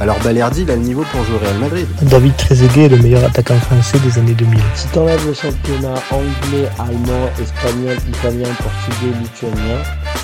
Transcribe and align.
alors 0.00 0.18
Balerdi 0.22 0.62
il 0.62 0.70
a 0.70 0.76
le 0.76 0.82
niveau 0.82 1.02
pour 1.10 1.24
jouer 1.24 1.36
au 1.36 1.38
Real 1.38 1.58
Madrid. 1.58 1.86
David 2.02 2.36
Trezeguet 2.36 2.84
est 2.84 2.88
le 2.88 2.98
meilleur 2.98 3.24
attaquant 3.24 3.58
français 3.58 3.98
des 3.98 4.18
années 4.18 4.34
2000. 4.34 4.60
Si 4.76 4.88
t'enlèves 4.88 5.26
le 5.26 5.34
championnat 5.34 5.94
anglais, 6.10 6.68
allemand, 6.78 7.28
espagnol, 7.40 7.96
italien, 8.08 8.48
portugais, 8.54 9.18
lituanien, 9.20 9.82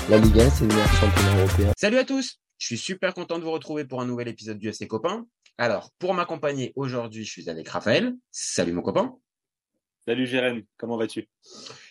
la 0.09 0.17
Ligue 0.17 0.39
1 0.39 0.49
c'est 0.49 0.61
le 0.61 0.67
meilleur 0.67 0.93
championnat 0.93 1.37
européen. 1.39 1.71
Salut 1.77 1.97
à 1.97 2.05
tous 2.05 2.39
Je 2.57 2.65
suis 2.67 2.77
super 2.77 3.13
content 3.13 3.37
de 3.37 3.43
vous 3.43 3.51
retrouver 3.51 3.83
pour 3.83 4.01
un 4.01 4.05
nouvel 4.05 4.29
épisode 4.29 4.57
du 4.57 4.69
FC 4.69 4.87
Copain. 4.87 5.25
Alors, 5.57 5.91
pour 5.99 6.13
m'accompagner 6.13 6.71
aujourd'hui, 6.75 7.25
je 7.25 7.31
suis 7.31 7.49
avec 7.49 7.67
Raphaël. 7.67 8.13
Salut 8.31 8.71
mon 8.71 8.81
copain. 8.81 9.15
Salut 10.07 10.27
Jérém, 10.27 10.61
comment 10.77 10.97
vas-tu? 10.97 11.27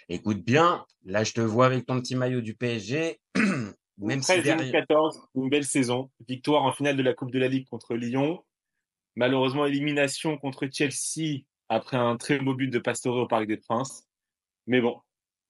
Écoute 0.08 0.42
bien, 0.44 0.84
là 1.04 1.24
je 1.24 1.32
te 1.32 1.40
vois 1.40 1.66
avec 1.66 1.84
ton 1.84 2.00
petit 2.00 2.16
maillot 2.16 2.40
du 2.40 2.54
PSG. 2.54 3.20
Même 3.98 4.20
13 4.20 4.42
si 4.42 4.48
2014, 4.48 5.20
une 5.36 5.48
belle 5.48 5.64
saison. 5.64 6.10
Victoire 6.28 6.64
en 6.64 6.72
finale 6.72 6.96
de 6.96 7.02
la 7.02 7.14
Coupe 7.14 7.30
de 7.30 7.38
la 7.38 7.48
Ligue 7.48 7.68
contre 7.68 7.94
Lyon. 7.94 8.44
Malheureusement, 9.16 9.66
élimination 9.66 10.36
contre 10.38 10.68
Chelsea 10.70 11.44
après 11.68 11.96
un 11.96 12.16
très 12.16 12.38
beau 12.38 12.54
but 12.54 12.68
de 12.68 12.78
Pastore 12.78 13.16
au 13.16 13.26
Parc 13.26 13.46
des 13.46 13.56
Princes. 13.56 14.08
Mais 14.66 14.80
bon, 14.80 15.00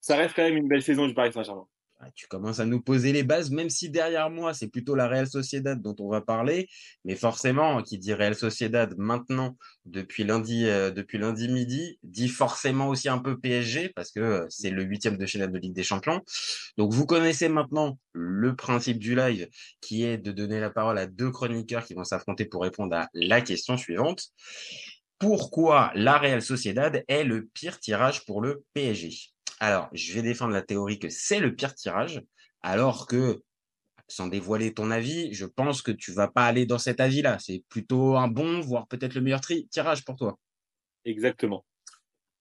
ça 0.01 0.17
reste 0.17 0.35
quand 0.37 0.43
même 0.43 0.57
une 0.57 0.69
belle 0.69 0.83
saison 0.83 1.07
du 1.07 1.15
Paris 1.15 1.33
Saint-Germain. 1.33 1.67
Ah, 2.07 2.11
tu 2.15 2.27
commences 2.27 2.61
à 2.61 2.67
nous 2.67 2.83
poser 2.83 3.13
les 3.13 3.23
bases, 3.23 3.51
même 3.51 3.71
si 3.71 3.89
derrière 3.89 4.29
moi, 4.29 4.53
c'est 4.53 4.69
plutôt 4.69 4.95
la 4.95 5.09
Real 5.09 5.27
Sociedad 5.27 5.81
dont 5.81 5.97
on 6.01 6.11
va 6.11 6.21
parler. 6.21 6.69
Mais 7.07 7.17
forcément, 7.17 7.83
qui 7.83 7.97
dit 7.97 8.13
Real 8.13 8.35
Sociedad 8.35 8.95
maintenant, 8.99 9.57
depuis 9.87 10.23
lundi, 10.25 10.67
euh, 10.67 10.93
midi, 11.49 11.99
dit 12.03 12.29
forcément 12.29 12.89
aussi 12.89 13.09
un 13.09 13.19
peu 13.19 13.39
PSG, 13.41 13.89
parce 13.91 14.11
que 14.11 14.21
euh, 14.21 14.47
c'est 14.51 14.71
le 14.71 14.83
huitième 14.83 15.17
de 15.17 15.25
finale 15.25 15.51
de 15.51 15.59
Ligue 15.59 15.73
des 15.73 15.83
Champions. 15.83 16.21
Donc, 16.77 16.93
vous 16.93 17.07
connaissez 17.07 17.49
maintenant 17.49 17.99
le 18.13 18.55
principe 18.55 18.99
du 18.99 19.15
live, 19.17 19.49
qui 19.81 20.05
est 20.05 20.19
de 20.19 20.31
donner 20.31 20.61
la 20.61 20.69
parole 20.69 20.99
à 20.99 21.07
deux 21.07 21.31
chroniqueurs 21.31 21.87
qui 21.87 21.95
vont 21.95 22.05
s'affronter 22.05 22.45
pour 22.45 22.63
répondre 22.63 22.95
à 22.95 23.09
la 23.15 23.41
question 23.41 23.79
suivante. 23.79 24.27
Pourquoi 25.19 25.91
la 25.95 26.19
Real 26.19 26.43
Sociedad 26.43 27.03
est 27.09 27.25
le 27.25 27.47
pire 27.47 27.81
tirage 27.81 28.27
pour 28.27 28.43
le 28.43 28.63
PSG 28.75 29.34
alors, 29.61 29.89
je 29.93 30.13
vais 30.13 30.23
défendre 30.23 30.53
la 30.53 30.63
théorie 30.63 30.99
que 30.99 31.09
c'est 31.09 31.41
le 31.41 31.55
pire 31.55 31.75
tirage, 31.75 32.23
alors 32.63 33.07
que, 33.07 33.43
sans 34.09 34.27
dévoiler 34.27 34.75
ton 34.75 34.91
avis, 34.91 35.33
je 35.33 35.47
pense 35.47 35.83
que 35.83 35.93
tu 35.93 36.13
vas 36.13 36.29
pas 36.29 36.47
aller 36.47 36.67
dans 36.67 36.79
cet 36.79 37.01
avis-là. 37.01 37.39
C'est 37.39 37.65
plutôt 37.69 38.17
un 38.17 38.29
bon, 38.29 38.61
voire 38.61 38.87
peut-être 38.89 39.15
le 39.15 39.21
meilleur 39.21 39.41
tirage 39.41 40.05
pour 40.05 40.17
toi. 40.17 40.39
Exactement. 41.05 41.65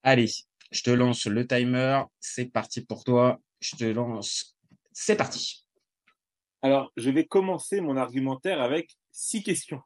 Allez, 0.01 0.29
je 0.71 0.81
te 0.81 0.89
lance 0.89 1.27
le 1.27 1.47
timer. 1.47 2.03
C'est 2.19 2.45
parti 2.45 2.81
pour 2.81 3.03
toi. 3.03 3.39
Je 3.59 3.75
te 3.75 3.85
lance. 3.85 4.57
C'est 4.91 5.15
parti. 5.15 5.65
Alors, 6.61 6.91
je 6.97 7.09
vais 7.09 7.25
commencer 7.25 7.81
mon 7.81 7.97
argumentaire 7.97 8.61
avec 8.61 8.95
six 9.11 9.43
questions. 9.43 9.81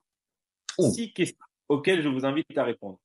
Oh. 0.77 0.91
Six 0.91 1.13
questions 1.13 1.45
auxquelles 1.67 2.01
je 2.01 2.09
vous 2.09 2.25
invite 2.25 2.57
à 2.57 2.63
répondre. 2.63 2.99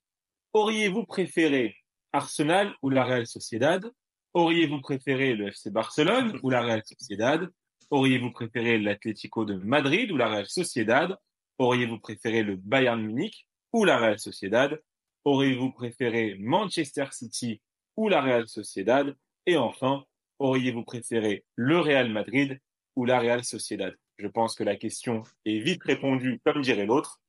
Auriez-vous 0.53 1.05
préféré 1.05 1.77
Arsenal 2.13 2.75
ou 2.83 2.91
la 2.91 3.05
Real 3.05 3.27
Sociedad? 3.27 3.91
Auriez-vous 4.35 4.81
préféré 4.81 5.35
le 5.35 5.49
FC 5.49 5.71
Barcelone 5.71 6.41
ou 6.43 6.49
la 6.49 6.63
Real 6.63 6.83
Sociedad? 6.87 7.51
Auriez-vous 7.91 8.31
préféré 8.31 8.79
l'Atlético 8.79 9.45
de 9.45 9.57
Madrid 9.57 10.11
ou 10.11 10.17
la 10.17 10.29
Real 10.29 10.47
Sociedad? 10.47 11.19
Auriez-vous 11.59 11.99
préféré 11.99 12.43
le 12.43 12.57
Bayern 12.57 13.03
Munich 13.03 13.47
ou 13.75 13.85
la 13.85 13.99
Real 13.99 14.19
Sociedad? 14.19 14.81
Auriez-vous 15.27 15.71
préféré 15.73 16.37
Manchester 16.41 17.05
City 17.11 17.61
ou 17.95 18.09
la 18.09 18.23
Real 18.23 18.49
Sociedad? 18.49 19.15
Et 19.45 19.59
enfin, 19.59 20.03
auriez-vous 20.39 20.85
préféré 20.85 21.45
le 21.55 21.81
Real 21.81 22.11
Madrid 22.11 22.59
ou 22.97 23.05
la 23.05 23.21
Real 23.21 23.45
Sociedad? 23.45 23.95
Je 24.17 24.29
pense 24.29 24.55
que 24.55 24.65
la 24.65 24.77
question 24.77 25.25
est 25.45 25.59
vite 25.59 25.83
répondue, 25.83 26.41
comme 26.43 26.63
dirait 26.63 26.87
l'autre. 26.87 27.21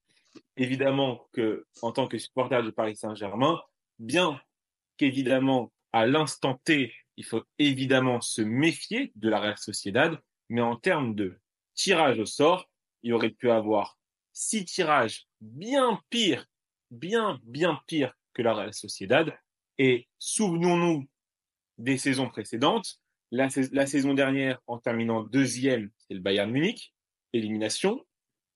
Évidemment 0.56 1.28
que, 1.34 1.66
en 1.82 1.92
tant 1.92 2.08
que 2.08 2.18
supporter 2.18 2.64
du 2.64 2.72
Paris 2.72 2.96
Saint-Germain, 2.96 3.62
bien 4.00 4.40
qu'évidemment 4.96 5.70
à 5.94 6.08
l'instant 6.08 6.60
T, 6.66 6.94
il 7.18 7.24
faut 7.24 7.44
évidemment 7.60 8.20
se 8.20 8.42
méfier 8.42 9.12
de 9.16 9.30
la 9.30 9.40
Real 9.40 9.58
Sociedad, 9.58 10.20
mais 10.50 10.62
en 10.62 10.76
termes 10.76 11.16
de 11.16 11.40
tirage 11.76 12.20
au 12.20 12.26
sort, 12.26 12.70
il 13.04 13.14
aurait 13.14 13.30
pu 13.30 13.52
avoir 13.52 13.98
six 14.34 14.66
tirages 14.66 15.28
bien 15.40 16.02
pires, 16.10 16.48
bien, 16.90 17.40
bien 17.44 17.80
pires 17.88 18.18
que 18.34 18.42
la 18.42 18.54
Real 18.54 18.74
Sociedad. 18.74 19.38
Et 19.78 20.08
souvenons-nous 20.18 21.08
des 21.78 21.98
saisons 21.98 22.28
précédentes. 22.28 23.00
La, 23.32 23.50
la, 23.72 23.86
saison 23.86 24.14
dernière, 24.14 24.60
en 24.68 24.78
terminant 24.78 25.24
deuxième, 25.24 25.90
c'est 25.98 26.14
le 26.14 26.20
Bayern 26.20 26.52
Munich, 26.52 26.94
élimination. 27.34 28.06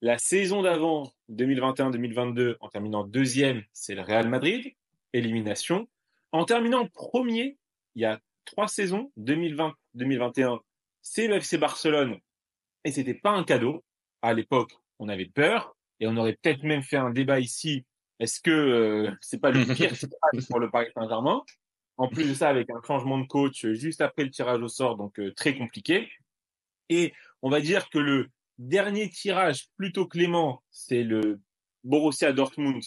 La 0.01 0.19
saison 0.19 0.61
d'avant, 0.61 1.11
2021-2022, 1.31 2.57
en 2.59 2.69
terminant 2.69 3.03
deuxième, 3.03 3.63
c'est 3.73 3.95
le 3.95 4.01
Real 4.01 4.29
Madrid, 4.29 4.75
élimination. 5.13 5.87
En 6.37 6.45
terminant 6.45 6.87
premier, 6.87 7.57
il 7.95 8.03
y 8.03 8.05
a 8.05 8.19
trois 8.45 8.67
saisons, 8.67 9.11
2020-2021, 9.17 10.59
c'est 11.01 11.27
le 11.27 11.37
FC 11.37 11.57
Barcelone. 11.57 12.19
Et 12.83 12.91
c'était 12.91 13.15
pas 13.15 13.31
un 13.31 13.43
cadeau. 13.43 13.83
À 14.21 14.35
l'époque, 14.35 14.71
on 14.99 15.09
avait 15.09 15.25
peur 15.25 15.75
et 15.99 16.05
on 16.05 16.15
aurait 16.15 16.37
peut-être 16.39 16.61
même 16.61 16.83
fait 16.83 16.97
un 16.97 17.09
débat 17.09 17.39
ici. 17.39 17.87
Est-ce 18.19 18.39
que 18.39 18.51
euh, 18.51 19.11
c'est 19.21 19.41
pas 19.41 19.49
le 19.49 19.65
pire 19.65 19.93
pour 20.47 20.59
le 20.59 20.69
Paris 20.69 20.91
Saint-Germain? 20.93 21.41
En 21.97 22.07
plus 22.07 22.29
de 22.29 22.35
ça, 22.35 22.49
avec 22.49 22.69
un 22.69 22.83
changement 22.85 23.17
de 23.17 23.25
coach 23.25 23.65
juste 23.71 24.01
après 24.01 24.23
le 24.23 24.29
tirage 24.29 24.61
au 24.61 24.67
sort, 24.67 24.95
donc 24.95 25.19
euh, 25.19 25.33
très 25.33 25.57
compliqué. 25.57 26.07
Et 26.89 27.15
on 27.41 27.49
va 27.49 27.61
dire 27.61 27.89
que 27.89 27.97
le 27.97 28.29
dernier 28.59 29.09
tirage 29.09 29.69
plutôt 29.75 30.05
clément, 30.05 30.61
c'est 30.69 31.01
le 31.01 31.41
Borussia 31.83 32.31
Dortmund 32.31 32.83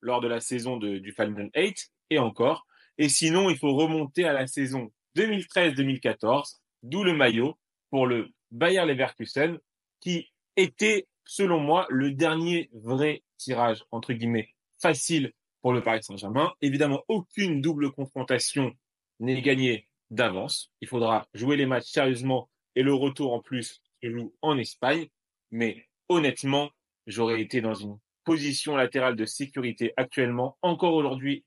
lors 0.00 0.22
de 0.22 0.28
la 0.28 0.40
saison 0.40 0.78
du 0.78 1.12
Final 1.12 1.50
8 1.54 1.90
et 2.08 2.18
encore. 2.18 2.66
Et 2.98 3.08
sinon, 3.08 3.50
il 3.50 3.58
faut 3.58 3.74
remonter 3.74 4.24
à 4.24 4.32
la 4.32 4.46
saison 4.46 4.90
2013-2014, 5.16 6.56
d'où 6.82 7.04
le 7.04 7.14
maillot 7.14 7.58
pour 7.90 8.06
le 8.06 8.28
Bayer 8.50 8.84
Leverkusen, 8.86 9.58
qui 10.00 10.30
était, 10.56 11.06
selon 11.24 11.60
moi, 11.60 11.86
le 11.90 12.12
dernier 12.12 12.70
vrai 12.72 13.22
tirage, 13.38 13.84
entre 13.90 14.12
guillemets, 14.12 14.54
facile 14.80 15.32
pour 15.62 15.72
le 15.72 15.82
Paris 15.82 16.02
Saint-Germain. 16.02 16.52
Évidemment, 16.62 17.02
aucune 17.08 17.60
double 17.60 17.90
confrontation 17.92 18.72
n'est 19.20 19.42
gagnée 19.42 19.88
d'avance. 20.10 20.70
Il 20.80 20.88
faudra 20.88 21.26
jouer 21.34 21.56
les 21.56 21.66
matchs 21.66 21.90
sérieusement 21.90 22.48
et 22.74 22.82
le 22.82 22.94
retour 22.94 23.32
en 23.32 23.40
plus 23.40 23.82
se 24.02 24.10
joue 24.10 24.34
en 24.42 24.58
Espagne. 24.58 25.08
Mais 25.50 25.88
honnêtement, 26.08 26.70
j'aurais 27.06 27.40
été 27.40 27.60
dans 27.60 27.74
une 27.74 27.98
position 28.24 28.76
latérale 28.76 29.16
de 29.16 29.24
sécurité 29.24 29.92
actuellement, 29.96 30.58
encore 30.62 30.94
aujourd'hui, 30.94 31.44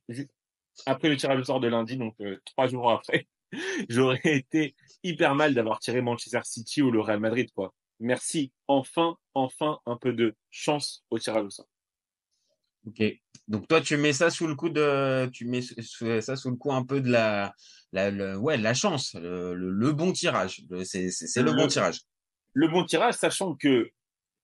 après 0.85 1.09
le 1.09 1.17
tirage 1.17 1.39
au 1.39 1.43
sort 1.43 1.59
de 1.59 1.67
lundi, 1.67 1.97
donc 1.97 2.15
euh, 2.21 2.37
trois 2.45 2.67
jours 2.67 2.91
après, 2.91 3.27
j'aurais 3.89 4.21
été 4.23 4.75
hyper 5.03 5.35
mal 5.35 5.53
d'avoir 5.53 5.79
tiré 5.79 6.01
Manchester 6.01 6.41
City 6.43 6.81
ou 6.81 6.91
le 6.91 7.01
Real 7.01 7.19
Madrid, 7.19 7.49
quoi. 7.53 7.73
Merci. 7.99 8.53
Enfin, 8.67 9.17
enfin, 9.33 9.79
un 9.85 9.97
peu 9.97 10.13
de 10.13 10.35
chance 10.49 11.03
au 11.09 11.19
tirage 11.19 11.45
au 11.45 11.49
sort. 11.49 11.67
Ok. 12.87 13.03
Donc 13.47 13.67
toi, 13.67 13.81
tu 13.81 13.97
mets 13.97 14.13
ça 14.13 14.29
sous 14.29 14.47
le 14.47 14.55
coup 14.55 14.69
de, 14.69 15.27
tu 15.33 15.45
mets 15.45 15.61
ça 16.21 16.35
sous 16.35 16.49
le 16.49 16.55
coup 16.55 16.71
un 16.71 16.85
peu 16.85 17.01
de 17.01 17.09
la, 17.09 17.53
la, 17.91 18.37
ouais, 18.37 18.57
la 18.57 18.73
chance, 18.73 19.15
le, 19.15 19.91
bon 19.91 20.11
tirage. 20.13 20.63
C'est 20.83 21.09
le, 21.37 21.43
le 21.43 21.53
bon 21.53 21.67
tirage. 21.67 22.01
Le 22.53 22.67
bon 22.67 22.85
tirage, 22.85 23.15
sachant 23.15 23.55
que 23.55 23.91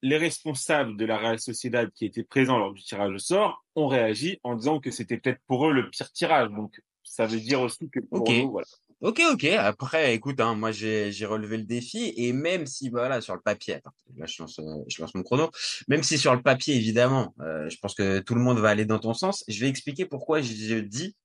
les 0.06 0.18
responsables 0.18 0.98
de 0.98 1.06
la 1.06 1.18
Real 1.18 1.40
Sociedad 1.40 1.90
qui 1.92 2.06
étaient 2.06 2.24
présents 2.24 2.60
lors 2.60 2.74
du 2.74 2.84
tirage 2.84 3.12
au 3.12 3.18
sort 3.18 3.66
ont 3.76 3.88
réagi 3.88 4.40
en 4.44 4.54
disant 4.54 4.80
que 4.80 4.92
c'était 4.92 5.18
peut-être 5.18 5.42
pour 5.48 5.68
eux 5.68 5.74
le 5.74 5.90
pire 5.90 6.12
tirage. 6.12 6.50
Donc, 6.52 6.80
ça 7.04 7.26
veut 7.26 7.40
dire 7.40 7.60
aussi 7.62 7.90
que 7.90 8.00
pour 8.00 8.24
voilà. 8.52 8.68
Ok, 9.02 9.22
ok. 9.32 9.46
Après, 9.46 10.14
écoute, 10.14 10.40
hein, 10.40 10.54
moi 10.54 10.72
j'ai 10.72 11.26
relevé 11.26 11.58
le 11.58 11.64
défi 11.64 12.14
et 12.18 12.34
même 12.34 12.68
si 12.68 12.90
voilà 12.90 13.20
sur 13.20 13.34
le 13.34 13.42
papier, 13.42 13.74
attends, 13.74 13.94
là 14.16 14.28
je 14.28 14.44
lance, 14.44 14.60
euh, 14.60 14.84
je 14.88 15.02
lance 15.02 15.16
mon 15.16 15.24
chrono. 15.24 15.50
Même 15.88 16.04
si 16.04 16.20
sur 16.20 16.36
le 16.36 16.42
papier, 16.44 16.76
évidemment, 16.76 17.34
euh, 17.42 17.68
je 17.68 17.78
pense 17.78 17.96
que 17.96 18.20
tout 18.20 18.36
le 18.36 18.42
monde 18.42 18.60
va 18.60 18.70
aller 18.70 18.86
dans 18.86 19.00
ton 19.00 19.16
sens. 19.16 19.44
Je 19.48 19.60
vais 19.60 19.70
expliquer 19.70 20.06
pourquoi 20.06 20.42
je 20.42 20.80
dis 20.82 21.16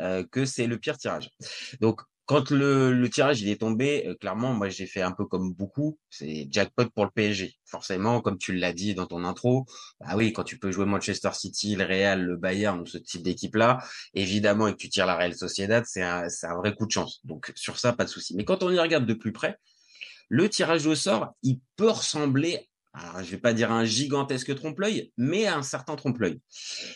euh, 0.00 0.24
que 0.28 0.44
c'est 0.44 0.66
le 0.66 0.76
pire 0.76 0.98
tirage. 0.98 1.30
Donc 1.80 2.02
quand 2.26 2.50
le, 2.50 3.06
tirage 3.08 3.42
il 3.42 3.48
est 3.48 3.60
tombé, 3.60 4.06
euh, 4.06 4.14
clairement, 4.14 4.54
moi 4.54 4.68
j'ai 4.68 4.86
fait 4.86 5.02
un 5.02 5.12
peu 5.12 5.26
comme 5.26 5.52
beaucoup, 5.52 5.98
c'est 6.10 6.46
jackpot 6.50 6.88
pour 6.90 7.04
le 7.04 7.10
PSG. 7.10 7.54
Forcément, 7.66 8.20
comme 8.20 8.38
tu 8.38 8.54
l'as 8.54 8.72
dit 8.72 8.94
dans 8.94 9.06
ton 9.06 9.24
intro, 9.24 9.66
ah 10.00 10.16
oui, 10.16 10.32
quand 10.32 10.44
tu 10.44 10.58
peux 10.58 10.70
jouer 10.70 10.86
Manchester 10.86 11.30
City, 11.34 11.76
le 11.76 11.84
Real, 11.84 12.22
le 12.22 12.36
Bayern 12.36 12.80
ou 12.80 12.86
ce 12.86 12.98
type 12.98 13.22
d'équipe-là, 13.22 13.78
évidemment, 14.14 14.68
et 14.68 14.72
que 14.72 14.78
tu 14.78 14.88
tires 14.88 15.06
la 15.06 15.16
Real 15.16 15.34
Sociedad, 15.34 15.84
c'est 15.86 16.02
un, 16.02 16.26
un 16.42 16.54
vrai 16.56 16.74
coup 16.74 16.86
de 16.86 16.92
chance. 16.92 17.20
Donc 17.24 17.52
sur 17.54 17.78
ça, 17.78 17.92
pas 17.92 18.04
de 18.04 18.10
souci. 18.10 18.34
Mais 18.36 18.44
quand 18.44 18.62
on 18.62 18.70
y 18.70 18.78
regarde 18.78 19.06
de 19.06 19.14
plus 19.14 19.32
près, 19.32 19.58
le 20.28 20.48
tirage 20.48 20.86
au 20.86 20.94
sort, 20.94 21.34
il 21.42 21.60
peut 21.76 21.90
ressembler 21.90 22.68
je 23.22 23.30
vais 23.30 23.38
pas 23.38 23.52
dire 23.52 23.72
un 23.72 23.84
gigantesque 23.84 24.54
trompe-l'œil, 24.54 25.12
mais 25.16 25.46
un 25.46 25.62
certain 25.62 25.96
trompe-l'œil. 25.96 26.40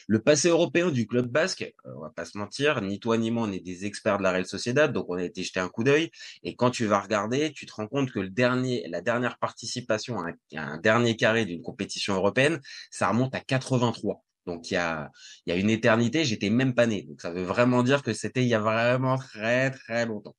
Le 0.07 0.21
passé 0.21 0.49
européen 0.49 0.91
du 0.91 1.07
club 1.07 1.27
basque, 1.27 1.63
euh, 1.87 1.93
on 1.97 2.03
va 2.03 2.11
pas 2.11 2.25
se 2.25 2.39
mentir, 2.39 2.81
ni 2.83 3.01
toi 3.01 3.19
ni 3.19 3.31
moi, 3.31 3.49
on 3.49 3.53
est 3.53 3.61
des 3.61 3.85
experts 3.85 4.19
de 4.19 4.23
la 4.23 4.33
Real 4.33 4.47
Sociedad, 4.47 4.93
donc 4.93 5.07
on 5.09 5.15
a 5.15 5.25
été 5.25 5.43
jeter 5.43 5.61
un 5.61 5.69
coup 5.69 5.85
d'œil. 5.85 6.11
Et 6.43 6.55
quand 6.55 6.71
tu 6.71 6.87
vas 6.87 7.01
regarder, 7.01 7.53
tu 7.53 7.67
te 7.67 7.73
rends 7.73 7.89
compte 7.89 8.13
que 8.13 8.21
le 8.21 8.31
dernier, 8.31 8.87
la 8.89 9.01
dernière 9.01 9.39
participation 9.39 10.21
à 10.21 10.33
un, 10.57 10.79
dernier 10.79 11.17
carré 11.17 11.45
d'une 11.45 11.63
compétition 11.63 12.15
européenne, 12.15 12.61
ça 12.91 13.09
remonte 13.09 13.35
à 13.35 13.41
83. 13.41 14.25
Donc 14.47 14.71
il 14.71 14.75
y 14.75 14.77
a, 14.79 15.11
il 15.47 15.51
y 15.51 15.53
a 15.53 15.59
une 15.59 15.69
éternité, 15.69 16.25
j'étais 16.25 16.49
même 16.49 16.75
pas 16.75 16.87
né. 16.87 17.03
Donc 17.03 17.21
ça 17.21 17.31
veut 17.31 17.43
vraiment 17.43 17.83
dire 17.83 18.03
que 18.03 18.13
c'était 18.13 18.43
il 18.43 18.49
y 18.49 18.55
a 18.55 18.61
vraiment 18.61 19.19
très 19.19 19.71
très 19.71 20.07
longtemps. 20.07 20.37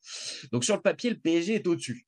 Donc 0.52 0.64
sur 0.64 0.76
le 0.76 0.82
papier, 0.82 1.12
le 1.12 1.20
PSG 1.20 1.56
est 1.56 1.68
au-dessus. 1.68 2.08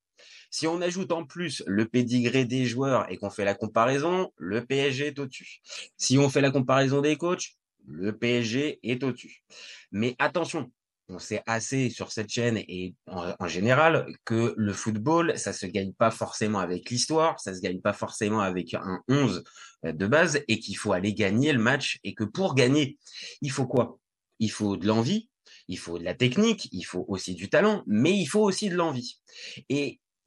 Si 0.50 0.68
on 0.68 0.82
ajoute 0.82 1.12
en 1.12 1.26
plus 1.26 1.64
le 1.68 1.86
pédigré 1.86 2.46
des 2.46 2.66
joueurs 2.66 3.10
et 3.12 3.18
qu'on 3.18 3.30
fait 3.30 3.46
la 3.46 3.56
comparaison, 3.56 4.32
le 4.38 4.66
PSG 4.66 5.08
est 5.08 5.20
au-dessus. 5.20 5.62
Si 5.98 6.18
on 6.18 6.30
fait 6.30 6.42
la 6.42 6.52
comparaison 6.52 7.02
des 7.02 7.18
coachs, 7.18 7.56
le 7.88 8.18
PSG 8.18 8.80
est 8.84 9.04
au-dessus. 9.04 9.44
Mais 9.92 10.16
attention, 10.20 10.72
on 11.12 11.20
sait 11.20 11.44
assez 11.46 11.90
sur 11.90 12.12
cette 12.12 12.30
chaîne 12.30 12.58
et 12.58 12.96
en, 13.08 13.48
général 13.48 14.08
que 14.26 14.54
le 14.58 14.74
football, 14.74 15.38
ça 15.38 15.54
se 15.54 15.66
gagne 15.66 15.94
pas 15.94 16.12
forcément 16.12 16.60
avec 16.60 16.90
l'histoire, 16.90 17.40
ça 17.40 17.54
se 17.54 17.60
gagne 17.60 17.82
pas 17.82 17.94
forcément 17.94 18.40
avec 18.40 18.74
un 18.74 19.02
11 19.08 19.44
de 19.84 20.08
base 20.08 20.42
et 20.48 20.60
qu'il 20.60 20.78
faut 20.78 20.94
aller 20.94 21.14
gagner 21.14 21.52
le 21.54 21.60
match 21.60 22.00
et 22.04 22.14
que 22.14 22.24
pour 22.24 22.56
gagner, 22.56 22.98
il 23.42 23.52
faut 23.52 23.68
quoi? 23.68 24.00
Il 24.40 24.52
faut 24.52 24.78
de 24.78 24.88
l'envie, 24.88 25.30
il 25.68 25.78
faut 25.78 26.00
de 26.00 26.04
la 26.04 26.16
technique, 26.16 26.70
il 26.72 26.84
faut 26.84 27.06
aussi 27.08 27.36
du 27.36 27.50
talent, 27.50 27.84
mais 27.88 28.18
il 28.18 28.26
faut 28.26 28.42
aussi 28.42 28.70
de 28.70 28.76
l'envie. 28.76 29.20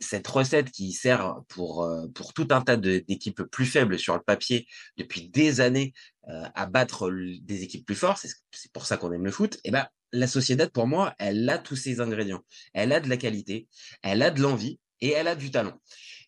Cette 0.01 0.27
recette 0.27 0.71
qui 0.71 0.93
sert 0.93 1.37
pour, 1.49 1.85
euh, 1.85 2.07
pour 2.15 2.33
tout 2.33 2.49
un 2.51 2.61
tas 2.61 2.77
d'équipes 2.77 3.43
plus 3.43 3.67
faibles 3.67 3.99
sur 3.99 4.15
le 4.15 4.23
papier 4.23 4.67
depuis 4.97 5.29
des 5.29 5.61
années 5.61 5.93
euh, 6.29 6.45
à 6.55 6.67
battre 6.67 7.11
des 7.11 7.63
équipes 7.63 7.87
plus 7.87 7.95
fortes, 7.95 8.27
c'est 8.51 8.73
pour 8.73 8.87
ça 8.87 8.97
qu'on 8.97 9.13
aime 9.13 9.25
le 9.25 9.31
foot, 9.31 9.57
et 9.57 9.61
eh 9.65 9.71
ben 9.71 9.87
la 10.15 10.27
Sociedad, 10.27 10.71
pour 10.71 10.87
moi, 10.87 11.15
elle 11.19 11.49
a 11.51 11.59
tous 11.59 11.77
ces 11.77 12.01
ingrédients. 12.01 12.45
Elle 12.73 12.93
a 12.93 13.01
de 13.01 13.09
la 13.09 13.17
qualité, 13.17 13.67
elle 14.03 14.23
a 14.23 14.31
de 14.31 14.41
l'envie 14.41 14.79
et 15.01 15.11
elle 15.11 15.29
a 15.29 15.35
du 15.35 15.51
talent. 15.51 15.81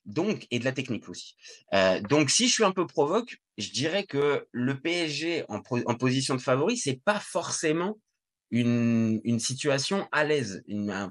Donc, 0.05 0.47
et 0.51 0.59
de 0.59 0.65
la 0.65 0.73
technique 0.73 1.09
aussi. 1.09 1.37
Euh, 1.73 2.01
donc, 2.01 2.31
si 2.31 2.49
je 2.49 2.53
suis 2.53 2.65
un 2.65 2.73
peu 2.73 2.87
provoque, 2.87 3.39
je 3.59 3.71
dirais 3.71 4.05
que 4.05 4.47
le 4.53 4.81
PSG 4.81 5.45
en, 5.49 5.61
en 5.71 5.95
position 5.95 6.35
de 6.35 6.41
favori, 6.41 6.77
c'est 6.77 7.01
pas 7.05 7.21
forcément 7.21 7.99
une, 8.51 9.39
situation 9.39 10.07
à 10.13 10.25
l'aise, 10.25 10.63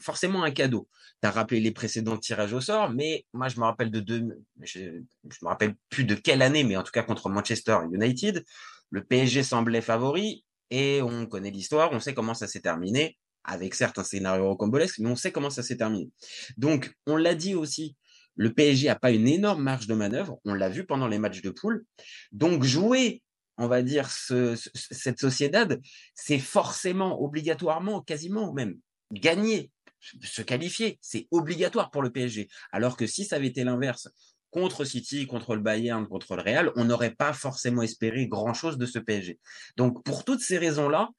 forcément 0.01 0.43
un 0.43 0.51
cadeau. 0.51 0.87
Tu 1.21 1.27
as 1.27 1.31
rappelé 1.31 1.59
les 1.59 1.71
précédents 1.71 2.17
tirages 2.17 2.53
au 2.53 2.61
sort, 2.61 2.89
mais 2.89 3.25
moi 3.33 3.47
je 3.47 3.59
me 3.59 3.65
rappelle 3.65 3.91
de 3.91 3.99
deux, 3.99 4.43
je, 4.61 4.79
je 4.79 5.37
me 5.41 5.47
rappelle 5.47 5.75
plus 5.89 6.05
de 6.05 6.15
quelle 6.15 6.41
année, 6.41 6.63
mais 6.63 6.77
en 6.77 6.83
tout 6.83 6.91
cas 6.91 7.03
contre 7.03 7.29
Manchester 7.29 7.77
United, 7.91 8.43
le 8.89 9.03
PSG 9.03 9.43
semblait 9.43 9.81
favori 9.81 10.45
et 10.71 11.01
on 11.01 11.25
connaît 11.25 11.51
l'histoire, 11.51 11.91
on 11.91 11.99
sait 11.99 12.13
comment 12.13 12.33
ça 12.33 12.47
s'est 12.47 12.61
terminé, 12.61 13.17
avec 13.43 13.75
certes 13.75 13.99
un 13.99 14.03
scénario 14.03 14.57
mais 14.99 15.09
on 15.09 15.15
sait 15.15 15.31
comment 15.31 15.49
ça 15.49 15.63
s'est 15.63 15.77
terminé. 15.77 16.09
Donc 16.57 16.93
on 17.05 17.17
l'a 17.17 17.35
dit 17.35 17.55
aussi, 17.55 17.95
le 18.35 18.53
PSG 18.53 18.89
a 18.89 18.95
pas 18.95 19.11
une 19.11 19.27
énorme 19.27 19.63
marge 19.63 19.87
de 19.87 19.93
manœuvre, 19.93 20.39
on 20.45 20.53
l'a 20.53 20.69
vu 20.69 20.85
pendant 20.85 21.07
les 21.07 21.19
matchs 21.19 21.41
de 21.41 21.49
poule. 21.49 21.85
Donc 22.31 22.63
jouer 22.63 23.21
on 23.57 23.67
va 23.67 23.81
dire, 23.81 24.09
ce, 24.11 24.55
cette 24.73 25.19
sociédad, 25.19 25.81
c'est 26.13 26.39
forcément, 26.39 27.21
obligatoirement, 27.21 28.01
quasiment 28.01 28.53
même, 28.53 28.77
gagner, 29.11 29.71
se 29.99 30.41
qualifier. 30.41 30.97
C'est 31.01 31.27
obligatoire 31.31 31.91
pour 31.91 32.01
le 32.01 32.11
PSG. 32.11 32.47
Alors 32.71 32.97
que 32.97 33.07
si 33.07 33.25
ça 33.25 33.37
avait 33.37 33.47
été 33.47 33.63
l'inverse, 33.63 34.09
contre 34.51 34.85
City, 34.85 35.27
contre 35.27 35.53
le 35.55 35.61
Bayern, 35.61 36.07
contre 36.07 36.37
le 36.37 36.41
Real, 36.41 36.71
on 36.77 36.85
n'aurait 36.85 37.13
pas 37.13 37.33
forcément 37.33 37.81
espéré 37.81 38.27
grand-chose 38.27 38.77
de 38.77 38.85
ce 38.85 38.99
PSG. 38.99 39.37
Donc, 39.75 40.01
pour 40.05 40.23
toutes 40.23 40.39
ces 40.39 40.57
raisons-là, 40.57 41.09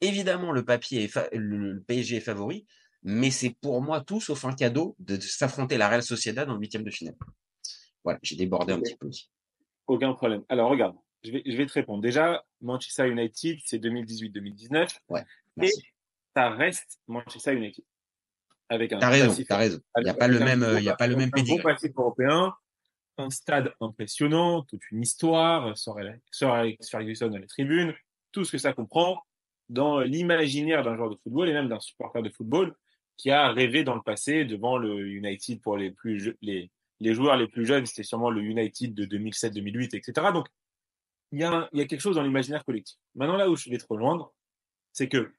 évidemment, 0.00 0.50
le, 0.50 0.64
papier 0.64 1.04
est 1.04 1.34
le 1.34 1.82
PSG 1.86 2.16
est 2.16 2.20
favori, 2.20 2.64
mais 3.02 3.30
c'est 3.30 3.54
pour 3.60 3.82
moi 3.82 4.00
tout 4.00 4.20
sauf 4.22 4.46
un 4.46 4.54
cadeau 4.54 4.96
de 4.98 5.20
s'affronter 5.20 5.76
la 5.76 5.90
Real 5.90 6.02
Sociedad 6.02 6.48
en 6.48 6.56
huitième 6.56 6.84
de 6.84 6.90
finale. 6.90 7.16
Voilà, 8.02 8.18
j'ai 8.22 8.36
débordé 8.36 8.72
un 8.72 8.80
petit 8.80 8.96
peu. 8.96 9.10
Aucun 9.88 10.14
problème. 10.14 10.42
Alors, 10.48 10.70
regarde, 10.70 10.96
je 11.26 11.32
vais, 11.32 11.42
je 11.44 11.56
vais 11.56 11.66
te 11.66 11.72
répondre. 11.72 12.02
Déjà, 12.02 12.44
Manchester 12.60 13.08
United, 13.08 13.58
c'est 13.64 13.78
2018-2019. 13.78 14.96
Ouais. 15.08 15.24
Et 15.60 15.70
ça 16.34 16.50
reste 16.50 17.00
Manchester 17.08 17.54
United. 17.54 17.84
Avec 18.68 18.92
un. 18.92 18.98
T'as 18.98 19.10
raison, 19.10 19.44
t'as 19.48 19.56
raison. 19.56 19.80
Il 19.98 20.04
n'y 20.04 20.10
a 20.10 20.14
pas 20.14 20.28
le 20.28 20.38
même, 20.40 20.66
il 20.78 20.84
y 20.84 20.88
a 20.88 20.96
pas 20.96 21.06
le 21.06 21.16
même 21.16 21.30
Un 21.34 21.58
passif 21.58 21.92
européen, 21.96 22.54
un 23.18 23.30
stade 23.30 23.72
impressionnant, 23.80 24.62
toute 24.62 24.82
une 24.90 25.02
histoire, 25.02 25.76
Sir 25.78 25.96
Alex 25.96 26.90
Ferguson 26.90 27.32
à 27.32 27.38
la 27.38 27.46
tribune, 27.46 27.94
tout 28.32 28.44
ce 28.44 28.52
que 28.52 28.58
ça 28.58 28.72
comprend 28.72 29.22
dans 29.68 30.00
l'imaginaire 30.00 30.82
d'un 30.82 30.96
joueur 30.96 31.10
de 31.10 31.16
football 31.22 31.48
et 31.48 31.52
même 31.52 31.68
d'un 31.68 31.80
supporter 31.80 32.22
de 32.22 32.30
football 32.30 32.74
qui 33.16 33.30
a 33.30 33.50
rêvé 33.52 33.82
dans 33.82 33.94
le 33.94 34.02
passé 34.02 34.44
devant 34.44 34.78
le 34.78 35.08
United 35.08 35.60
pour 35.60 35.76
les 35.76 35.90
plus 35.90 36.36
les, 36.42 36.70
les 37.00 37.14
joueurs 37.14 37.36
les 37.36 37.48
plus 37.48 37.66
jeunes, 37.66 37.86
c'était 37.86 38.02
sûrement 38.02 38.30
le 38.30 38.42
United 38.42 38.94
de 38.94 39.04
2007-2008, 39.06 39.96
etc. 39.96 40.28
Donc, 40.32 40.46
il 41.32 41.40
y, 41.40 41.44
a, 41.44 41.68
il 41.72 41.78
y 41.78 41.82
a 41.82 41.86
quelque 41.86 42.00
chose 42.00 42.16
dans 42.16 42.22
l'imaginaire 42.22 42.64
collectif. 42.64 42.96
Maintenant, 43.14 43.36
là 43.36 43.50
où 43.50 43.56
je 43.56 43.68
vais 43.68 43.78
te 43.78 43.86
rejoindre, 43.88 44.32
c'est 44.92 45.08
que 45.08 45.32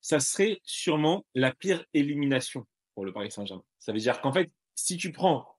ça 0.00 0.20
serait 0.20 0.60
sûrement 0.64 1.24
la 1.34 1.52
pire 1.54 1.84
élimination 1.94 2.66
pour 2.94 3.04
le 3.04 3.12
Paris 3.12 3.30
Saint-Germain. 3.30 3.64
Ça 3.78 3.92
veut 3.92 3.98
dire 3.98 4.20
qu'en 4.20 4.32
fait, 4.32 4.50
si 4.74 4.96
tu 4.96 5.12
prends 5.12 5.56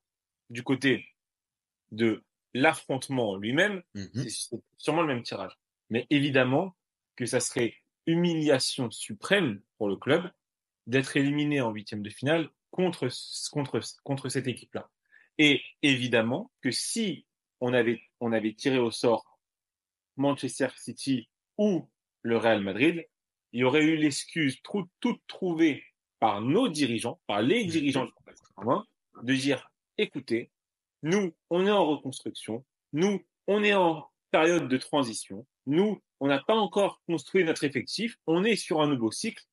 du 0.50 0.64
côté 0.64 1.08
de 1.92 2.24
l'affrontement 2.54 3.36
lui-même, 3.38 3.82
mmh 3.96 4.28
c'est 4.30 4.62
sûrement 4.78 5.02
le 5.02 5.08
même 5.08 5.24
tirage. 5.24 5.58
Mais 5.90 6.06
évidemment 6.10 6.76
que 7.16 7.26
ça 7.26 7.40
serait 7.40 7.76
humiliation 8.06 8.92
suprême 8.92 9.62
pour 9.78 9.88
le 9.88 9.96
club 9.96 10.30
d'être 10.88 11.16
éliminé 11.16 11.62
en 11.62 11.72
huitième 11.72 12.04
de 12.04 12.10
finale 12.10 12.50
contre, 12.72 13.08
contre, 13.52 13.80
contre 14.04 14.30
cette 14.30 14.48
équipe-là. 14.48 14.90
Et 15.38 15.62
évidemment 15.82 16.52
que 16.62 16.72
si 16.72 17.26
on 17.62 17.74
avait, 17.74 18.02
on 18.24 18.32
avait 18.32 18.54
tiré 18.54 18.80
au 18.80 18.90
sort 18.90 19.38
Manchester 20.16 20.70
City 20.78 21.28
ou 21.58 21.90
le 22.22 22.38
Real 22.38 22.62
Madrid, 22.62 23.06
il 23.52 23.60
y 23.60 23.64
aurait 23.66 23.84
eu 23.84 23.98
l'excuse 23.98 24.62
toute 24.64 25.22
trouvée 25.28 25.84
par 26.20 26.40
nos 26.40 26.70
dirigeants, 26.70 27.20
par 27.28 27.42
les 27.42 27.66
dirigeants 27.66 28.08
de 29.22 29.34
dire, 29.36 29.70
écoutez, 29.98 30.50
nous, 31.02 31.34
on 31.50 31.68
est 31.68 31.72
en 31.72 31.86
reconstruction, 31.86 32.64
nous, 32.94 33.22
on 33.48 33.62
est 33.62 33.74
en 33.74 34.10
période 34.32 34.70
de 34.70 34.78
transition, 34.78 35.46
nous, 35.66 36.02
on 36.22 36.28
n'a 36.28 36.40
pas 36.40 36.56
encore 36.56 37.02
construit 37.06 37.44
notre 37.44 37.66
effectif, 37.66 38.16
on 38.26 38.46
est 38.46 38.56
sur 38.56 38.82
un 38.82 38.88
nouveau 38.88 39.12
cycle, 39.12 39.44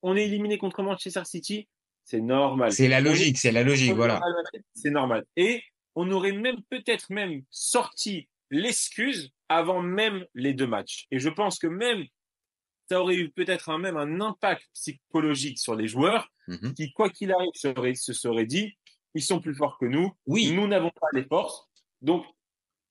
on 0.00 0.16
est 0.16 0.24
éliminé 0.24 0.56
contre 0.56 0.82
Manchester 0.82 1.24
City, 1.26 1.68
c'est 2.04 2.22
normal. 2.22 2.72
C'est 2.72 2.88
la 2.88 3.02
logique, 3.02 3.36
c'est 3.36 3.52
la 3.52 3.62
logique, 3.62 3.92
voilà. 3.92 4.18
C'est 4.72 4.90
normal. 4.90 5.26
Et 5.36 5.62
on 6.00 6.08
aurait 6.12 6.32
même 6.32 6.62
peut-être 6.70 7.10
même 7.10 7.42
sorti 7.50 8.28
l'excuse 8.52 9.32
avant 9.48 9.82
même 9.82 10.24
les 10.32 10.54
deux 10.54 10.68
matchs. 10.68 11.06
Et 11.10 11.18
je 11.18 11.28
pense 11.28 11.58
que 11.58 11.66
même 11.66 12.04
ça 12.88 13.02
aurait 13.02 13.16
eu 13.16 13.30
peut-être 13.30 13.68
un, 13.68 13.78
même 13.78 13.96
un 13.96 14.20
impact 14.20 14.62
psychologique 14.74 15.58
sur 15.58 15.74
les 15.74 15.88
joueurs 15.88 16.30
mmh 16.46 16.72
qui, 16.74 16.92
quoi 16.92 17.10
qu'il 17.10 17.32
arrive, 17.32 17.50
se, 17.54 17.68
se 17.94 18.12
seraient 18.12 18.46
dit, 18.46 18.78
ils 19.14 19.22
sont 19.22 19.40
plus 19.40 19.56
forts 19.56 19.76
que 19.76 19.86
nous. 19.86 20.12
Oui. 20.26 20.52
Nous 20.52 20.68
n'avons 20.68 20.90
pas 20.90 21.08
les 21.12 21.24
forces. 21.24 21.68
Donc, 22.00 22.24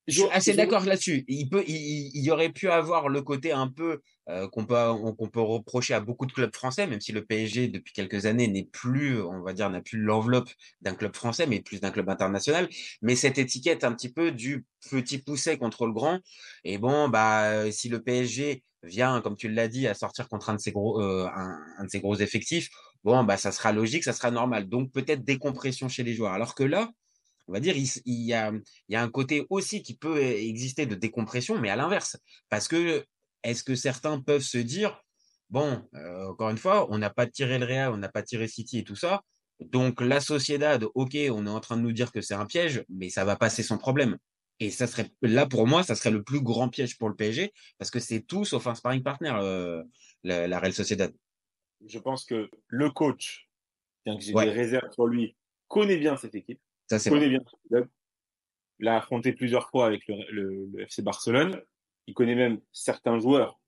je 0.07 0.21
suis 0.21 0.31
assez 0.31 0.53
d'accord 0.53 0.83
là-dessus. 0.83 1.23
Il 1.29 1.47
peut, 1.49 1.63
il, 1.65 2.11
il, 2.13 2.23
y 2.23 2.29
aurait 2.29 2.51
pu 2.51 2.69
avoir 2.69 3.07
le 3.07 3.21
côté 3.21 3.53
un 3.53 3.69
peu 3.69 4.01
euh, 4.29 4.49
qu'on 4.49 4.65
peut, 4.65 4.75
peut 5.31 5.41
reprocher 5.41 5.93
à 5.93 6.01
beaucoup 6.01 6.25
de 6.25 6.33
clubs 6.33 6.53
français, 6.53 6.85
même 6.85 6.99
si 6.99 7.13
le 7.13 7.23
PSG 7.23 7.69
depuis 7.69 7.93
quelques 7.93 8.25
années 8.25 8.47
n'est 8.47 8.65
plus, 8.65 9.21
on 9.21 9.41
va 9.41 9.53
dire, 9.53 9.69
n'a 9.69 9.81
plus 9.81 9.97
l'enveloppe 9.99 10.49
d'un 10.81 10.95
club 10.95 11.15
français, 11.15 11.47
mais 11.47 11.61
plus 11.61 11.79
d'un 11.79 11.91
club 11.91 12.09
international. 12.09 12.67
Mais 13.01 13.15
cette 13.15 13.37
étiquette 13.37 13.85
un 13.85 13.93
petit 13.93 14.11
peu 14.11 14.31
du 14.31 14.65
petit 14.89 15.19
poussé 15.19 15.57
contre 15.57 15.85
le 15.85 15.93
grand. 15.93 16.19
Et 16.65 16.77
bon, 16.77 17.07
bah, 17.07 17.71
si 17.71 17.87
le 17.87 18.03
PSG 18.03 18.63
vient, 18.83 19.21
comme 19.21 19.37
tu 19.37 19.49
l'as 19.49 19.69
dit, 19.69 19.87
à 19.87 19.93
sortir 19.93 20.27
contre 20.27 20.49
un 20.49 20.55
de 20.55 20.59
ses 20.59 20.71
gros, 20.71 21.01
euh, 21.01 21.27
un, 21.33 21.85
de 21.85 21.89
ses 21.89 22.01
gros 22.01 22.15
effectifs, 22.15 22.69
bon, 23.05 23.23
bah, 23.23 23.37
ça 23.37 23.53
sera 23.53 23.71
logique, 23.71 24.03
ça 24.03 24.13
sera 24.13 24.31
normal. 24.31 24.67
Donc 24.67 24.91
peut-être 24.91 25.23
décompression 25.23 25.87
chez 25.87 26.03
les 26.03 26.13
joueurs. 26.13 26.33
Alors 26.33 26.53
que 26.53 26.63
là, 26.63 26.91
on 27.47 27.53
va 27.53 27.61
dire, 27.61 27.75
il, 27.77 27.87
y 28.05 28.33
a, 28.33 28.51
il 28.51 28.93
y 28.93 28.95
a 28.97 29.01
un 29.01 29.09
côté 29.09 29.45
aussi 29.49 29.81
qui 29.81 29.95
peut 29.95 30.21
exister 30.21 30.85
de 30.85 30.95
décompression, 30.95 31.57
mais 31.57 31.69
à 31.69 31.77
l'inverse. 31.77 32.17
Parce 32.49 32.67
que 32.67 33.05
est-ce 33.43 33.63
que 33.63 33.75
certains 33.75 34.19
peuvent 34.21 34.41
se 34.41 34.57
dire, 34.57 35.01
bon, 35.49 35.81
euh, 35.93 36.27
encore 36.29 36.49
une 36.49 36.57
fois, 36.57 36.91
on 36.91 36.97
n'a 36.97 37.09
pas 37.09 37.27
tiré 37.27 37.59
le 37.59 37.65
Real, 37.65 37.91
on 37.91 37.97
n'a 37.97 38.09
pas 38.09 38.23
tiré 38.23 38.47
City 38.47 38.79
et 38.79 38.83
tout 38.83 38.95
ça. 38.95 39.21
Donc 39.59 40.01
la 40.01 40.19
Sociedad, 40.19 40.85
ok, 40.95 41.15
on 41.31 41.47
est 41.47 41.49
en 41.49 41.59
train 41.59 41.77
de 41.77 41.81
nous 41.81 41.91
dire 41.91 42.11
que 42.11 42.21
c'est 42.21 42.33
un 42.35 42.45
piège, 42.45 42.83
mais 42.89 43.09
ça 43.09 43.25
va 43.25 43.35
passer 43.35 43.63
sans 43.63 43.77
problème. 43.77 44.17
Et 44.59 44.69
ça 44.71 44.87
serait 44.87 45.11
là 45.21 45.45
pour 45.45 45.67
moi, 45.67 45.83
ça 45.83 45.95
serait 45.95 46.11
le 46.11 46.23
plus 46.23 46.41
grand 46.41 46.69
piège 46.69 46.97
pour 46.97 47.09
le 47.09 47.15
PSG 47.15 47.53
parce 47.77 47.91
que 47.91 47.99
c'est 47.99 48.21
tout 48.21 48.43
sauf 48.43 48.65
un 48.67 48.75
sparring 48.75 49.03
partner, 49.03 49.33
euh, 49.35 49.83
la, 50.23 50.47
la 50.47 50.59
Real 50.59 50.73
Sociedad. 50.73 51.13
Je 51.85 51.99
pense 51.99 52.25
que 52.25 52.49
le 52.67 52.89
coach, 52.89 53.49
bien 54.05 54.17
que 54.17 54.23
j'ai 54.23 54.33
Ouais. 54.33 54.45
des 54.45 54.51
réserves 54.51 54.91
sur 54.93 55.05
lui, 55.05 55.35
connaît 55.67 55.97
bien 55.97 56.17
cette 56.17 56.33
équipe, 56.35 56.59
Ça 56.89 56.97
connaît 57.09 57.27
vrai. 57.27 57.29
bien 57.29 57.39
ce 57.45 57.67
club, 57.67 57.87
l'a 58.79 58.97
affronté 58.97 59.31
plusieurs 59.33 59.69
fois 59.69 59.85
avec 59.87 60.07
le, 60.07 60.15
le- 60.31 60.65
le 60.73 60.83
FC 60.87 61.01
Barcelone, 61.03 61.61
il 62.07 62.13
connaît 62.13 62.35
même 62.35 62.59
certains 62.71 63.19
joueurs 63.19 63.59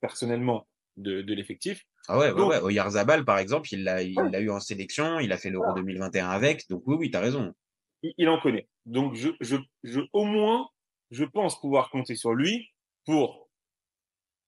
personnellement 0.00 0.68
de, 0.96 1.22
de 1.22 1.34
l'effectif. 1.34 1.86
Ah 2.08 2.18
ouais, 2.18 2.30
ouais, 2.30 2.36
Donc- 2.36 2.50
ouais. 2.50 2.60
Oyarzabal, 2.60 3.24
par 3.24 3.38
exemple, 3.38 3.68
il 3.72 3.82
l'a, 3.84 4.02
il 4.02 4.14
l'a 4.14 4.40
eu 4.40 4.50
en 4.50 4.60
sélection, 4.60 5.18
il 5.20 5.32
a 5.32 5.38
fait 5.38 5.50
l'Euro 5.50 5.72
2021 5.74 6.28
avec, 6.28 6.68
donc 6.68 6.82
oui, 6.86 6.96
oui, 6.98 7.10
t'as 7.10 7.20
raison. 7.20 7.54
il, 8.02 8.12
il 8.18 8.28
en 8.28 8.38
connaît. 8.38 8.68
Donc, 8.84 9.14
je, 9.14 9.30
je, 9.40 9.56
je, 9.82 10.00
au 10.12 10.24
moins, 10.24 10.68
je 11.10 11.24
pense 11.24 11.58
pouvoir 11.58 11.90
compter 11.90 12.14
sur 12.16 12.34
lui 12.34 12.68
pour, 13.06 13.48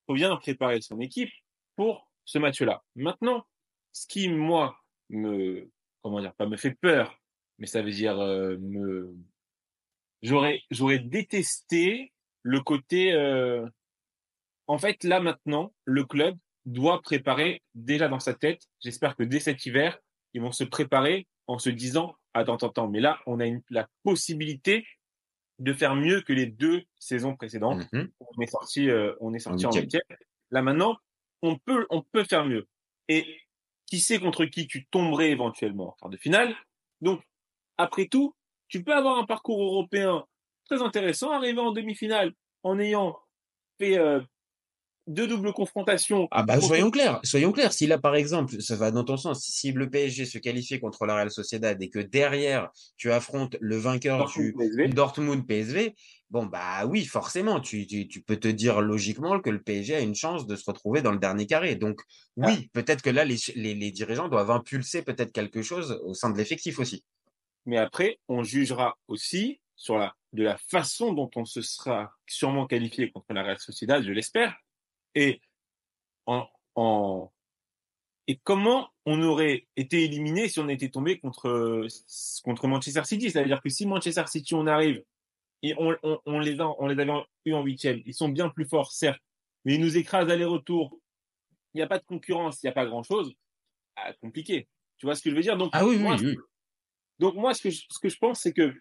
pour 0.06 0.14
bien 0.14 0.34
préparer 0.36 0.80
son 0.82 1.00
équipe 1.00 1.30
pour 1.76 2.10
ce 2.24 2.38
match-là. 2.38 2.84
Maintenant, 2.96 3.46
ce 3.92 4.06
qui, 4.06 4.28
moi, 4.28 4.76
me, 5.08 5.70
comment 6.02 6.20
dire, 6.20 6.34
pas 6.34 6.46
me 6.46 6.56
fait 6.58 6.74
peur, 6.74 7.18
mais 7.58 7.66
ça 7.66 7.80
veut 7.80 7.90
dire, 7.92 8.18
euh, 8.18 8.58
me, 8.58 9.14
j'aurais, 10.22 10.60
j'aurais 10.70 10.98
détesté 10.98 12.12
le 12.46 12.60
côté, 12.60 13.12
euh, 13.12 13.68
en 14.68 14.78
fait, 14.78 15.02
là, 15.02 15.18
maintenant, 15.18 15.74
le 15.84 16.04
club 16.04 16.38
doit 16.64 17.02
préparer 17.02 17.60
déjà 17.74 18.06
dans 18.06 18.20
sa 18.20 18.34
tête. 18.34 18.62
J'espère 18.80 19.16
que 19.16 19.24
dès 19.24 19.40
cet 19.40 19.66
hiver, 19.66 19.98
ils 20.32 20.40
vont 20.40 20.52
se 20.52 20.62
préparer 20.62 21.26
en 21.48 21.58
se 21.58 21.70
disant, 21.70 22.14
attends, 22.34 22.54
attends, 22.54 22.68
attends, 22.68 22.88
mais 22.88 23.00
là, 23.00 23.18
on 23.26 23.40
a 23.40 23.46
une, 23.46 23.62
la 23.68 23.88
possibilité 24.04 24.86
de 25.58 25.72
faire 25.72 25.96
mieux 25.96 26.20
que 26.20 26.32
les 26.32 26.46
deux 26.46 26.84
saisons 27.00 27.34
précédentes. 27.34 27.92
Mhm. 27.92 28.12
On 28.20 28.40
est 28.40 28.46
sorti, 28.46 28.90
euh, 28.90 29.12
on 29.20 29.34
est 29.34 29.40
sorti 29.40 29.66
En 29.66 29.70
en 29.70 29.72
huitième. 29.72 30.02
Là 30.52 30.62
maintenant, 30.62 30.96
on 31.42 31.58
peut, 31.58 31.84
on 31.90 32.02
peut 32.02 32.22
faire 32.22 32.44
mieux. 32.44 32.68
Et 33.08 33.26
qui 33.86 33.98
sait 33.98 34.20
contre 34.20 34.44
qui 34.44 34.68
tu 34.68 34.86
tomberais 34.86 35.30
éventuellement 35.30 35.88
en 35.88 35.96
quart 35.98 36.10
de 36.10 36.16
finale. 36.16 36.54
Donc, 37.00 37.22
après 37.76 38.06
tout, 38.06 38.36
tu 38.68 38.84
peux 38.84 38.94
avoir 38.94 39.18
un 39.18 39.26
parcours 39.26 39.60
européen 39.60 40.24
très 40.68 40.82
intéressant, 40.82 41.32
arriver 41.32 41.61
en 41.61 41.73
demi-finale 41.73 42.32
en 42.62 42.78
ayant 42.78 43.16
fait 43.78 43.99
euh, 43.99 44.20
deux 45.06 45.28
doubles 45.28 45.52
confrontations. 45.52 46.26
Ah 46.30 46.42
bah 46.42 46.61
soyons 46.61 46.90
clairs, 46.90 47.20
soyons 47.23 47.52
clairs. 47.52 47.73
Si 47.73 47.87
là 47.87 47.99
par 47.99 48.16
exemple, 48.16 48.61
ça 48.61 48.76
va 48.76 48.90
dans 48.90 49.04
ton 49.04 49.16
sens, 49.16 49.44
si 49.44 49.73
le 49.73 49.88
PSG 49.88 50.25
se 50.25 50.38
qualifie 50.38 50.80
contre 50.80 51.06
la 51.06 51.14
Real 51.14 51.30
Sociedad 51.30 51.80
et 51.80 51.88
que 51.88 52.00
derrière 52.00 52.70
tu 52.96 53.12
affrontes 53.12 53.56
le 53.61 53.76
vainqueur 53.76 54.18
Dortmund, 54.18 54.46
du 54.46 54.52
PSV. 54.58 54.88
Dortmund 54.88 55.46
PSV, 55.46 55.94
bon 56.30 56.46
bah 56.46 56.87
oui 56.87 57.04
forcément, 57.04 57.61
tu, 57.61 57.87
tu, 57.87 58.08
tu 58.08 58.20
peux 58.20 58.37
te 58.37 58.49
dire 58.49 58.80
logiquement 58.80 59.38
que 59.40 59.50
le 59.50 59.62
PSG 59.62 59.94
a 59.94 60.00
une 60.00 60.16
chance 60.16 60.46
de 60.46 60.56
se 60.56 60.64
retrouver 60.68 61.02
dans 61.02 61.12
le 61.12 61.18
dernier 61.18 61.46
carré. 61.46 61.76
Donc 61.76 62.00
oui, 62.37 62.68
peut-être 62.73 63.02
que 63.02 63.11
là 63.11 63.25
les, 63.25 63.37
les, 63.54 63.75
les 63.75 63.90
dirigeants 63.92 64.28
doivent 64.28 64.50
impulser 64.50 65.02
peut-être 65.02 65.32
quelque 65.32 65.62
chose 65.62 66.00
au 66.04 66.14
sein 66.14 66.30
de 66.30 66.37
l'effectif 66.37 66.80
aussi. 66.80 67.04
Mais 67.64 67.78
après, 67.78 68.18
on 68.28 68.42
jugera 68.44 68.96
aussi 69.08 69.61
sur 69.75 69.99
la, 69.99 70.14
de 70.36 70.44
la 70.44 70.56
façon 70.58 71.12
dont 71.12 71.30
on 71.34 71.44
se 71.44 71.62
sera 71.62 72.14
sûrement 72.26 72.66
qualifié 72.66 73.10
contre 73.10 73.32
la 73.32 73.42
Real 73.42 73.58
Sociedad, 73.58 74.02
je 74.04 74.12
l'espère, 74.12 74.56
et 75.14 75.40
en, 76.26 76.46
en, 76.74 77.32
et 78.28 78.36
comment 78.36 78.90
on 79.04 79.22
aurait 79.22 79.66
été 79.76 80.04
éliminé 80.04 80.48
si 80.48 80.60
on 80.60 80.68
était 80.68 80.90
tombé 80.90 81.18
contre, 81.18 81.86
contre 82.44 82.68
Manchester 82.68 83.04
City? 83.04 83.30
C'est-à-dire 83.30 83.62
que 83.62 83.68
si 83.68 83.86
Manchester 83.86 84.26
City, 84.26 84.54
on 84.54 84.66
arrive, 84.66 85.02
et 85.62 85.74
on, 85.78 85.96
on, 86.02 86.20
on 86.26 86.38
les 86.38 86.60
a, 86.60 86.68
on 86.78 86.86
les 86.86 87.00
avait 87.00 87.12
eu 87.44 87.54
en 87.54 87.62
huitième, 87.62 88.02
ils 88.04 88.14
sont 88.14 88.28
bien 88.28 88.48
plus 88.50 88.66
forts, 88.66 88.92
certes, 88.92 89.22
mais 89.64 89.74
ils 89.74 89.80
nous 89.80 89.96
écrasent 89.96 90.30
aller-retour. 90.30 91.00
Il 91.74 91.78
n'y 91.78 91.82
a 91.82 91.86
pas 91.86 91.98
de 91.98 92.04
concurrence, 92.04 92.62
il 92.62 92.66
n'y 92.66 92.70
a 92.70 92.72
pas 92.72 92.86
grand-chose. 92.86 93.34
Ah, 93.96 94.12
compliqué. 94.14 94.68
Tu 94.98 95.06
vois 95.06 95.14
ce 95.14 95.22
que 95.22 95.30
je 95.30 95.34
veux 95.34 95.42
dire? 95.42 95.56
Donc, 95.56 95.70
Ah 95.72 95.84
oui, 95.84 95.96
oui, 95.96 96.02
moi, 96.02 96.16
oui. 96.20 96.36
donc 97.18 97.34
moi, 97.34 97.54
ce 97.54 97.62
que 97.62 97.70
je, 97.70 97.84
ce 97.90 97.98
que 97.98 98.08
je 98.08 98.18
pense, 98.18 98.40
c'est 98.40 98.52
que 98.52 98.74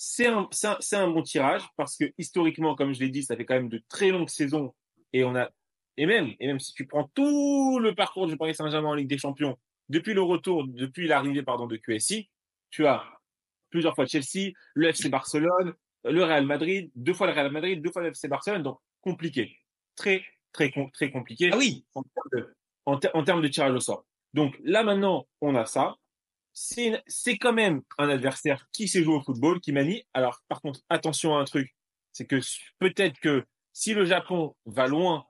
c'est 0.00 0.28
un, 0.28 1.08
bon 1.08 1.22
tirage 1.22 1.62
parce 1.76 1.96
que 1.96 2.04
historiquement, 2.18 2.76
comme 2.76 2.94
je 2.94 3.00
l'ai 3.00 3.08
dit, 3.08 3.24
ça 3.24 3.36
fait 3.36 3.44
quand 3.44 3.54
même 3.54 3.68
de 3.68 3.82
très 3.88 4.10
longues 4.10 4.28
saisons 4.28 4.72
et 5.12 5.24
on 5.24 5.34
a 5.34 5.50
et 5.96 6.06
même 6.06 6.34
et 6.38 6.46
même 6.46 6.60
si 6.60 6.72
tu 6.72 6.86
prends 6.86 7.10
tout 7.14 7.80
le 7.80 7.96
parcours 7.96 8.28
du 8.28 8.36
Paris 8.36 8.54
Saint-Germain 8.54 8.90
en 8.90 8.94
Ligue 8.94 9.08
des 9.08 9.18
Champions 9.18 9.58
depuis 9.88 10.14
le 10.14 10.22
retour, 10.22 10.68
depuis 10.68 11.08
l'arrivée 11.08 11.42
pardon 11.42 11.66
de 11.66 11.76
QSI, 11.76 12.30
tu 12.70 12.86
as 12.86 13.02
plusieurs 13.70 13.96
fois 13.96 14.06
Chelsea, 14.06 14.52
le 14.74 14.86
FC 14.86 15.08
Barcelone, 15.08 15.74
le 16.04 16.22
Real 16.22 16.46
Madrid, 16.46 16.92
deux 16.94 17.12
fois 17.12 17.26
le 17.26 17.32
Real 17.32 17.50
Madrid, 17.50 17.82
deux 17.82 17.90
fois 17.90 18.02
le 18.02 18.10
FC 18.10 18.28
Barcelone, 18.28 18.62
donc 18.62 18.78
compliqué, 19.00 19.58
très 19.96 20.24
très 20.52 20.72
très 20.92 21.10
compliqué. 21.10 21.50
Ah 21.52 21.56
oui. 21.56 21.84
En 21.94 22.04
termes 22.04 22.28
de, 22.34 22.54
en, 22.86 22.98
ter- 22.98 23.16
en 23.16 23.24
termes 23.24 23.42
de 23.42 23.48
tirage 23.48 23.74
au 23.74 23.80
sort. 23.80 24.06
Donc 24.32 24.56
là 24.62 24.84
maintenant, 24.84 25.26
on 25.40 25.56
a 25.56 25.66
ça 25.66 25.96
c'est 26.62 27.38
quand 27.38 27.52
même 27.52 27.82
un 27.98 28.08
adversaire 28.08 28.66
qui 28.72 28.88
sait 28.88 29.02
jouer 29.04 29.14
au 29.14 29.22
football, 29.22 29.60
qui 29.60 29.72
manie. 29.72 30.02
Alors, 30.14 30.40
par 30.48 30.60
contre, 30.60 30.80
attention 30.88 31.36
à 31.36 31.40
un 31.40 31.44
truc, 31.44 31.74
c'est 32.12 32.26
que 32.26 32.40
peut-être 32.78 33.18
que 33.20 33.44
si 33.72 33.94
le 33.94 34.04
Japon 34.04 34.56
va 34.66 34.86
loin 34.88 35.26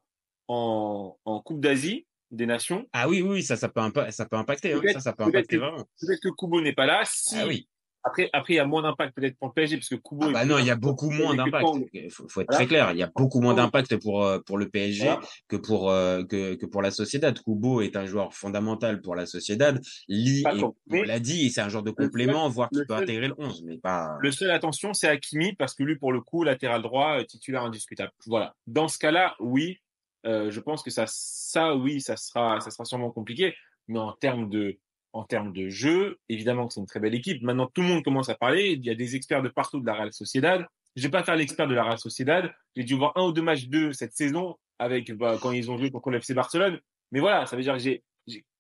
en, 0.49 1.17
en 1.25 1.41
Coupe 1.43 1.61
d'Asie 1.61 2.07
des 2.31 2.47
Nations, 2.47 2.87
Ah 2.93 3.09
oui, 3.09 3.23
oui, 3.23 3.29
oui, 3.31 3.43
ça, 3.43 3.57
ça 3.57 3.69
peut, 3.69 3.81
ça 4.11 4.27
peut 4.27 4.37
impacter. 4.37 4.73
hein. 4.73 4.81
Peut-être- 4.81 4.95
Ça, 4.95 5.01
ça 5.01 5.13
peut 5.13 5.25
impacter 5.25 5.57
que- 5.57 5.61
vraiment. 5.61 5.85
peut-être 6.01 6.21
que 6.21 6.29
Kubo 6.31 6.61
n'est 6.61 6.73
pas 6.75 6.87
là. 6.87 7.03
Si 7.05 7.37
Ah 7.39 7.47
oui. 7.47 7.69
Après, 8.05 8.31
après, 8.33 8.55
il 8.55 8.57
y 8.57 8.61
a 8.61 8.64
moins 8.67 8.83
d'impact 8.83 9.14
peut-être 9.14 9.37
pour 9.37 9.49
le 9.49 9.52
PSG 9.55 9.76
parce 9.76 9.88
que 9.88 9.97
Kubo. 9.97 10.26
Ah 10.28 10.33
bah 10.33 10.45
non, 10.45 10.59
il 10.59 10.67
y 10.67 10.71
a 10.71 10.76
beaucoup 10.76 11.11
moins 11.11 11.35
d'impact. 11.35 11.67
Il 11.93 12.11
faut, 12.11 12.28
faut 12.28 12.40
être 12.40 12.47
Voilà. 12.49 12.57
très 12.59 12.67
clair. 12.67 12.93
Il 12.93 12.99
y 12.99 13.02
a 13.02 13.11
beaucoup 13.14 13.40
moins 13.40 13.55
d'impact 13.55 13.97
pour, 13.99 14.25
euh, 14.25 14.38
pour 14.40 14.57
le 14.59 14.69
PSG 14.69 15.05
Voilà. 15.05 15.21
que 15.49 15.57
pour, 15.57 15.90
euh, 15.90 16.25
que, 16.25 16.55
que 16.55 16.67
pour 16.67 16.81
la 16.83 16.90
Sociedad. 16.90 17.38
Kubo 17.43 17.81
est 17.83 17.97
un 17.97 18.07
joueur 18.07 18.33
fondamental 18.35 19.00
pour 19.00 19.14
la 19.14 19.26
Sociedad. 19.26 19.81
Lee, 20.09 20.40
est- 20.43 20.62
on 20.62 20.75
l'a 21.02 21.19
dit, 21.21 21.50
c'est 21.50 21.61
un 21.61 21.69
genre 21.69 21.83
de 21.83 21.90
seul- 21.97 22.07
complément, 22.07 22.49
voire 22.49 22.71
qui 22.71 22.78
peut 22.78 22.85
seul- 22.88 23.02
intégrer 23.02 23.28
le 23.28 23.35
11, 23.38 23.62
mais 23.64 23.78
pas. 23.78 24.17
Le 24.21 24.31
seul 24.33 24.50
attention, 24.50 24.95
c'est 24.95 25.09
Hakimi 25.09 25.55
parce 25.55 25.75
que 25.75 25.83
lui, 25.83 25.97
pour 25.97 26.12
le 26.12 26.21
coup, 26.21 26.45
latéral 26.45 26.83
droit, 26.83 27.19
euh, 27.21 27.25
titulaire 27.25 27.62
indiscutable. 27.64 28.12
Voilà. 28.26 28.55
Dans 28.67 28.88
ce 28.88 28.99
cas-là, 28.99 29.35
oui, 29.40 29.78
euh, 30.26 30.50
je 30.50 30.61
pense 30.61 30.83
que 30.83 30.90
ça, 30.90 31.05
ça, 31.07 31.75
oui, 31.76 32.00
ça 32.00 32.17
sera, 32.17 32.61
ça 32.61 32.71
sera 32.71 32.85
sûrement 32.85 33.11
compliqué. 33.11 33.55
Mais 33.88 33.99
en 33.99 34.12
termes 34.12 34.49
de, 34.50 34.78
en 35.12 35.25
termes 35.25 35.53
de 35.53 35.69
jeu, 35.69 36.19
évidemment 36.29 36.67
que 36.67 36.75
c'est 36.75 36.81
une 36.81 36.87
très 36.87 37.00
belle 37.00 37.15
équipe. 37.15 37.43
Maintenant, 37.43 37.67
tout 37.73 37.83
le 37.83 37.88
monde 37.88 38.05
commence 38.05 38.29
à 38.29 38.35
parler. 38.35 38.73
Il 38.73 38.85
y 38.85 38.91
a 38.91 38.95
des 38.95 39.17
experts 39.17 39.43
de 39.43 39.49
partout 39.49 39.81
de 39.81 39.87
la 39.87 39.95
Real 39.95 40.12
Sociedad. 40.12 40.67
Je 40.97 41.03
vais 41.03 41.11
pas 41.11 41.23
faire 41.23 41.37
l'expert 41.37 41.67
de 41.67 41.75
la 41.75 41.85
Real 41.85 41.99
Sociedad. 41.99 42.53
J'ai 42.77 42.85
dû 42.85 42.95
voir 42.95 43.12
un 43.17 43.25
ou 43.25 43.33
deux 43.33 43.43
matchs 43.43 43.67
d'eux 43.67 43.93
cette 43.93 44.12
saison 44.12 44.57
avec, 44.79 45.12
bah, 45.12 45.38
quand 45.41 45.53
ils 45.53 45.71
ont 45.71 45.79
joué 45.79 45.91
contre 45.91 46.11
le 46.11 46.19
FC 46.19 46.35
Barcelone. 46.35 46.81
Mais 47.12 47.21
voilà, 47.21 47.47
ça 47.47 47.57
veut 47.57 47.62
dire 47.62 47.75
que 47.75 47.79
j'ai, 47.79 48.03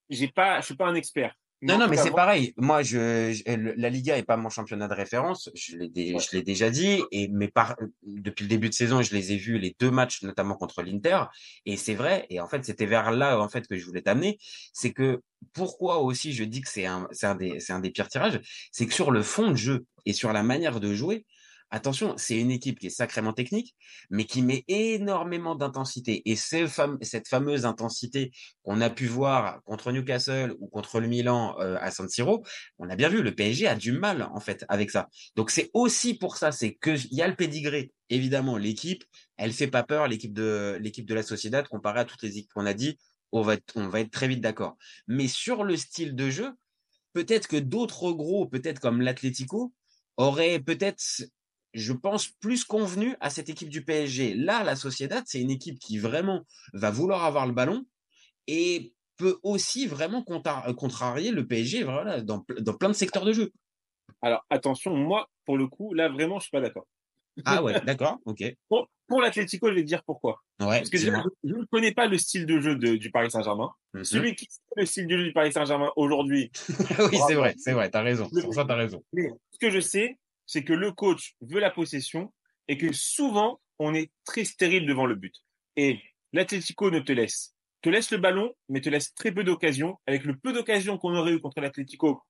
j'ai, 0.08 0.28
pas, 0.28 0.60
je 0.60 0.66
suis 0.66 0.76
pas 0.76 0.86
un 0.86 0.94
expert. 0.94 1.34
Non, 1.60 1.76
non, 1.76 1.88
mais 1.88 1.96
c'est 1.96 2.12
pareil. 2.12 2.54
Moi, 2.56 2.82
je, 2.82 3.32
la 3.76 3.90
Liga 3.90 4.16
est 4.16 4.22
pas 4.22 4.36
mon 4.36 4.48
championnat 4.48 4.86
de 4.86 4.94
référence. 4.94 5.50
Je 5.54 5.76
l'ai, 5.76 5.88
dé- 5.88 6.14
Ouais. 6.14 6.20
je 6.20 6.36
l'ai 6.36 6.42
déjà 6.42 6.70
dit. 6.70 7.02
Et 7.10 7.28
mais 7.28 7.48
par, 7.48 7.76
depuis 8.04 8.44
le 8.44 8.48
début 8.48 8.68
de 8.68 8.74
saison, 8.74 9.02
je 9.02 9.12
les 9.14 9.32
ai 9.32 9.36
vus 9.36 9.58
les 9.58 9.74
deux 9.80 9.90
matchs, 9.90 10.22
notamment 10.22 10.54
contre 10.54 10.82
l'Inter. 10.82 11.24
Et 11.66 11.76
c'est 11.76 11.94
vrai. 11.94 12.26
Et 12.30 12.40
en 12.40 12.48
fait, 12.48 12.64
c'était 12.64 12.86
vers 12.86 13.10
là 13.10 13.40
en 13.40 13.48
fait 13.48 13.66
que 13.66 13.76
je 13.76 13.84
voulais 13.84 14.02
t'amener. 14.02 14.38
C'est 14.72 14.92
que 14.92 15.20
pourquoi 15.52 15.98
aussi 15.98 16.32
je 16.32 16.44
dis 16.44 16.60
que 16.60 16.68
c'est 16.68 16.86
un, 16.86 17.08
c'est 17.10 17.26
un 17.26 17.34
des, 17.34 17.58
c'est 17.60 17.72
un 17.72 17.80
des 17.80 17.90
pires 17.90 18.08
tirages, 18.08 18.40
c'est 18.72 18.86
que 18.86 18.94
sur 18.94 19.10
le 19.10 19.22
fond 19.22 19.50
de 19.50 19.56
jeu 19.56 19.84
et 20.06 20.12
sur 20.12 20.32
la 20.32 20.42
manière 20.42 20.78
de 20.80 20.94
jouer. 20.94 21.26
Attention, 21.70 22.14
c'est 22.16 22.38
une 22.38 22.50
équipe 22.50 22.78
qui 22.78 22.86
est 22.86 22.90
sacrément 22.90 23.34
technique, 23.34 23.76
mais 24.08 24.24
qui 24.24 24.40
met 24.40 24.64
énormément 24.68 25.54
d'intensité. 25.54 26.22
Et 26.24 26.34
cette 26.34 27.28
fameuse 27.28 27.66
intensité 27.66 28.30
qu'on 28.62 28.80
a 28.80 28.88
pu 28.88 29.06
voir 29.06 29.62
contre 29.64 29.92
Newcastle 29.92 30.54
ou 30.60 30.68
contre 30.68 30.98
le 31.00 31.08
Milan 31.08 31.56
euh, 31.60 31.76
à 31.80 31.90
San 31.90 32.08
Siro, 32.08 32.42
on 32.78 32.88
a 32.88 32.96
bien 32.96 33.10
vu, 33.10 33.22
le 33.22 33.34
PSG 33.34 33.66
a 33.66 33.74
du 33.74 33.92
mal 33.92 34.22
en 34.32 34.40
fait 34.40 34.64
avec 34.68 34.90
ça. 34.90 35.08
Donc 35.36 35.50
c'est 35.50 35.70
aussi 35.74 36.14
pour 36.14 36.38
ça, 36.38 36.52
c'est 36.52 36.74
que 36.74 36.96
il 37.10 37.14
y 37.14 37.22
a 37.22 37.28
le 37.28 37.36
pédigré. 37.36 37.92
Évidemment, 38.08 38.56
l'équipe, 38.56 39.04
elle 39.36 39.52
fait 39.52 39.68
pas 39.68 39.82
peur, 39.82 40.08
l'équipe 40.08 40.32
de 40.32 40.78
l'équipe 40.80 41.06
de 41.06 41.14
la 41.14 41.22
Sociedad 41.22 41.68
comparée 41.68 42.00
à 42.00 42.04
toutes 42.06 42.22
les 42.22 42.38
équipes 42.38 42.52
qu'on 42.54 42.66
a 42.66 42.74
dit. 42.74 42.98
On 43.30 43.42
va 43.42 43.54
être, 43.54 43.72
on 43.74 43.88
va 43.88 44.00
être 44.00 44.10
très 44.10 44.26
vite 44.26 44.40
d'accord. 44.40 44.78
Mais 45.06 45.28
sur 45.28 45.64
le 45.64 45.76
style 45.76 46.14
de 46.14 46.30
jeu, 46.30 46.52
peut-être 47.12 47.46
que 47.46 47.58
d'autres 47.58 48.12
gros, 48.12 48.46
peut-être 48.46 48.80
comme 48.80 49.02
l'Atlético, 49.02 49.74
auraient 50.16 50.58
peut-être 50.60 51.02
je 51.78 51.92
pense, 51.92 52.28
plus 52.28 52.64
convenu 52.64 53.14
à 53.20 53.30
cette 53.30 53.48
équipe 53.48 53.68
du 53.68 53.84
PSG. 53.84 54.34
Là, 54.34 54.62
la 54.64 54.76
Sociedad, 54.76 55.22
c'est 55.26 55.40
une 55.40 55.50
équipe 55.50 55.78
qui 55.78 55.98
vraiment 55.98 56.44
va 56.72 56.90
vouloir 56.90 57.24
avoir 57.24 57.46
le 57.46 57.52
ballon 57.52 57.84
et 58.46 58.92
peut 59.16 59.38
aussi 59.42 59.86
vraiment 59.86 60.22
contra- 60.22 60.72
contrarier 60.74 61.30
le 61.32 61.46
PSG 61.46 61.82
voilà, 61.84 62.20
dans, 62.22 62.38
ple- 62.38 62.60
dans 62.60 62.74
plein 62.74 62.88
de 62.88 62.94
secteurs 62.94 63.24
de 63.24 63.32
jeu. 63.32 63.50
Alors, 64.22 64.44
attention, 64.50 64.94
moi, 64.96 65.28
pour 65.44 65.56
le 65.58 65.66
coup, 65.66 65.92
là, 65.94 66.08
vraiment, 66.08 66.38
je 66.38 66.44
suis 66.44 66.50
pas 66.50 66.60
d'accord. 66.60 66.86
Ah 67.44 67.62
ouais, 67.62 67.80
d'accord, 67.84 68.18
ok. 68.24 68.42
Pour, 68.68 68.88
pour 69.06 69.20
l'Atlético, 69.20 69.68
je 69.68 69.74
vais 69.74 69.82
te 69.82 69.86
dire 69.86 70.02
pourquoi. 70.04 70.42
Ouais, 70.60 70.78
Parce 70.80 70.90
que 70.90 70.98
je, 70.98 71.08
ne 71.44 71.64
connais 71.70 71.92
pas 71.92 72.06
le 72.06 72.18
style 72.18 72.44
de 72.46 72.60
jeu 72.60 72.74
de- 72.76 72.96
du 72.96 73.10
Paris 73.10 73.30
Saint-Germain. 73.30 73.70
Celui 74.02 74.34
qui 74.34 74.46
sait 74.50 74.60
le 74.76 74.84
style 74.84 75.06
de 75.06 75.16
jeu 75.16 75.24
du 75.24 75.32
Paris 75.32 75.52
Saint-Germain 75.52 75.90
aujourd'hui, 75.96 76.50
oui, 77.12 77.18
c'est 77.26 77.34
vrai, 77.34 77.54
c'est 77.56 77.72
vrai, 77.72 77.90
t'as 77.90 78.02
raison. 78.02 78.28
Pour 78.28 78.52
ça, 78.54 78.64
t'as 78.64 78.74
raison. 78.74 79.02
Mais 79.12 79.28
ce 79.52 79.58
que 79.58 79.70
je 79.70 79.80
sais, 79.80 80.18
c'est 80.48 80.64
que 80.64 80.72
le 80.72 80.90
coach 80.90 81.36
veut 81.42 81.60
la 81.60 81.70
possession 81.70 82.32
et 82.66 82.76
que 82.78 82.92
souvent, 82.92 83.60
on 83.78 83.94
est 83.94 84.10
très 84.24 84.44
stérile 84.44 84.86
devant 84.86 85.06
le 85.06 85.14
but. 85.14 85.34
Et 85.76 86.00
l'Atlético 86.32 86.90
ne 86.90 87.00
te 87.00 87.12
laisse, 87.12 87.54
te 87.82 87.88
laisse 87.90 88.10
le 88.10 88.18
ballon, 88.18 88.54
mais 88.68 88.80
te 88.80 88.88
laisse 88.88 89.14
très 89.14 89.30
peu 89.30 89.44
d'occasions. 89.44 89.98
Avec 90.06 90.24
le 90.24 90.36
peu 90.36 90.52
d'occasions 90.52 90.98
qu'on 90.98 91.14
aurait 91.14 91.32
eu 91.34 91.40
contre 91.40 91.60
l'Atlético, 91.60 92.22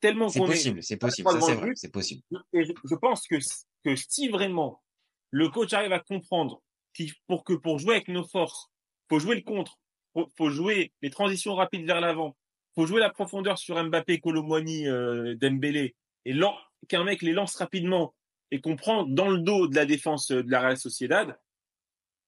tellement 0.00 0.28
C'est 0.28 0.38
qu'on 0.38 0.46
est 0.46 0.50
possible, 0.50 0.82
c'est 0.82 0.96
possible, 0.96 1.28
ça 1.30 1.40
c'est 1.40 1.54
vrai, 1.54 1.72
c'est 1.74 1.92
possible. 1.92 2.22
et 2.52 2.64
je, 2.64 2.72
je 2.84 2.94
pense 2.94 3.26
que, 3.26 3.36
que 3.84 3.96
si 3.96 4.28
vraiment 4.28 4.82
le 5.30 5.48
coach 5.48 5.72
arrive 5.72 5.92
à 5.92 6.00
comprendre 6.00 6.62
qu'il 6.94 7.12
pour 7.26 7.42
que 7.44 7.52
pour 7.52 7.78
jouer 7.80 7.96
avec 7.96 8.08
nos 8.08 8.26
forces, 8.26 8.68
faut 9.08 9.18
jouer 9.18 9.34
le 9.34 9.42
contre, 9.42 9.78
faut, 10.12 10.28
faut 10.36 10.50
jouer 10.50 10.92
les 11.02 11.10
transitions 11.10 11.54
rapides 11.56 11.84
vers 11.84 12.00
l'avant, 12.00 12.36
faut 12.76 12.86
jouer 12.86 13.00
la 13.00 13.10
profondeur 13.10 13.58
sur 13.58 13.82
Mbappé, 13.82 14.20
Colomwani, 14.20 14.86
euh, 14.86 15.34
Dembélé, 15.34 15.96
et 16.24 16.32
lan- 16.32 16.56
qu'un 16.86 17.04
mec 17.04 17.22
les 17.22 17.32
lance 17.32 17.56
rapidement 17.56 18.14
et 18.50 18.60
qu'on 18.60 18.76
prend 18.76 19.04
dans 19.04 19.28
le 19.28 19.38
dos 19.38 19.66
de 19.68 19.74
la 19.74 19.86
défense 19.86 20.28
de 20.28 20.50
la 20.50 20.60
Real 20.60 20.76
Sociedad. 20.76 21.38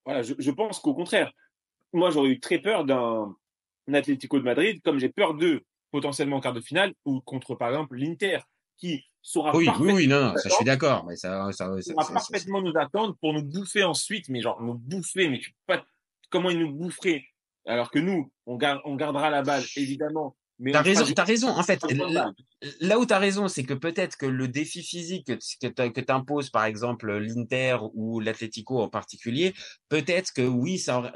Voilà, 0.05 0.23
je, 0.23 0.35
je 0.39 0.51
pense 0.51 0.79
qu'au 0.81 0.95
contraire, 0.95 1.33
moi 1.93 2.11
j'aurais 2.11 2.31
eu 2.31 2.41
très 2.41 2.59
peur 2.59 2.85
d'un 2.85 3.35
un 3.89 3.95
Atlético 3.95 4.39
de 4.41 4.45
Madrid, 4.45 4.83
comme 4.83 4.99
j'ai 4.99 5.09
peur 5.09 5.35
d'eux 5.35 5.63
potentiellement 5.93 6.39
en 6.39 6.41
quart 6.41 6.53
de 6.53 6.61
finale 6.61 6.93
ou 7.05 7.21
contre 7.21 7.55
par 7.55 7.69
exemple 7.69 7.97
l'Inter 7.97 8.41
qui 8.77 9.05
saura 9.23 9.53
Oui, 9.53 9.59
oui, 9.59 9.67
parfaitement 9.67 9.95
oui, 9.95 10.07
non, 10.09 10.21
non, 10.27 10.37
ça 10.37 10.49
je 10.49 10.55
suis 10.55 10.65
d'accord, 10.65 11.05
mais 11.07 11.15
ça, 11.17 11.53
ça, 11.53 11.81
ça, 11.81 11.83
saura 11.83 12.13
parfaitement 12.13 12.61
nous 12.61 12.77
attendre 12.77 13.17
pour 13.21 13.33
nous 13.33 13.45
bouffer 13.45 13.85
ensuite, 13.85 14.29
mais 14.29 14.41
genre 14.41 14.61
nous 14.61 14.75
bouffer, 14.75 15.29
mais 15.29 15.39
tu 15.39 15.55
pas 15.67 15.85
comment 16.29 16.51
ils 16.51 16.59
nous 16.59 16.73
boufferaient 16.73 17.25
alors 17.65 17.91
que 17.91 18.01
nous 18.01 18.33
on, 18.47 18.57
gar- 18.57 18.83
on 18.85 18.97
gardera 18.97 19.31
la 19.31 19.43
balle 19.43 19.63
évidemment. 19.77 20.37
T'as 20.73 20.83
raison, 20.83 21.05
t'as 21.15 21.25
raison. 21.25 21.49
En 21.49 21.63
fait, 21.63 21.81
là, 22.81 22.99
où 22.99 23.05
t'as 23.05 23.19
raison, 23.19 23.47
c'est 23.49 23.65
que 23.65 23.75
peut-être 23.75 24.17
que 24.17 24.27
le 24.27 24.49
défi 24.49 24.83
physique 24.83 25.27
que, 25.27 25.35
que 25.61 25.67
t'a- 25.73 25.91
que 25.91 26.01
t'impose, 26.01 26.49
par 26.51 26.65
exemple, 26.65 27.13
l'Inter 27.19 27.77
ou 27.95 28.21
l'Atlético 28.21 28.81
en 28.81 28.89
particulier, 28.89 29.53
peut-être 29.89 30.33
que 30.33 30.43
oui, 30.43 30.79
ça. 30.79 31.13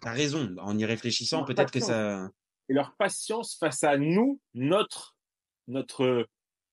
T'as 0.00 0.12
raison. 0.12 0.54
En 0.60 0.78
y 0.78 0.84
réfléchissant, 0.84 1.44
peut-être 1.44 1.70
que 1.72 1.80
patience. 1.80 1.88
ça... 1.88 2.30
et 2.68 2.74
leur 2.74 2.94
patience 2.96 3.56
face 3.58 3.82
à 3.84 3.98
nous, 3.98 4.40
notre 4.54 5.16
notre 5.66 6.26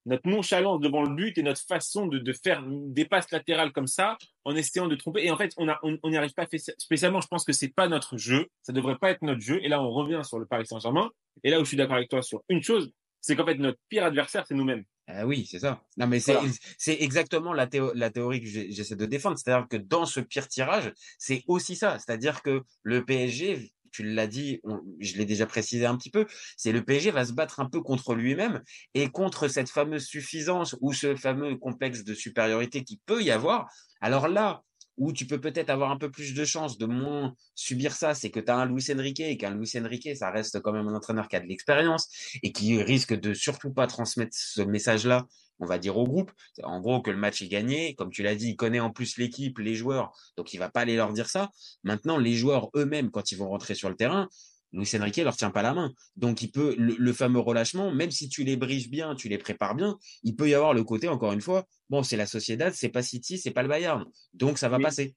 notre 0.05 0.29
nonchalance 0.29 0.79
devant 0.79 1.01
le 1.01 1.15
but 1.15 1.36
et 1.39 1.43
notre 1.43 1.62
façon 1.62 2.05
de, 2.05 2.19
de 2.19 2.31
faire 2.31 2.63
des 2.67 3.05
passes 3.05 3.31
latérales 3.31 3.72
comme 3.72 3.88
ça 3.88 4.17
en 4.43 4.55
essayant 4.55 4.88
de 4.88 4.95
tromper. 4.95 5.25
Et 5.25 5.31
en 5.31 5.38
fait, 5.38 5.51
on 5.57 5.67
a 5.67 5.79
on 5.84 5.98
on 6.03 6.12
n'y 6.12 6.17
arrive 6.17 6.34
pas 6.34 6.45
spécialement. 6.77 7.19
Je 7.19 7.27
pense 7.27 7.43
que 7.43 7.51
c'est 7.53 7.74
pas 7.74 7.88
notre 7.88 8.15
jeu. 8.15 8.45
Ça 8.62 8.72
devrait 8.72 8.98
pas 8.98 9.10
être 9.10 9.24
notre 9.24 9.41
jeu. 9.41 9.60
Et 9.63 9.67
là, 9.67 9.81
on 9.81 9.89
revient 9.91 10.22
sur 10.24 10.38
le 10.39 10.45
Paris 10.45 10.67
Saint-Germain. 10.67 11.10
Et 11.44 11.50
là 11.50 11.60
où 11.60 11.63
je 11.63 11.70
suis 11.70 11.77
d'accord 11.77 11.96
avec 11.98 12.10
toi 12.10 12.22
sur 12.22 12.44
une 12.50 12.63
chose, 12.63 12.92
c'est 13.22 13.36
qu'en 13.36 13.46
fait 13.46 13.56
notre 13.56 13.80
pire 13.89 14.04
adversaire, 14.06 14.46
c'est 14.48 14.56
nous-mêmes. 14.56 14.84
Ah 15.08 15.27
oui, 15.27 15.46
c'est 15.50 15.60
ça. 15.60 15.84
Non, 15.98 16.08
mais 16.08 16.20
c'est 16.20 16.34
Voilà. 16.34 16.50
c'est 16.80 16.98
exactement 17.00 17.54
la, 17.54 17.68
théo- 17.68 17.92
la 17.94 18.10
théorie 18.10 18.42
que 18.42 18.48
j'essaie 18.48 18.96
de 18.96 19.06
défendre. 19.06 19.38
C'est-à-dire 19.38 19.68
que 19.68 19.77
dans 19.77 20.06
ce 20.06 20.20
pire 20.20 20.48
tirage, 20.48 20.92
c'est 21.20 21.44
aussi 21.48 21.75
ça. 21.75 22.00
C'est-à-dire 22.00 22.42
que 22.42 22.63
le 22.82 23.06
PSG, 23.06 23.72
tu 23.92 24.01
l'as 24.04 24.25
dit, 24.25 24.60
on- 24.63 24.82
je 25.00 25.15
l'ai 25.18 25.25
déjà 25.25 25.46
précisé 25.46 25.86
un 25.86 25.96
petit 25.96 26.10
peu, 26.10 26.25
c'est 26.58 26.72
le 26.72 26.84
PSG 26.84 27.12
va 27.12 27.24
se 27.24 27.34
battre 27.34 27.60
un 27.60 27.70
peu 27.70 27.82
contre 27.82 28.15
lui-même 28.15 28.63
et 28.96 29.10
contre 29.10 29.48
cette 29.48 29.70
fameuse 29.70 30.06
suffisance 30.08 30.75
ou 30.82 30.92
ce 30.92 31.15
fameux 31.15 31.56
complexe 31.58 32.04
de 32.04 32.13
supériorité 32.15 32.84
qui 32.84 33.00
peut 33.06 33.22
y 33.22 33.30
avoir. 33.30 33.70
Alors 34.01 34.27
là, 34.27 34.63
où 34.97 35.11
tu 35.11 35.25
peux 35.25 35.39
peut-être 35.39 35.69
avoir 35.69 35.91
un 35.91 35.97
peu 35.97 36.09
plus 36.09 36.33
de 36.33 36.45
chance 36.45 36.77
de 36.77 36.85
moins 36.85 37.33
subir 37.53 37.93
ça, 37.93 38.13
c'est 38.13 38.29
que 38.29 38.39
tu 38.39 38.51
as 38.51 38.55
un 38.55 38.65
Luis 38.65 38.85
Enrique 38.93 39.19
et 39.19 39.37
qu'un 39.37 39.53
Luis 39.53 39.71
Enrique, 39.77 40.15
ça 40.15 40.31
reste 40.31 40.61
quand 40.61 40.71
même 40.71 40.87
un 40.87 40.95
entraîneur 40.95 41.27
qui 41.27 41.35
a 41.35 41.39
de 41.39 41.47
l'expérience 41.47 42.09
et 42.43 42.51
qui 42.51 42.81
risque 42.81 43.13
de 43.13 43.33
surtout 43.33 43.73
pas 43.73 43.87
transmettre 43.87 44.35
ce 44.35 44.61
message-là, 44.61 45.25
on 45.59 45.65
va 45.65 45.77
dire 45.77 45.97
au 45.97 46.05
groupe. 46.05 46.31
En 46.63 46.79
gros, 46.79 47.01
que 47.01 47.11
le 47.11 47.17
match 47.17 47.41
est 47.41 47.47
gagné. 47.47 47.95
Comme 47.95 48.09
tu 48.09 48.23
l'as 48.23 48.35
dit, 48.35 48.49
il 48.49 48.55
connaît 48.55 48.79
en 48.79 48.91
plus 48.91 49.17
l'équipe, 49.17 49.59
les 49.59 49.75
joueurs, 49.75 50.11
donc 50.37 50.53
il 50.53 50.57
va 50.57 50.69
pas 50.69 50.81
aller 50.81 50.95
leur 50.95 51.13
dire 51.13 51.29
ça. 51.29 51.51
Maintenant, 51.83 52.17
les 52.17 52.33
joueurs 52.33 52.69
eux-mêmes, 52.75 53.11
quand 53.11 53.31
ils 53.31 53.37
vont 53.37 53.49
rentrer 53.49 53.75
sur 53.75 53.89
le 53.89 53.95
terrain, 53.95 54.29
Luis 54.75 54.91
Enrique 55.00 55.17
leur 55.17 55.36
tient 55.36 55.51
pas 55.51 55.62
la 55.62 55.74
main. 55.74 55.94
Donc 56.15 56.41
il 56.41 56.51
peut 56.51 56.75
le, 56.77 56.96
le 56.98 57.13
fameux 57.13 57.39
relâchement, 57.39 57.91
même 57.91 58.12
si 58.12 58.29
tu 58.29 58.44
les 58.44 58.58
briefes 58.58 58.89
bien, 58.89 59.15
tu 59.15 59.29
les 59.29 59.38
prépares 59.38 59.75
bien, 59.75 59.98
il 60.24 60.36
peut 60.36 60.50
y 60.50 60.53
avoir 60.53 60.74
le 60.74 60.84
côté 60.84 61.08
encore 61.08 61.34
une 61.34 61.41
fois. 61.41 61.65
Bon, 61.89 62.04
c'est 62.04 62.17
la 62.17 62.26
Sociedad, 62.26 62.73
c'est 62.73 62.89
pas 62.89 63.02
City, 63.02 63.38
c'est 63.38 63.52
pas 63.52 63.63
le 63.63 63.69
Bayern, 63.69 64.06
donc 64.34 64.58
ça 64.58 64.69
va 64.69 64.78
Mais- 64.78 64.84
passer. 64.84 65.15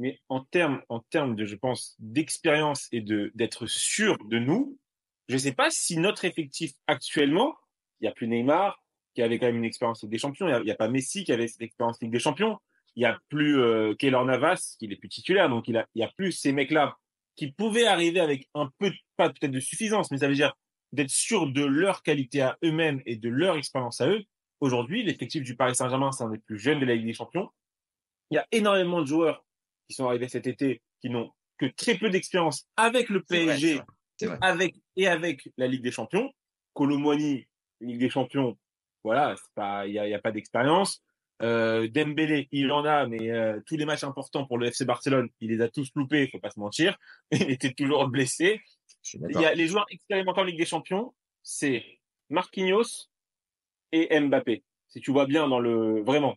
Mais 0.00 0.20
en 0.28 0.44
termes, 0.44 0.80
en 0.88 1.00
termes 1.00 1.34
de, 1.34 1.44
je 1.44 1.56
pense, 1.56 1.96
d'expérience 1.98 2.86
et 2.92 3.00
de 3.00 3.32
d'être 3.34 3.66
sûr 3.66 4.16
de 4.28 4.38
nous, 4.38 4.78
je 5.28 5.36
sais 5.36 5.52
pas 5.52 5.70
si 5.70 5.98
notre 5.98 6.24
effectif 6.24 6.72
actuellement, 6.86 7.56
il 8.00 8.04
y 8.04 8.08
a 8.08 8.12
plus 8.12 8.28
Neymar 8.28 8.80
qui 9.14 9.22
avait 9.22 9.40
quand 9.40 9.46
même 9.46 9.56
une 9.56 9.64
expérience 9.64 10.02
Ligue 10.02 10.12
des 10.12 10.18
Champions, 10.18 10.46
il 10.46 10.68
y 10.68 10.70
a, 10.70 10.74
pas 10.76 10.88
Messi 10.88 11.24
qui 11.24 11.32
avait 11.32 11.48
cette 11.48 11.62
expérience 11.62 12.00
Ligue 12.00 12.12
des 12.12 12.20
Champions, 12.20 12.58
il 12.94 13.02
y 13.02 13.06
a 13.06 13.18
plus 13.28 13.58
euh, 13.58 13.94
Keylor 13.96 14.24
Navas 14.24 14.76
qui 14.78 14.86
n'est 14.86 14.94
plus 14.94 15.08
titulaire, 15.08 15.48
donc 15.48 15.66
il 15.66 15.76
a, 15.76 15.86
il 15.96 16.00
y 16.00 16.04
a 16.04 16.12
plus 16.16 16.30
ces 16.30 16.52
mecs-là 16.52 16.96
qui 17.38 17.52
pouvaient 17.52 17.86
arriver 17.86 18.18
avec 18.18 18.48
un 18.54 18.68
peu, 18.78 18.90
de- 18.90 18.96
pas 19.16 19.30
peut-être 19.30 19.52
de 19.52 19.60
suffisance, 19.60 20.10
mais 20.10 20.18
ça 20.18 20.26
veut 20.26 20.34
dire 20.34 20.54
d'être 20.92 21.10
sûr 21.10 21.46
de 21.46 21.64
leur 21.64 22.02
qualité 22.02 22.40
à 22.42 22.58
eux-mêmes 22.64 23.00
et 23.06 23.14
de 23.14 23.28
leur 23.28 23.56
expérience 23.56 24.00
à 24.00 24.08
eux. 24.08 24.24
Aujourd'hui, 24.60 25.04
l'effectif 25.04 25.44
du 25.44 25.54
Paris 25.54 25.76
Saint-Germain, 25.76 26.10
c'est 26.10 26.24
un 26.24 26.30
des 26.30 26.38
plus 26.38 26.58
jeunes 26.58 26.80
de 26.80 26.84
la 26.84 26.96
Ligue 26.96 27.06
des 27.06 27.12
Champions. 27.12 27.48
Il 28.30 28.34
y 28.34 28.38
a 28.38 28.46
énormément 28.50 29.00
de 29.02 29.06
joueurs 29.06 29.46
qui 29.88 29.94
sont 29.94 30.06
arrivés 30.08 30.28
cet 30.28 30.48
été 30.48 30.82
qui 31.00 31.10
n'ont 31.10 31.30
que 31.58 31.66
très 31.66 31.96
peu 31.96 32.10
d'expérience 32.10 32.66
avec 32.76 33.08
le 33.08 33.20
vrai, 33.20 33.44
PSG, 33.44 33.80
avec 34.40 34.74
et 34.96 35.06
avec 35.06 35.48
la 35.56 35.68
Ligue 35.68 35.82
des 35.82 35.92
Champions. 35.92 36.32
Colomwani, 36.74 37.46
Ligue 37.80 38.00
des 38.00 38.10
Champions, 38.10 38.58
voilà, 39.04 39.36
il 39.86 39.92
y 39.92 39.98
a, 40.00 40.08
il 40.08 40.10
y 40.10 40.14
a 40.14 40.18
pas 40.18 40.32
d'expérience. 40.32 41.04
Euh, 41.40 41.88
Dembélé, 41.88 42.48
il 42.50 42.72
en 42.72 42.84
a, 42.84 43.06
mais 43.06 43.30
euh, 43.30 43.60
tous 43.66 43.76
les 43.76 43.84
matchs 43.84 44.04
importants 44.04 44.44
pour 44.44 44.58
le 44.58 44.66
FC 44.66 44.84
Barcelone, 44.84 45.28
il 45.40 45.50
les 45.50 45.60
a 45.60 45.68
tous 45.68 45.90
loupés, 45.94 46.28
faut 46.28 46.40
pas 46.40 46.50
se 46.50 46.58
mentir. 46.58 46.98
Il 47.30 47.50
était 47.50 47.72
toujours 47.72 48.08
blessé. 48.08 48.60
Il 49.14 49.40
y 49.40 49.44
a 49.44 49.54
les 49.54 49.68
joueurs 49.68 49.86
expérimentés 49.90 50.40
en 50.40 50.44
Ligue 50.44 50.58
des 50.58 50.66
Champions, 50.66 51.14
c'est 51.42 51.84
Marquinhos 52.28 53.08
et 53.92 54.18
Mbappé. 54.20 54.64
Si 54.88 55.00
tu 55.00 55.12
vois 55.12 55.26
bien 55.26 55.48
dans 55.48 55.60
le 55.60 56.02
vraiment. 56.02 56.36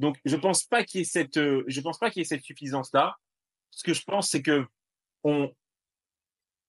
Donc 0.00 0.18
je 0.24 0.36
pense 0.36 0.64
pas 0.64 0.84
qu'il 0.84 1.00
y 1.00 1.02
ait 1.02 1.04
cette 1.04 1.36
euh, 1.36 1.64
je 1.66 1.80
pense 1.80 1.98
pas 1.98 2.10
qu'il 2.10 2.20
y 2.20 2.22
ait 2.22 2.28
cette 2.28 2.42
suffisance 2.42 2.92
là. 2.92 3.16
Ce 3.70 3.84
que 3.84 3.92
je 3.92 4.02
pense 4.02 4.30
c'est 4.30 4.42
que 4.42 4.66
on 5.22 5.52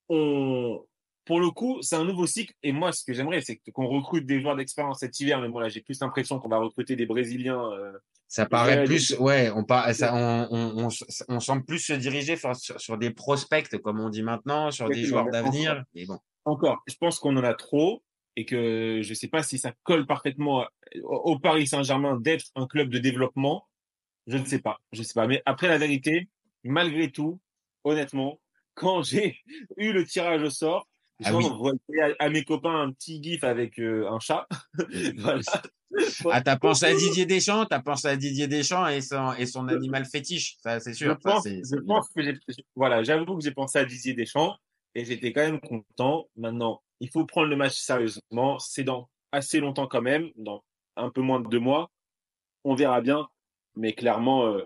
on 0.08 0.84
pour 1.24 1.40
le 1.40 1.50
coup, 1.50 1.80
c'est 1.82 1.96
un 1.96 2.04
nouveau 2.04 2.26
cycle. 2.26 2.54
Et 2.62 2.72
moi 2.72 2.92
ce 2.92 3.04
que 3.04 3.12
j'aimerais 3.12 3.40
c'est 3.40 3.60
qu'on 3.72 3.86
recrute 3.86 4.26
des 4.26 4.40
joueurs 4.40 4.56
d'expérience 4.56 5.00
cet 5.00 5.18
hiver. 5.20 5.40
Mais 5.40 5.48
bon 5.48 5.58
là 5.58 5.68
j'ai 5.68 5.80
plus 5.80 6.00
l'impression 6.00 6.38
qu'on 6.38 6.48
va 6.48 6.58
recruter 6.58 6.96
des 6.96 7.06
brésiliens 7.06 7.70
euh, 7.72 7.92
Ça 8.28 8.46
paraît 8.46 8.84
plus, 8.84 9.16
ouais, 9.18 9.50
on, 9.54 9.64
par, 9.64 9.92
ça, 9.94 10.14
on, 10.14 10.48
on, 10.50 10.86
on, 10.86 10.88
on 11.28 11.40
semble 11.40 11.64
plus 11.64 11.78
se 11.78 11.92
diriger 11.92 12.36
sur, 12.36 12.54
sur, 12.56 12.80
sur 12.80 12.98
des 12.98 13.10
prospects, 13.10 13.68
comme 13.78 14.00
on 14.00 14.08
dit 14.08 14.22
maintenant, 14.22 14.70
sur 14.70 14.88
des 14.88 15.04
joueurs 15.04 15.30
d'avenir. 15.30 15.84
Mais 15.94 16.06
bon, 16.06 16.18
encore, 16.44 16.82
je 16.86 16.94
pense 16.96 17.18
qu'on 17.18 17.36
en 17.36 17.44
a 17.44 17.54
trop 17.54 18.02
et 18.36 18.44
que 18.44 19.00
je 19.02 19.14
sais 19.14 19.28
pas 19.28 19.42
si 19.42 19.58
ça 19.58 19.72
colle 19.84 20.06
parfaitement 20.06 20.66
au 21.02 21.16
au 21.34 21.38
Paris 21.38 21.66
Saint-Germain 21.66 22.18
d'être 22.20 22.46
un 22.54 22.66
club 22.66 22.88
de 22.88 22.98
développement. 22.98 23.66
Je 24.26 24.36
ne 24.38 24.44
sais 24.44 24.58
pas, 24.58 24.80
je 24.92 25.02
sais 25.02 25.14
pas. 25.14 25.26
Mais 25.26 25.42
après 25.44 25.68
la 25.68 25.78
vérité, 25.78 26.28
malgré 26.62 27.10
tout, 27.10 27.40
honnêtement, 27.84 28.40
quand 28.74 29.02
j'ai 29.08 29.38
eu 29.76 29.92
le 29.92 30.04
tirage 30.04 30.42
au 30.42 30.50
sort, 30.50 30.88
Ah 31.22 31.30
j'ai 31.30 31.36
oui. 31.36 31.44
envoyé 31.44 31.78
à, 32.02 32.24
à 32.24 32.28
mes 32.28 32.44
copains 32.44 32.80
un 32.82 32.92
petit 32.92 33.22
gif 33.22 33.44
avec 33.44 33.78
euh, 33.78 34.08
un 34.10 34.18
chat. 34.18 34.46
voilà. 35.18 35.40
ah, 36.30 36.40
t'as 36.42 36.56
pensé 36.56 36.86
à 36.86 36.94
Didier 36.94 37.24
Deschamps, 37.26 37.66
t'as 37.66 37.80
pensé 37.80 38.08
à 38.08 38.16
Didier 38.16 38.48
Deschamps 38.48 38.86
et 38.88 39.00
son, 39.00 39.32
et 39.34 39.46
son 39.46 39.68
animal 39.68 40.04
fétiche, 40.06 40.56
ça 40.62 40.80
c'est 40.80 40.92
Je 40.92 40.98
sûr. 40.98 41.12
ça, 41.12 41.30
pense, 41.30 41.42
c'est- 41.44 41.62
je 41.70 41.80
pense 41.80 42.08
que 42.08 42.20
voilà, 42.74 43.02
j'avoue 43.04 43.36
que 43.38 43.44
j'ai 43.44 43.52
pensé 43.52 43.78
à 43.78 43.84
Didier 43.84 44.14
Deschamps 44.14 44.56
et 44.96 45.04
j'étais 45.04 45.32
quand 45.32 45.42
même 45.42 45.60
content. 45.60 46.26
Maintenant, 46.36 46.82
il 47.00 47.10
faut 47.10 47.24
prendre 47.26 47.48
le 47.48 47.56
match 47.56 47.74
sérieusement. 47.76 48.58
C'est 48.58 48.84
dans 48.84 49.08
assez 49.32 49.60
longtemps 49.60 49.86
quand 49.86 50.02
même, 50.02 50.30
dans 50.36 50.64
un 50.96 51.10
peu 51.10 51.20
moins 51.20 51.40
de 51.40 51.48
deux 51.48 51.58
mois. 51.60 51.90
On 52.64 52.74
verra 52.74 53.00
bien, 53.00 53.28
mais 53.76 53.92
clairement, 53.92 54.46
euh, 54.46 54.64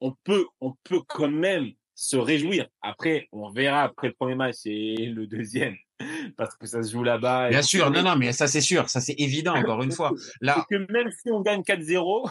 on 0.00 0.14
peut, 0.24 0.46
on 0.60 0.74
peut 0.84 1.00
quand 1.08 1.30
même 1.30 1.72
se 1.96 2.16
réjouir. 2.16 2.68
Après, 2.82 3.26
on 3.32 3.50
verra 3.50 3.82
après 3.82 4.08
le 4.08 4.14
premier 4.14 4.34
match 4.36 4.58
et 4.66 5.06
le 5.06 5.26
deuxième, 5.26 5.74
parce 6.36 6.54
que 6.54 6.66
ça 6.66 6.82
se 6.82 6.92
joue 6.92 7.02
là-bas. 7.02 7.48
Bien 7.48 7.62
sûr, 7.62 7.90
non, 7.90 8.02
non, 8.02 8.16
mais 8.16 8.32
ça 8.32 8.46
c'est 8.46 8.60
sûr, 8.60 8.88
ça 8.88 9.00
c'est 9.00 9.14
évident, 9.18 9.56
encore 9.56 9.82
une 9.82 9.92
fois. 9.92 10.12
Là, 10.40 10.64
que 10.70 10.76
même 10.92 11.10
si 11.10 11.30
on 11.32 11.40
gagne 11.40 11.62
4-0, 11.62 12.30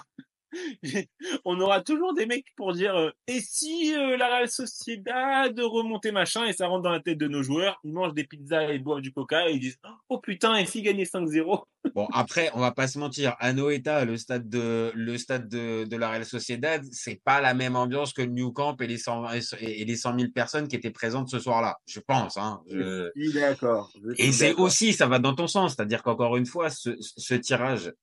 on 1.45 1.59
aura 1.59 1.81
toujours 1.81 2.13
des 2.13 2.25
mecs 2.25 2.53
pour 2.55 2.73
dire 2.73 2.95
euh, 2.95 3.11
et 3.27 3.39
si 3.39 3.93
euh, 3.95 4.17
la 4.17 4.27
Real 4.27 4.49
Sociedad 4.49 5.59
remonter 5.59 6.11
machin 6.11 6.45
et 6.45 6.53
ça 6.53 6.67
rentre 6.67 6.83
dans 6.83 6.91
la 6.91 6.99
tête 6.99 7.17
de 7.17 7.27
nos 7.27 7.43
joueurs, 7.43 7.79
ils 7.83 7.93
mangent 7.93 8.13
des 8.13 8.23
pizzas 8.23 8.71
et 8.71 8.79
boivent 8.79 9.01
du 9.01 9.11
coca 9.11 9.49
et 9.49 9.53
ils 9.53 9.59
disent 9.59 9.79
oh 10.09 10.19
putain 10.19 10.55
et 10.55 10.65
si 10.65 10.81
gagner 10.81 11.05
5-0 11.05 11.63
Bon, 11.93 12.07
après, 12.11 12.49
on 12.53 12.59
va 12.59 12.71
pas 12.71 12.87
se 12.87 12.97
mentir. 12.97 13.35
Anoeta, 13.39 14.05
le 14.05 14.17
stade 14.17 14.49
de, 14.49 14.91
le 14.95 15.17
stade 15.17 15.47
de, 15.47 15.85
de 15.85 15.97
la 15.97 16.09
Real 16.09 16.25
Sociedad, 16.25 16.81
c'est 16.91 17.21
pas 17.23 17.41
la 17.41 17.53
même 17.53 17.75
ambiance 17.75 18.13
que 18.13 18.21
le 18.21 18.31
New 18.31 18.51
Camp 18.51 18.75
et 18.81 18.87
les 18.87 18.97
100, 18.97 19.25
et 19.59 19.85
les 19.85 19.95
100 19.95 20.19
000 20.19 20.31
personnes 20.33 20.67
qui 20.67 20.75
étaient 20.75 20.91
présentes 20.91 21.29
ce 21.29 21.39
soir-là. 21.39 21.77
Je 21.87 21.99
pense, 21.99 22.37
hein. 22.37 22.61
Je... 22.67 23.11
Je 23.15 23.21
suis 23.21 23.33
d'accord. 23.33 23.91
Et 24.17 24.31
c'est 24.31 24.53
aussi, 24.55 24.93
ça 24.93 25.07
va 25.07 25.19
dans 25.19 25.35
ton 25.35 25.47
sens. 25.47 25.75
C'est-à-dire 25.75 26.01
qu'encore 26.01 26.37
une 26.37 26.45
fois, 26.45 26.69
ce, 26.69 26.95
ce 26.99 27.35
tirage, 27.35 27.93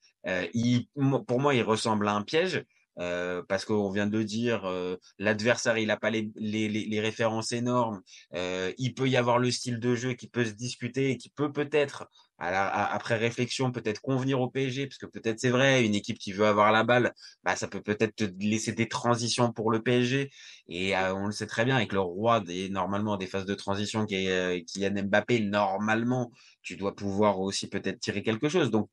il, 0.55 0.87
pour 1.27 1.41
moi, 1.41 1.55
il 1.55 1.63
ressemble 1.63 2.09
à 2.09 2.15
un 2.15 2.23
piège. 2.23 2.65
Euh, 2.99 3.43
parce 3.49 3.65
qu'on 3.65 3.91
vient 3.91 4.07
de 4.07 4.23
dire, 4.23 4.67
euh, 4.67 4.97
l'adversaire 5.19 5.79
il 5.79 5.91
a 5.91 5.97
pas 5.97 6.11
les, 6.11 6.31
les, 6.37 6.69
les, 6.69 7.01
références 7.01 7.53
énormes. 7.53 8.03
Euh, 8.35 8.73
il 8.77 8.95
peut 8.95 9.09
y 9.09 9.17
avoir 9.17 9.39
le 9.39 9.51
style 9.51 9.81
de 9.81 9.95
jeu 9.95 10.13
qui 10.13 10.29
peut 10.29 10.45
se 10.45 10.51
discuter 10.51 11.11
et 11.11 11.17
qui 11.17 11.31
peut 11.31 11.51
peut-être, 11.53 12.07
après 12.39 13.17
réflexion, 13.17 13.71
peut-être 13.73 14.01
convenir 14.01 14.41
au 14.41 14.51
PSG, 14.51 14.87
parce 14.89 14.99
que 14.99 15.07
peut-être 15.07 15.39
c'est 15.41 15.51
vrai, 15.51 15.85
une 15.87 15.95
équipe 15.95 16.19
qui 16.19 16.33
veut 16.33 16.47
avoir 16.47 16.73
la 16.73 16.83
balle, 16.85 17.15
bah 17.45 17.57
ça 17.57 17.69
peut 17.69 17.81
peut-être 17.81 18.17
te 18.17 18.25
laisser 18.41 18.73
des 18.73 18.89
transitions 18.89 19.53
pour 19.53 19.71
le 19.71 19.81
PSG. 19.83 20.31
Et 20.69 20.97
euh, 20.97 21.15
on 21.15 21.27
le 21.27 21.33
sait 21.33 21.47
très 21.47 21.65
bien 21.65 21.77
avec 21.77 21.93
le 21.93 22.01
roi 22.01 22.41
des 22.41 22.69
normalement 22.69 23.17
des 23.17 23.27
phases 23.27 23.47
de 23.47 23.55
transition 23.55 24.07
qui 24.07 24.27
est 24.27 24.31
euh, 24.31 24.61
Kylian 24.67 25.05
Mbappé. 25.05 25.41
Normalement, 25.41 26.33
tu 26.63 26.77
dois 26.77 26.95
pouvoir 26.97 27.41
aussi 27.41 27.69
peut-être 27.69 28.01
tirer 28.01 28.23
quelque 28.23 28.49
chose. 28.49 28.71
Donc 28.71 28.91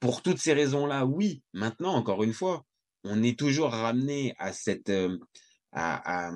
pour 0.00 0.22
toutes 0.22 0.38
ces 0.38 0.52
raisons-là, 0.52 1.06
oui. 1.06 1.42
Maintenant, 1.52 1.94
encore 1.94 2.22
une 2.22 2.32
fois, 2.32 2.64
on 3.04 3.22
est 3.22 3.38
toujours 3.38 3.70
ramené 3.70 4.34
à 4.38 4.52
cette, 4.52 4.90
euh, 4.90 5.18
à, 5.72 6.28
à, 6.28 6.32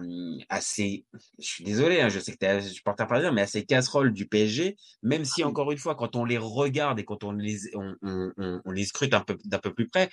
à 0.49 0.61
ces, 0.61 1.07
je 1.39 1.47
suis 1.47 1.65
désolé, 1.65 2.01
hein, 2.01 2.09
je 2.09 2.21
sais 2.21 2.33
que 2.33 2.37
t'es 2.39 2.61
supporter 2.63 3.07
parisien, 3.07 3.33
mais 3.33 3.43
à 3.43 3.47
ces 3.47 3.65
casseroles 3.65 4.13
du 4.13 4.27
PSG, 4.29 4.77
même 5.03 5.25
si 5.25 5.43
encore 5.43 5.73
une 5.73 5.79
fois, 5.79 5.95
quand 5.95 6.17
on 6.17 6.25
les 6.25 6.39
regarde 6.39 6.99
et 7.01 7.05
quand 7.05 7.25
on 7.25 7.33
les, 7.33 7.75
on, 7.75 7.95
on, 8.03 8.33
on, 8.37 8.61
on 8.65 8.71
les 8.71 8.85
scrute 8.85 9.15
un 9.15 9.21
peu, 9.21 9.37
d'un 9.45 9.59
peu 9.59 9.73
plus 9.73 9.89
près, 9.89 10.11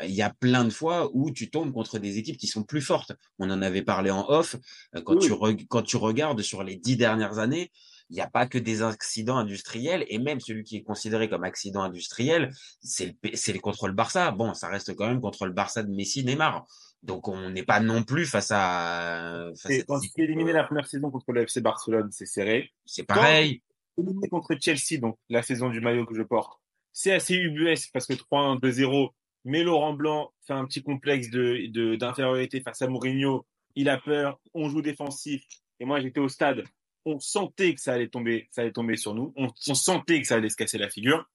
euh, 0.00 0.04
il 0.04 0.14
y 0.14 0.22
a 0.22 0.30
plein 0.30 0.64
de 0.64 0.70
fois 0.70 1.10
où 1.14 1.30
tu 1.30 1.48
tombes 1.50 1.72
contre 1.72 1.98
des 1.98 2.18
équipes 2.18 2.38
qui 2.38 2.48
sont 2.48 2.64
plus 2.64 2.82
fortes. 2.82 3.12
On 3.38 3.50
en 3.50 3.62
avait 3.62 3.82
parlé 3.82 4.10
en 4.10 4.28
off. 4.28 4.56
euh, 4.96 5.02
Quand 5.02 5.16
Oui. 5.16 5.26
tu, 5.26 5.32
re- 5.32 5.66
quand 5.68 5.82
tu 5.82 5.96
regardes 5.96 6.42
sur 6.42 6.64
les 6.64 6.76
dix 6.76 6.96
dernières 6.96 7.38
années, 7.38 7.70
il 8.10 8.14
n'y 8.14 8.20
a 8.20 8.28
pas 8.30 8.46
que 8.46 8.58
des 8.58 8.82
accidents 8.82 9.36
industriels 9.36 10.04
et 10.08 10.18
même 10.18 10.40
celui 10.40 10.62
qui 10.64 10.76
est 10.76 10.82
considéré 10.82 11.28
comme 11.28 11.44
accident 11.44 11.82
industriel, 11.82 12.50
c'est 12.80 13.06
le, 13.06 13.12
P- 13.12 13.36
c'est 13.36 13.52
le 13.52 13.58
contre 13.58 13.88
le 13.88 13.94
Barça. 13.94 14.30
Bon, 14.30 14.54
ça 14.54 14.68
reste 14.68 14.94
quand 14.94 15.08
même 15.08 15.20
contre 15.20 15.46
le 15.46 15.52
Barça 15.52 15.82
de 15.82 15.90
Messi, 15.90 16.24
Neymar. 16.24 16.66
Donc 17.02 17.28
on 17.28 17.50
n'est 17.50 17.64
pas 17.64 17.80
non 17.80 18.02
plus 18.04 18.26
face 18.26 18.50
à, 18.52 19.50
face 19.60 19.70
à 19.70 19.74
Et 19.74 19.84
quand 19.84 20.00
tu 20.00 20.08
es 20.20 20.24
éliminé 20.24 20.52
la 20.52 20.64
première 20.64 20.86
saison 20.86 21.10
contre 21.10 21.32
le 21.32 21.42
FC 21.42 21.60
Barcelone, 21.60 22.08
c'est 22.12 22.26
serré. 22.26 22.70
C'est 22.84 23.04
pareil. 23.04 23.62
Éliminé 23.98 24.28
contre 24.28 24.54
Chelsea, 24.60 25.00
donc 25.00 25.18
la 25.28 25.42
saison 25.42 25.68
du 25.70 25.80
maillot 25.80 26.04
que 26.06 26.14
je 26.14 26.22
porte, 26.22 26.60
c'est 26.92 27.12
assez 27.12 27.34
ubuesque 27.34 27.90
parce 27.92 28.06
que 28.06 28.14
3-1, 28.14 28.60
2-0. 28.60 29.10
Mais 29.44 29.62
Laurent 29.62 29.92
Blanc 29.94 30.32
fait 30.46 30.54
un 30.54 30.64
petit 30.64 30.82
complexe 30.82 31.30
de, 31.30 31.70
de, 31.70 31.94
d'infériorité 31.96 32.60
face 32.60 32.82
à 32.82 32.88
Mourinho. 32.88 33.46
Il 33.76 33.88
a 33.88 33.98
peur, 33.98 34.40
on 34.54 34.68
joue 34.68 34.82
défensif. 34.82 35.42
Et 35.78 35.84
moi, 35.84 36.00
j'étais 36.00 36.20
au 36.20 36.28
stade. 36.28 36.64
On 37.06 37.18
sentait 37.18 37.74
que 37.74 37.80
ça 37.80 37.94
allait 37.94 38.08
tomber, 38.08 38.48
ça 38.50 38.60
allait 38.60 38.72
tomber 38.72 38.96
sur 38.96 39.14
nous. 39.14 39.32
On, 39.36 39.48
on 39.68 39.74
sentait 39.74 40.20
que 40.20 40.26
ça 40.26 40.34
allait 40.34 40.50
se 40.50 40.56
casser 40.56 40.76
la 40.76 40.90
figure. 40.90 41.26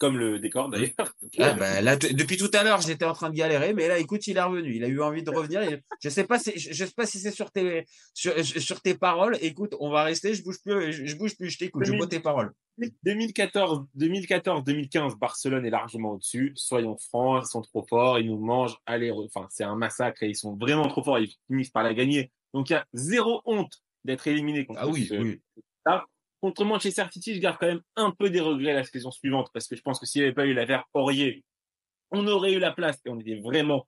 Comme 0.00 0.16
le 0.16 0.38
décor, 0.38 0.70
d'ailleurs. 0.70 1.14
Ah, 1.38 1.52
bah, 1.52 1.82
là, 1.82 1.94
depuis 1.94 2.38
tout 2.38 2.50
à 2.54 2.64
l'heure, 2.64 2.80
j'étais 2.80 3.04
en 3.04 3.12
train 3.12 3.28
de 3.28 3.34
galérer, 3.34 3.74
mais 3.74 3.86
là, 3.86 3.98
écoute, 3.98 4.26
il 4.26 4.38
est 4.38 4.42
revenu. 4.42 4.74
Il 4.74 4.82
a 4.82 4.88
eu 4.88 5.02
envie 5.02 5.22
de 5.22 5.28
revenir. 5.28 5.60
Et 5.60 5.82
je 6.02 6.08
sais 6.08 6.24
pas 6.24 6.38
si, 6.38 6.58
je 6.58 6.72
je 6.72 6.84
sais 6.86 6.94
pas 6.96 7.04
si 7.04 7.18
c'est 7.18 7.30
sur 7.30 7.50
tes, 7.50 7.84
sur, 8.14 8.32
sur 8.42 8.80
tes 8.80 8.94
paroles. 8.94 9.36
Écoute, 9.42 9.74
on 9.78 9.90
va 9.90 10.04
rester. 10.04 10.32
Je 10.32 10.42
bouge 10.42 10.56
plus. 10.64 10.90
Je, 10.90 11.04
je 11.04 11.16
bouge 11.16 11.36
plus. 11.36 11.50
Je 11.50 11.58
t'écoute. 11.58 11.84
Je 11.84 11.92
bois 11.92 12.06
tes 12.06 12.20
paroles. 12.20 12.54
2014, 13.04 13.84
2014, 13.94 14.64
2015, 14.64 15.16
Barcelone 15.16 15.66
est 15.66 15.70
largement 15.70 16.12
au-dessus. 16.12 16.52
Soyons 16.54 16.96
francs, 16.96 17.44
ils 17.44 17.50
sont 17.50 17.60
trop 17.60 17.84
forts, 17.86 18.18
ils 18.18 18.26
nous 18.26 18.38
mangent. 18.38 18.78
Allez, 18.86 19.10
enfin, 19.10 19.48
c'est 19.50 19.64
un 19.64 19.76
massacre 19.76 20.22
et 20.22 20.28
ils 20.28 20.36
sont 20.36 20.56
vraiment 20.56 20.88
trop 20.88 21.02
forts. 21.02 21.18
Ils 21.18 21.34
finissent 21.46 21.70
par 21.70 21.82
la 21.82 21.92
gagner. 21.92 22.32
Donc 22.54 22.70
il 22.70 22.72
y 22.72 22.76
a 22.76 22.86
zéro 22.94 23.42
honte 23.44 23.82
d'être 24.04 24.26
éliminé 24.26 24.64
contre 24.66 24.80
Ah 24.82 24.88
oui, 24.88 25.06
ce- 25.06 25.14
oui. 25.14 25.40
ça. 25.86 26.04
Contre 26.40 26.64
Manchester 26.64 27.04
City, 27.12 27.34
je 27.34 27.40
garde 27.40 27.58
quand 27.60 27.66
même 27.66 27.82
un 27.96 28.12
peu 28.12 28.30
des 28.30 28.40
regrets 28.40 28.72
la 28.72 28.84
saison 28.84 29.10
suivante 29.10 29.50
parce 29.52 29.68
que 29.68 29.76
je 29.76 29.82
pense 29.82 29.98
que 30.00 30.06
s'il 30.06 30.22
n'y 30.22 30.26
avait 30.26 30.34
pas 30.34 30.46
eu 30.46 30.54
l'affaire 30.54 30.84
Aurier, 30.94 31.44
on 32.10 32.26
aurait 32.26 32.52
eu 32.54 32.58
la 32.58 32.72
place 32.72 32.98
et 33.04 33.10
on 33.10 33.20
était 33.20 33.38
vraiment 33.40 33.86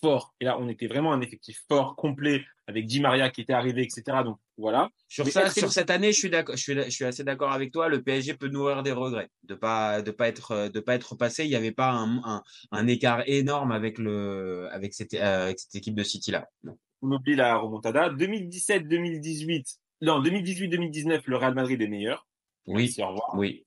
fort. 0.00 0.34
Et 0.40 0.44
là, 0.44 0.58
on 0.58 0.68
était 0.68 0.86
vraiment 0.86 1.12
un 1.12 1.20
effectif 1.22 1.64
fort, 1.68 1.96
complet, 1.96 2.44
avec 2.66 2.86
Di 2.86 3.00
Maria 3.00 3.30
qui 3.30 3.40
était 3.42 3.52
arrivé, 3.52 3.82
etc. 3.82 4.02
Donc 4.24 4.38
voilà. 4.58 4.90
Sur 5.08 5.24
Mais 5.24 5.30
ça, 5.30 5.48
sur 5.50 5.70
cette 5.72 5.88
année, 5.90 6.12
je 6.12 6.18
suis 6.18 6.30
d'accord, 6.30 6.56
je 6.56 6.62
suis, 6.62 6.74
je 6.74 6.90
suis 6.90 7.04
assez 7.04 7.24
d'accord 7.24 7.52
avec 7.52 7.72
toi. 7.72 7.88
Le 7.88 8.02
PSG 8.02 8.34
peut 8.34 8.48
nourrir 8.48 8.82
des 8.82 8.92
regrets 8.92 9.30
de 9.44 9.54
pas, 9.54 10.02
de 10.02 10.10
pas 10.10 10.28
être, 10.28 10.68
de 10.68 10.80
pas 10.80 10.94
être 10.96 11.14
passé. 11.16 11.44
Il 11.44 11.50
n'y 11.50 11.56
avait 11.56 11.72
pas 11.72 11.90
un, 11.90 12.18
un, 12.24 12.42
un 12.70 12.86
écart 12.86 13.22
énorme 13.26 13.72
avec 13.72 13.98
le, 13.98 14.68
avec 14.72 14.92
cette, 14.94 15.14
euh, 15.14 15.44
avec 15.44 15.58
cette 15.58 15.74
équipe 15.74 15.94
de 15.94 16.02
City 16.02 16.30
là. 16.32 16.48
Non. 16.64 16.76
On 17.04 17.12
oublie 17.12 17.36
la 17.36 17.56
remontada. 17.56 18.08
2017-2018, 18.10 19.76
non, 20.02 20.22
2018-2019, 20.22 21.22
le 21.26 21.36
Real 21.36 21.54
Madrid 21.54 21.80
est 21.80 21.88
meilleur. 21.88 22.26
Oui, 22.66 22.84
Merci, 22.84 23.02
au 23.02 23.08
revoir. 23.08 23.30
oui. 23.34 23.64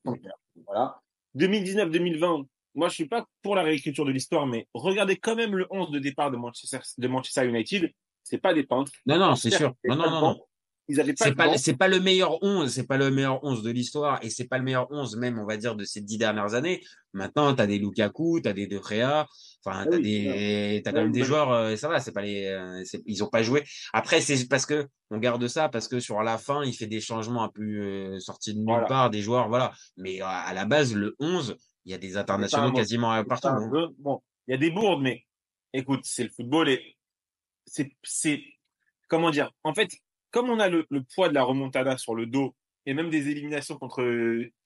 Voilà. 0.65 0.99
2019-2020, 1.35 2.45
moi, 2.75 2.89
je 2.89 2.95
suis 2.95 3.07
pas 3.07 3.25
pour 3.43 3.55
la 3.55 3.61
réécriture 3.63 4.05
de 4.05 4.11
l'histoire, 4.11 4.47
mais 4.47 4.67
regardez 4.73 5.17
quand 5.17 5.35
même 5.35 5.55
le 5.55 5.67
11 5.69 5.91
de 5.91 5.99
départ 5.99 6.31
de 6.31 6.37
Manchester, 6.37 6.79
de 6.97 7.07
Manchester 7.07 7.45
United. 7.47 7.91
C'est 8.23 8.39
pas 8.39 8.53
des 8.53 8.63
peintres. 8.63 8.91
Non, 9.05 9.17
non, 9.17 9.35
c'est 9.35 9.51
sûr. 9.51 9.73
Non, 9.85 9.95
non, 9.95 10.09
non, 10.09 10.21
non. 10.21 10.41
Ils 10.89 10.99
avaient 11.01 11.13
pas 11.13 11.25
C'est 11.25 11.35
pas, 11.35 11.57
c'est 11.57 11.77
pas 11.77 11.87
le 11.87 11.99
meilleur 11.99 12.41
11, 12.41 12.71
c'est 12.71 12.87
pas 12.87 12.97
le 12.97 13.11
meilleur 13.11 13.43
11 13.43 13.61
de 13.61 13.71
l'histoire 13.71 14.19
et 14.23 14.29
c'est 14.29 14.47
pas 14.47 14.57
le 14.57 14.63
meilleur 14.63 14.89
11 14.91 15.17
même, 15.17 15.37
on 15.37 15.45
va 15.45 15.57
dire, 15.57 15.75
de 15.75 15.83
ces 15.83 16.01
dix 16.01 16.17
dernières 16.17 16.53
années. 16.53 16.81
Maintenant, 17.13 17.53
t'as 17.53 17.67
des 17.67 17.77
Lukaku, 17.77 18.39
t'as 18.41 18.53
des 18.53 18.67
De 18.67 18.79
Gea, 18.79 19.27
enfin, 19.65 19.85
t'as 19.89 19.97
oui, 19.97 20.03
des, 20.03 20.81
t'as 20.83 20.91
quand 20.91 20.97
Ouais, 20.97 21.03
même 21.03 21.11
des 21.11 21.23
joueurs, 21.23 21.51
euh, 21.51 21.75
ça 21.75 21.89
va, 21.89 21.99
c'est 21.99 22.11
pas 22.11 22.21
les, 22.21 22.45
euh, 22.45 22.83
ils 23.05 23.23
ont 23.23 23.27
pas 23.27 23.43
joué. 23.43 23.63
Après, 23.91 24.21
c'est 24.21 24.47
parce 24.47 24.65
que, 24.65 24.87
on 25.09 25.17
garde 25.17 25.45
ça 25.47 25.67
parce 25.69 25.87
que 25.87 25.99
sur 25.99 26.21
la 26.21 26.37
fin, 26.37 26.63
il 26.63 26.73
fait 26.73 26.87
des 26.87 27.01
changements 27.01 27.43
un 27.43 27.49
peu 27.49 27.63
euh, 27.63 28.19
sortis 28.19 28.53
de 28.53 28.59
nulle 28.59 28.67
Voilà. 28.67 28.87
part, 28.87 29.09
des 29.09 29.21
joueurs, 29.21 29.49
voilà. 29.49 29.73
Mais 29.97 30.21
à 30.21 30.53
la 30.53 30.65
base, 30.65 30.93
le 30.93 31.15
11, 31.19 31.57
il 31.85 31.91
y 31.91 31.95
a 31.95 31.97
des 31.97 32.17
internationaux 32.17 32.71
quasiment 32.71 33.23
partout. 33.25 33.47
Hein. 33.47 33.89
Bon, 33.99 34.21
il 34.47 34.51
y 34.51 34.53
a 34.53 34.57
des 34.57 34.71
bourdes, 34.71 35.01
mais 35.01 35.25
écoute, 35.73 36.01
c'est 36.03 36.23
le 36.23 36.29
football 36.29 36.69
et 36.69 36.97
c'est, 37.65 37.91
c'est, 38.03 38.41
comment 39.07 39.31
dire, 39.31 39.51
en 39.63 39.73
fait, 39.73 39.89
comme 40.31 40.49
on 40.49 40.59
a 40.59 40.69
le, 40.69 40.85
le 40.89 41.03
poids 41.03 41.29
de 41.29 41.33
la 41.33 41.43
remontada 41.43 41.97
sur 41.97 42.15
le 42.15 42.25
dos 42.25 42.55
et 42.85 42.93
même 42.93 43.09
des 43.09 43.29
éliminations 43.29 43.77
contre 43.77 44.03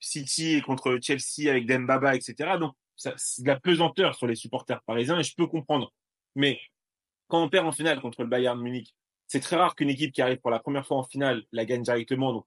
City 0.00 0.54
et 0.54 0.62
contre 0.62 0.98
Chelsea 1.02 1.50
avec 1.50 1.66
Dembaba, 1.66 2.14
etc. 2.14 2.56
Donc, 2.58 2.74
ça, 2.96 3.14
c'est 3.16 3.42
de 3.42 3.48
la 3.48 3.58
pesanteur 3.58 4.14
sur 4.14 4.26
les 4.26 4.36
supporters 4.36 4.80
parisiens 4.82 5.18
et 5.18 5.24
je 5.24 5.34
peux 5.34 5.46
comprendre. 5.46 5.92
Mais 6.36 6.60
quand 7.28 7.42
on 7.42 7.48
perd 7.48 7.66
en 7.66 7.72
finale 7.72 8.00
contre 8.00 8.22
le 8.22 8.28
Bayern 8.28 8.60
Munich, 8.60 8.94
c'est 9.26 9.40
très 9.40 9.56
rare 9.56 9.74
qu'une 9.74 9.88
équipe 9.90 10.12
qui 10.12 10.22
arrive 10.22 10.38
pour 10.38 10.50
la 10.50 10.58
première 10.60 10.86
fois 10.86 10.98
en 10.98 11.04
finale 11.04 11.42
la 11.52 11.64
gagne 11.64 11.82
directement. 11.82 12.32
Donc, 12.32 12.46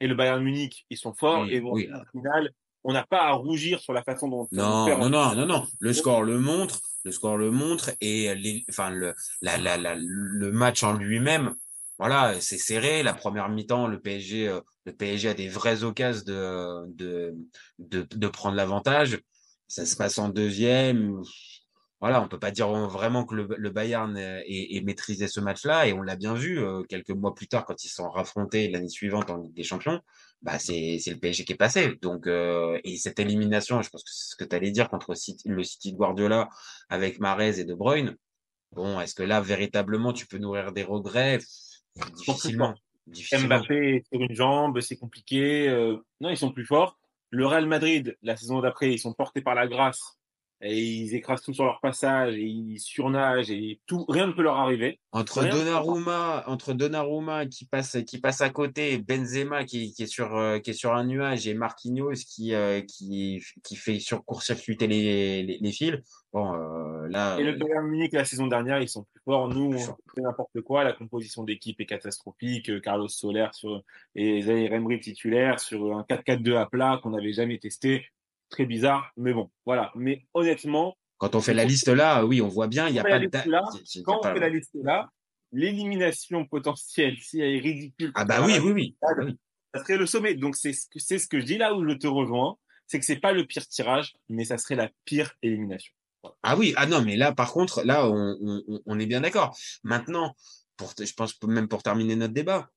et 0.00 0.06
le 0.06 0.14
Bayern 0.14 0.42
Munich, 0.42 0.86
ils 0.88 0.96
sont 0.96 1.12
forts 1.12 1.42
Oui, 1.42 1.54
et 1.54 1.60
oui. 1.60 1.88
en 1.92 2.04
finale. 2.12 2.50
On 2.82 2.94
n'a 2.94 3.04
pas 3.04 3.24
à 3.24 3.32
rougir 3.32 3.78
sur 3.80 3.92
la 3.92 4.02
façon 4.02 4.28
dont 4.28 4.48
on 4.50 4.56
Non, 4.56 4.86
perd 4.86 5.02
en 5.02 5.10
non, 5.10 5.34
non, 5.34 5.34
non, 5.34 5.46
non. 5.46 5.66
Le 5.80 5.92
score 5.92 6.22
le 6.22 6.38
montre, 6.38 6.80
le 7.04 7.12
score 7.12 7.36
le 7.36 7.50
montre 7.50 7.90
et 8.00 8.34
les, 8.34 8.64
enfin 8.70 8.88
le, 8.88 9.14
la, 9.42 9.58
la, 9.58 9.76
la, 9.76 9.96
le 9.98 10.50
match 10.50 10.82
en 10.82 10.94
lui-même, 10.94 11.54
voilà, 12.00 12.40
c'est 12.40 12.56
serré. 12.56 13.02
La 13.02 13.12
première 13.12 13.50
mi-temps, 13.50 13.86
le 13.86 14.00
PSG, 14.00 14.48
euh, 14.48 14.60
le 14.86 14.92
PSG 14.94 15.28
a 15.28 15.34
des 15.34 15.48
vraies 15.50 15.84
occasions 15.84 16.24
de, 16.88 18.28
prendre 18.28 18.56
l'avantage. 18.56 19.20
Ça 19.68 19.84
se 19.84 19.96
passe 19.96 20.16
en 20.16 20.30
deuxième. 20.30 21.20
Voilà, 22.00 22.22
on 22.22 22.28
peut 22.28 22.38
pas 22.38 22.50
dire 22.52 22.68
vraiment 22.88 23.26
que 23.26 23.34
le, 23.34 23.70
Bayern 23.70 24.16
ait, 24.16 24.82
maîtrisé 24.82 25.28
ce 25.28 25.40
match-là 25.40 25.86
et 25.88 25.92
on 25.92 26.00
l'a 26.00 26.16
bien 26.16 26.32
vu 26.32 26.58
euh, 26.58 26.82
quelques 26.84 27.10
mois 27.10 27.34
plus 27.34 27.48
tard 27.48 27.66
quand 27.66 27.84
ils 27.84 27.88
se 27.88 27.96
sont 27.96 28.08
raffrontés 28.08 28.70
l'année 28.70 28.88
suivante 28.88 29.28
en 29.30 29.36
Ligue 29.36 29.52
des 29.52 29.62
Champions 29.62 30.00
bah 30.40 30.58
c'est 30.58 30.98
le 31.06 31.16
PSG 31.18 31.44
qui 31.44 31.52
est 31.52 31.56
passé. 31.56 31.98
Donc 32.00 32.26
euh, 32.26 32.80
et 32.82 32.96
cette 32.96 33.18
élimination, 33.20 33.82
je 33.82 33.90
pense 33.90 34.02
que 34.02 34.10
c'est 34.10 34.30
ce 34.30 34.36
que 34.36 34.44
tu 34.44 34.56
allais 34.56 34.70
dire 34.70 34.88
contre 34.88 35.12
le 35.44 35.62
City 35.64 35.92
de 35.92 35.98
Guardiola 35.98 36.48
avec 36.88 37.20
Mahrez 37.20 37.60
et 37.60 37.64
De 37.64 37.74
Bruyne. 37.74 38.16
Bon, 38.72 39.00
est-ce 39.00 39.14
que 39.14 39.22
là 39.22 39.42
véritablement 39.42 40.14
tu 40.14 40.26
peux 40.26 40.38
nourrir 40.38 40.72
des 40.72 40.84
regrets? 40.84 41.40
Difficilement. 42.16 42.74
Difficilement. 43.06 43.58
Mbappé 43.58 44.04
sur 44.12 44.20
une 44.22 44.34
jambe, 44.34 44.80
c'est 44.80 44.96
compliqué. 44.96 45.68
euh, 45.68 45.96
non, 46.20 46.30
ils 46.30 46.36
sont 46.36 46.52
plus 46.52 46.66
forts. 46.66 46.98
Le 47.30 47.46
Real 47.46 47.66
Madrid, 47.66 48.16
la 48.22 48.36
saison 48.36 48.60
d'après, 48.60 48.92
ils 48.92 48.98
sont 48.98 49.12
portés 49.12 49.40
par 49.40 49.54
la 49.54 49.66
grâce 49.66 50.19
et 50.62 50.78
ils 50.78 51.14
écrasent 51.14 51.42
tout 51.42 51.54
sur 51.54 51.64
leur 51.64 51.80
passage 51.80 52.34
et 52.34 52.44
ils 52.44 52.78
surnagent 52.78 53.50
et 53.50 53.80
tout, 53.86 54.04
rien 54.08 54.26
ne 54.26 54.32
peut 54.32 54.42
leur 54.42 54.56
arriver. 54.56 55.00
Entre 55.12 55.40
Rien. 55.40 55.50
Donnarumma, 55.50 56.44
entre 56.46 56.74
Donnarumma 56.74 57.46
qui 57.46 57.64
passe 57.64 57.96
qui 58.06 58.20
passe 58.20 58.42
à 58.42 58.50
côté, 58.50 58.98
Benzema 58.98 59.64
qui, 59.64 59.92
qui 59.94 60.02
est 60.02 60.06
sur 60.06 60.36
euh, 60.36 60.58
qui 60.58 60.70
est 60.70 60.74
sur 60.74 60.94
un 60.94 61.04
nuage 61.04 61.48
et 61.48 61.54
Marquinhos 61.54 62.12
qui 62.12 62.54
euh, 62.54 62.82
qui 62.82 63.42
qui 63.64 63.76
fait 63.76 63.98
sur 63.98 64.24
court-circuiter 64.24 64.86
les, 64.86 65.42
les 65.42 65.58
les 65.58 65.72
fils. 65.72 65.96
Bon 66.32 66.54
euh, 66.54 67.08
là 67.08 67.38
Et 67.40 67.44
le 67.44 67.52
Bayern 67.52 67.86
Munich, 67.86 68.12
la 68.12 68.24
saison 68.24 68.46
dernière, 68.46 68.80
ils 68.80 68.88
sont 68.88 69.04
plus 69.04 69.22
forts. 69.24 69.48
Nous, 69.48 69.74
on 69.74 69.78
fait 69.78 70.20
n'importe 70.20 70.60
quoi. 70.60 70.84
La 70.84 70.92
composition 70.92 71.42
d'équipe 71.42 71.80
est 71.80 71.86
catastrophique. 71.86 72.80
Carlos 72.82 73.08
Soler 73.08 73.48
sur 73.52 73.82
et 74.14 74.42
Zaire 74.42 74.72
Emery 74.72 75.00
titulaire 75.00 75.58
sur 75.58 75.96
un 75.96 76.02
4-4-2 76.02 76.56
à 76.56 76.66
plat 76.66 77.00
qu'on 77.02 77.10
n'avait 77.10 77.32
jamais 77.32 77.58
testé. 77.58 78.06
Très 78.50 78.66
bizarre, 78.66 79.10
mais 79.16 79.32
bon, 79.32 79.50
voilà. 79.64 79.92
Mais 79.94 80.26
honnêtement, 80.34 80.96
Quand 81.18 81.34
on 81.34 81.40
fait 81.40 81.54
la 81.54 81.64
liste 81.64 81.88
là, 81.88 82.24
oui, 82.26 82.40
on 82.42 82.48
voit 82.48 82.66
bien, 82.68 82.88
il 82.88 82.92
n'y 82.92 82.98
a 82.98 83.02
pas 83.04 83.18
de. 83.18 83.26
a 83.26 83.62
quand 84.04 84.18
on 84.20 84.22
fait 84.22 84.40
la 84.40 84.48
liste 84.50 84.74
là, 84.82 85.08
l'élimination 85.52 86.46
potentielle, 86.46 87.16
si 87.18 87.40
elle 87.40 87.56
est 87.56 87.60
ridicule, 87.60 88.12
Ah 88.14 88.24
bah 88.24 88.44
oui, 88.44 88.54
oui, 88.62 88.72
oui. 88.72 88.96
oui. 89.18 89.38
ça 89.74 89.80
serait 89.82 89.96
le 89.96 90.06
sommet. 90.06 90.34
Donc 90.34 90.56
c'est 90.56 90.72
ce 90.72 90.86
que 90.88 90.98
ce 90.98 91.16
je 91.40 91.44
dis 91.44 91.58
là 91.58 91.74
où 91.74 91.88
je 91.88 91.94
te 91.94 92.06
rejoins, 92.06 92.56
c'est 92.86 92.98
que 92.98 93.04
c'est 93.06 93.20
pas 93.20 93.32
le 93.32 93.46
pire 93.46 93.66
tirage, 93.66 94.14
mais 94.28 94.44
ça 94.44 94.58
serait 94.58 94.76
la 94.76 94.90
pire 95.04 95.32
élimination. 95.42 95.92
Ah 96.42 96.56
oui, 96.56 96.74
ah 96.76 96.86
non, 96.86 97.02
mais 97.02 97.16
là, 97.16 97.32
par 97.32 97.52
contre, 97.52 97.82
là, 97.84 98.06
on, 98.08 98.36
on- 98.40 98.62
on- 98.68 98.80
on 98.84 98.98
est 98.98 99.06
bien 99.06 99.22
d'accord. 99.22 99.56
Maintenant, 99.84 100.34
pour, 100.76 100.92
je 100.98 101.12
pense 101.14 101.40
même 101.42 101.68
pour 101.68 101.82
terminer 101.82 102.14
notre 102.16 102.34
débat, 102.34 102.70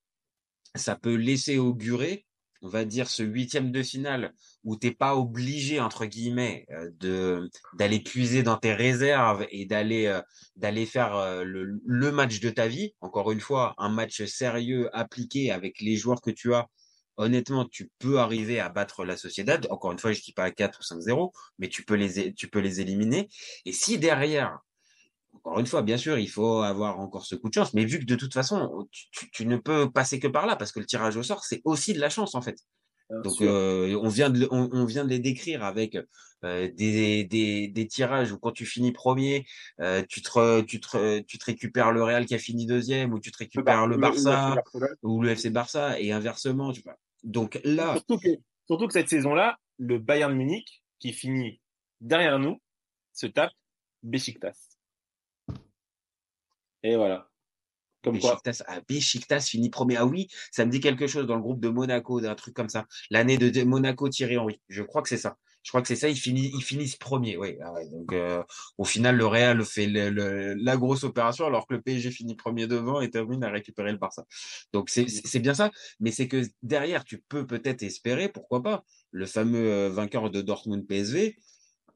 ça 0.76 0.96
peut 0.96 1.16
laisser 1.16 1.58
augurer, 1.58 2.26
on 2.64 2.70
va 2.70 2.86
dire, 2.86 3.10
ce 3.10 3.24
huitième 3.24 3.72
de 3.72 3.84
finale 3.84 4.34
où 4.64 4.78
t'es 4.78 4.92
pas 4.92 5.16
obligé, 5.16 5.82
entre 5.82 6.06
guillemets, 6.06 6.66
euh, 6.72 6.90
de 7.00 7.50
d'aller 7.74 8.00
puiser 8.00 8.42
dans 8.42 8.58
tes 8.58 8.74
réserves 8.74 9.46
et 9.52 9.66
d'aller 9.66 10.08
euh, 10.08 10.22
d'aller 10.56 10.86
faire 10.86 11.16
euh, 11.16 11.44
le, 11.44 12.12
match 12.12 12.40
de 12.40 12.50
ta 12.50 12.68
vie. 12.68 12.96
Encore 13.02 13.32
une 13.32 13.42
fois, 13.42 13.76
un 13.78 13.90
match 13.90 14.24
sérieux, 14.24 14.90
appliqué 14.94 15.52
avec 15.52 15.82
les 15.82 15.98
joueurs 15.98 16.22
que 16.22 16.32
tu 16.32 16.54
as. 16.54 16.68
Honnêtement, 17.18 17.66
tu 17.66 17.92
peux 18.00 18.20
arriver 18.20 18.60
à 18.60 18.70
battre 18.70 19.04
la 19.04 19.18
Sociedad. 19.18 19.68
Encore 19.70 19.92
une 19.92 20.00
fois, 20.00 20.14
je 20.14 20.22
dis 20.22 20.34
pas 20.34 20.46
à 20.46 20.52
4 20.52 20.80
ou 20.80 20.84
5-0, 20.84 21.32
mais 21.60 21.68
tu 21.68 21.84
peux 21.84 21.96
les, 21.96 22.34
tu 22.34 22.48
peux 22.48 22.60
les 22.60 22.80
éliminer. 22.80 23.30
Et 23.66 23.74
si 23.74 24.00
derrière, 24.00 24.60
encore 25.34 25.60
une 25.60 25.66
fois, 25.66 25.82
bien 25.82 25.98
sûr, 25.98 26.18
il 26.18 26.30
faut 26.30 26.62
avoir 26.62 27.00
encore 27.00 27.26
ce 27.26 27.36
coup 27.36 27.50
de 27.50 27.54
chance, 27.54 27.74
mais 27.74 27.86
vu 27.86 28.00
que 28.00 28.06
de 28.06 28.16
toute 28.16 28.34
façon, 28.34 28.88
tu, 28.92 29.06
tu- 29.12 29.32
tu 29.32 29.46
ne 29.46 29.58
peux 29.58 29.90
passer 29.92 30.20
que 30.20 30.28
par 30.28 30.46
là, 30.46 30.56
parce 30.56 30.72
que 30.72 30.80
le 30.80 30.86
tirage 30.86 31.18
au 31.18 31.24
sort, 31.24 31.44
c'est 31.44 31.62
aussi 31.66 31.94
de 31.94 32.00
la 32.00 32.10
chance, 32.10 32.36
en 32.36 32.42
fait. 32.42 32.58
Bien 33.10 33.22
Donc, 33.22 33.42
euh, 33.42 34.00
on, 34.02 34.08
vient 34.10 34.30
de, 34.30 34.48
on, 34.52 34.70
on 34.72 34.86
vient 34.86 35.04
de 35.04 35.10
les 35.10 35.20
décrire 35.20 35.64
avec 35.64 35.98
euh, 36.46 36.70
des, 36.74 37.24
des, 37.26 37.68
des 37.68 37.88
tirages 37.88 38.32
où 38.32 38.38
quand 38.38 38.52
tu 38.52 38.66
finis 38.66 38.92
premier, 38.92 39.46
euh, 39.82 40.04
tu, 40.08 40.22
te, 40.22 40.30
re- 40.30 40.66
tu, 40.66 40.80
te, 40.80 40.88
re- 40.88 41.26
tu 41.26 41.38
te 41.38 41.46
récupères 41.46 41.92
le 41.92 42.04
Real 42.04 42.26
qui 42.26 42.36
a 42.36 42.40
fini 42.40 42.66
deuxième, 42.66 43.14
ou 43.14 43.20
tu 43.20 43.32
te 43.32 43.38
récupères 43.40 43.88
le 43.88 43.98
Barça, 43.98 44.56
ou 45.04 45.22
le 45.22 45.30
FC 45.36 45.50
Barça, 45.50 46.00
et 46.00 46.12
inversement. 46.12 46.72
Tu 46.72 46.82
vois. 46.82 46.98
Donc 47.24 47.60
là, 47.64 47.94
Surtout 47.96 48.18
que, 48.18 48.30
surtout 48.68 48.88
que 48.88 48.94
cette 48.94 49.10
saison-là, 49.10 49.58
le 49.78 50.00
Bayern 50.00 50.34
Munich, 50.34 50.84
qui 51.00 51.12
finit 51.12 51.60
derrière 52.02 52.40
nous, 52.40 52.62
se 53.14 53.28
tape 53.28 53.52
Besiktas. 54.02 54.73
Et 56.84 56.96
voilà. 56.96 57.30
Comme 58.04 58.20
quoi. 58.20 58.42
Ah, 58.68 58.82
Besiktas 58.88 59.42
finit 59.50 59.70
premier. 59.70 59.96
Ah 59.98 60.06
oui, 60.06 60.28
ça 60.52 60.66
me 60.66 60.72
dit 60.72 60.82
quelque 60.82 61.08
chose 61.08 61.26
dans 61.26 61.36
le 61.36 61.42
groupe 61.42 61.62
de 61.62 61.70
Monaco, 61.70 62.20
d'un 62.20 62.36
truc 62.36 62.54
comme 62.54 62.68
ça. 62.70 62.86
L'année 63.10 63.38
de 63.38 63.64
Monaco 63.64 64.10
Thierry 64.10 64.38
Henry. 64.38 64.62
Je 64.68 64.84
crois 64.84 65.02
que 65.02 65.08
c'est 65.10 65.18
ça. 65.18 65.38
Je 65.64 65.72
crois 65.72 65.82
que 65.82 65.88
c'est 65.88 65.96
ça. 65.96 66.10
Ils 66.10 66.18
finissent, 66.18 66.52
ils 66.54 66.62
finissent 66.64 66.98
premier. 66.98 67.38
Oui. 67.38 67.56
Ah 67.62 67.72
ouais, 67.72 67.88
donc 67.90 68.12
euh, 68.12 68.44
au 68.78 68.84
final, 68.84 69.16
le 69.16 69.26
Real 69.26 69.64
fait 69.64 69.86
le- 69.88 70.10
le- 70.10 70.54
la 70.56 70.76
grosse 70.76 71.06
opération 71.06 71.46
alors 71.46 71.66
que 71.66 71.76
le 71.76 71.82
PSG 71.82 72.12
finit 72.12 72.36
premier 72.36 72.68
devant 72.68 73.00
et 73.00 73.10
termine 73.10 73.42
à 73.46 73.50
récupérer 73.50 73.94
le 73.94 73.98
Barça. 73.98 74.26
Donc 74.74 74.90
c'est 74.90 75.40
bien 75.40 75.54
ça. 75.54 75.72
Mais 76.02 76.12
c'est 76.12 76.28
que 76.28 76.42
derrière, 76.62 77.06
tu 77.06 77.20
peux 77.30 77.48
peut-être 77.48 77.84
espérer, 77.84 78.28
pourquoi 78.28 78.62
pas, 78.62 78.84
le 79.12 79.26
fameux 79.26 79.72
euh, 79.72 79.90
vainqueur 79.90 80.30
de 80.30 80.42
Dortmund 80.42 80.86
PSV. 80.86 81.38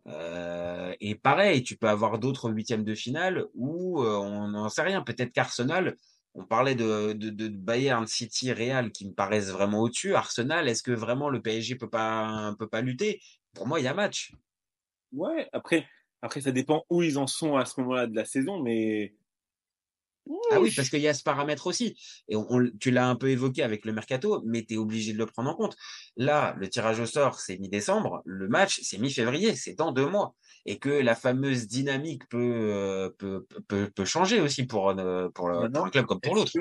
Euh, 0.07 0.93
et 0.99 1.15
pareil, 1.15 1.63
tu 1.63 1.75
peux 1.75 1.89
avoir 1.89 2.19
d'autres 2.19 2.49
huitièmes 2.49 2.83
de 2.83 2.95
finale 2.95 3.45
où 3.53 4.01
euh, 4.01 4.17
on 4.17 4.49
n'en 4.49 4.69
sait 4.69 4.83
rien. 4.83 5.01
Peut-être 5.01 5.33
qu'Arsenal, 5.33 5.95
on 6.33 6.45
parlait 6.45 6.75
de, 6.75 7.13
de, 7.13 7.47
Bayern, 7.47 8.07
City, 8.07 8.51
Real 8.53 8.91
qui 8.91 9.07
me 9.07 9.13
paraissent 9.13 9.49
vraiment 9.49 9.81
au-dessus. 9.81 10.15
Arsenal, 10.15 10.67
est-ce 10.69 10.83
que 10.83 10.91
vraiment 10.91 11.29
le 11.29 11.41
PSG 11.41 11.75
peut 11.75 11.89
pas 11.89 12.55
peut 12.57 12.69
pas 12.69 12.81
lutter? 12.81 13.21
Pour 13.53 13.67
moi, 13.67 13.79
il 13.79 13.83
y 13.83 13.87
a 13.87 13.93
match. 13.93 14.31
Ouais, 15.11 15.49
après, 15.51 15.87
après, 16.21 16.41
ça 16.41 16.51
dépend 16.51 16.85
où 16.89 17.01
ils 17.01 17.17
en 17.17 17.27
sont 17.27 17.57
à 17.57 17.65
ce 17.65 17.79
moment-là 17.81 18.07
de 18.07 18.15
la 18.15 18.25
saison, 18.25 18.61
mais. 18.61 19.13
Ah 20.51 20.59
oui, 20.61 20.71
parce 20.75 20.89
qu'il 20.89 21.01
y 21.01 21.07
a 21.07 21.13
ce 21.13 21.23
paramètre 21.23 21.67
aussi. 21.67 21.95
Et 22.29 22.35
on, 22.35 22.45
on- 22.49 22.69
tu 22.79 22.91
l'as 22.91 23.07
un 23.09 23.15
peu 23.15 23.29
évoqué 23.29 23.63
avec 23.63 23.85
le 23.85 23.91
mercato, 23.93 24.41
mais 24.45 24.63
tu 24.63 24.75
es 24.75 24.77
obligé 24.77 25.13
de 25.13 25.17
le 25.17 25.25
prendre 25.25 25.49
en 25.49 25.55
compte. 25.55 25.75
Là, 26.15 26.55
le 26.57 26.69
tirage 26.69 26.99
au 26.99 27.05
sort, 27.05 27.39
c'est 27.39 27.57
mi-décembre. 27.57 28.21
Le 28.25 28.47
match, 28.47 28.79
c'est 28.83 28.97
mi-février. 28.97 29.55
C'est 29.55 29.73
dans 29.75 29.91
deux 29.91 30.07
mois. 30.07 30.35
Et 30.65 30.79
que 30.79 30.89
la 30.89 31.15
fameuse 31.15 31.67
dynamique 31.67 32.27
peut, 32.29 32.37
euh, 32.39 33.09
peut, 33.17 33.45
peut, 33.67 33.89
peut 33.93 34.05
changer 34.05 34.39
aussi 34.41 34.65
pour, 34.65 34.89
euh, 34.89 35.29
pour, 35.29 35.49
le- 35.49 35.69
pour 35.71 35.85
un 35.85 35.89
club 35.89 36.05
comme 36.05 36.19
pour 36.21 36.35
l'autre. 36.35 36.51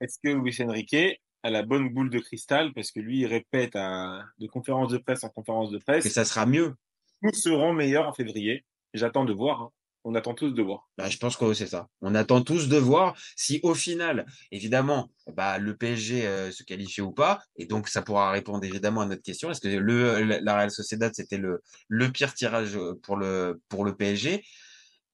Est-ce 0.00 0.18
que, 0.22 0.28
Luis 0.30 0.56
Enrique 0.62 1.20
a 1.44 1.50
la 1.50 1.62
bonne 1.62 1.88
boule 1.92 2.10
de 2.10 2.18
cristal 2.20 2.72
parce 2.74 2.90
que 2.92 3.00
lui, 3.00 3.20
il 3.20 3.26
répète 3.26 3.74
à, 3.76 4.24
de 4.38 4.46
conférence 4.46 4.90
de 4.92 4.98
presse 4.98 5.24
en 5.24 5.28
conférence 5.28 5.70
de 5.70 5.78
presse 5.78 6.04
Que 6.04 6.10
ça 6.10 6.24
sera 6.24 6.46
mieux. 6.46 6.74
Nous 7.22 7.32
serons 7.32 7.72
meilleurs 7.72 8.06
en 8.08 8.12
février. 8.12 8.64
J'attends 8.94 9.24
de 9.24 9.32
voir. 9.32 9.62
hein. 9.62 9.70
On 10.04 10.14
attend 10.14 10.34
tous 10.34 10.50
de 10.50 10.62
voir. 10.62 10.88
Bah, 10.98 11.08
je 11.08 11.16
pense 11.16 11.36
que 11.36 11.54
c'est 11.54 11.66
ça. 11.66 11.88
On 12.00 12.14
attend 12.14 12.42
tous 12.42 12.68
de 12.68 12.76
voir 12.76 13.16
si 13.36 13.60
au 13.62 13.74
final, 13.74 14.26
évidemment, 14.50 15.10
bah, 15.34 15.58
le 15.58 15.76
PSG 15.76 16.26
euh, 16.26 16.50
se 16.50 16.64
qualifie 16.64 17.00
ou 17.00 17.12
pas. 17.12 17.40
Et 17.56 17.66
donc, 17.66 17.88
ça 17.88 18.02
pourra 18.02 18.30
répondre 18.30 18.64
évidemment 18.64 19.02
à 19.02 19.06
notre 19.06 19.22
question. 19.22 19.50
Est-ce 19.50 19.60
que 19.60 19.68
le, 19.68 20.22
la 20.22 20.56
Real 20.56 20.70
Sociedad, 20.70 21.12
c'était 21.14 21.38
le, 21.38 21.62
le 21.88 22.10
pire 22.10 22.34
tirage 22.34 22.78
pour 23.02 23.16
le, 23.16 23.60
pour 23.68 23.84
le 23.84 23.94
PSG? 23.94 24.42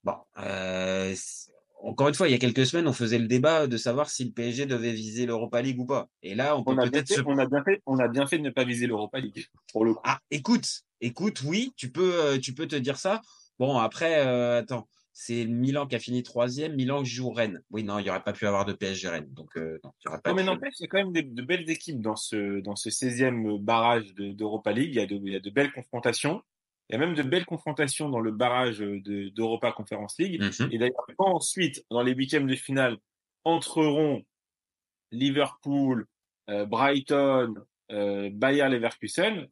Bon, 0.03 0.15
euh, 0.39 1.13
encore 1.81 2.09
une 2.09 2.13
fois, 2.13 2.27
il 2.27 2.31
y 2.31 2.35
a 2.35 2.37
quelques 2.39 2.65
semaines, 2.65 2.87
on 2.87 2.93
faisait 2.93 3.19
le 3.19 3.27
débat 3.27 3.67
de 3.67 3.77
savoir 3.77 4.09
si 4.09 4.25
le 4.25 4.31
PSG 4.31 4.65
devait 4.65 4.91
viser 4.91 5.25
l'Europa 5.25 5.61
League 5.61 5.79
ou 5.79 5.85
pas. 5.85 6.09
Et 6.23 6.35
là, 6.35 6.57
on 6.57 6.63
peut 6.63 6.71
On 6.71 6.77
a, 6.77 6.83
bien 6.83 6.91
peut-être 6.91 7.07
se 7.07 7.21
on, 7.25 7.37
a 7.37 7.45
bien 7.45 7.63
fait, 7.63 7.81
on 7.85 7.99
a 7.99 8.07
bien 8.07 8.27
fait 8.27 8.37
de 8.37 8.43
ne 8.43 8.49
pas 8.49 8.63
viser 8.63 8.87
l'Europa 8.87 9.19
League, 9.19 9.45
pour 9.71 9.85
le 9.85 9.93
coup. 9.93 10.01
ah, 10.03 10.19
écoute, 10.31 10.83
écoute, 11.01 11.41
oui, 11.45 11.73
tu 11.77 11.89
peux, 11.91 12.21
euh, 12.21 12.37
tu 12.37 12.53
peux 12.53 12.67
te 12.67 12.75
dire 12.75 12.97
ça. 12.97 13.21
Bon, 13.59 13.77
après, 13.77 14.25
euh, 14.25 14.59
attends, 14.59 14.87
c'est 15.13 15.45
Milan 15.45 15.85
qui 15.85 15.95
a 15.95 15.99
fini 15.99 16.23
troisième, 16.23 16.75
Milan 16.75 17.03
qui 17.03 17.09
joue 17.09 17.29
Rennes. 17.29 17.61
Oui, 17.71 17.83
non, 17.83 17.99
il 17.99 18.03
n'y 18.03 18.09
aurait 18.09 18.23
pas 18.23 18.31
pu 18.33 18.47
avoir 18.47 18.63
de 18.65 18.71
PSG 18.73 19.09
Rennes. 19.09 19.27
Donc, 19.33 19.49
euh, 19.57 19.77
non, 19.83 19.91
il 19.99 20.05
y 20.05 20.07
aurait 20.09 20.21
pas 20.21 20.29
Non, 20.29 20.35
mais 20.37 20.43
n'empêche, 20.43 20.75
il 20.79 20.83
y 20.83 20.85
a 20.85 20.87
quand 20.87 20.97
même 20.97 21.11
des- 21.11 21.23
de 21.23 21.41
belles 21.41 21.69
équipes 21.69 21.99
dans 22.01 22.15
ce, 22.15 22.61
dans 22.61 22.75
ce 22.77 22.89
16e 22.89 23.57
barrage 23.57 24.13
de- 24.15 24.31
d'Europa 24.31 24.71
League. 24.71 24.91
Il 24.91 24.95
y, 24.95 25.01
a 25.01 25.05
de, 25.05 25.15
il 25.15 25.33
y 25.33 25.35
a 25.35 25.39
de 25.41 25.49
belles 25.49 25.73
confrontations. 25.73 26.41
Il 26.89 26.93
y 26.93 26.95
a 26.95 26.99
même 26.99 27.15
de 27.15 27.21
belles 27.21 27.45
confrontations 27.45 28.07
dans 28.09 28.21
le 28.21 28.31
barrage 28.31 28.79
de- 28.79 29.29
d'Europa 29.29 29.71
Conference 29.73 30.17
League. 30.19 30.41
Mhm. 30.41 30.69
Et 30.71 30.77
d'ailleurs, 30.77 31.05
quand 31.17 31.35
ensuite, 31.35 31.85
dans 31.91 32.01
les 32.01 32.13
huitièmes 32.13 32.47
de 32.47 32.55
finale, 32.55 32.97
entreront 33.43 34.23
Liverpool, 35.11 36.05
euh, 36.49 36.65
Brighton, 36.65 37.55
euh, 37.91 38.29
Bayer 38.31 38.69
Leverkusen, 38.69 39.47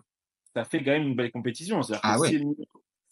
ça 0.56 0.63
fait 0.65 0.80
quand 0.84 0.91
même 0.91 1.08
une 1.10 1.15
belle 1.15 1.32
compétition. 1.32 1.82
C'est-à-dire 1.84 2.02
que 2.02 2.08
Ah 2.08 2.20
ouais. 2.20 2.30
si, 2.30 2.43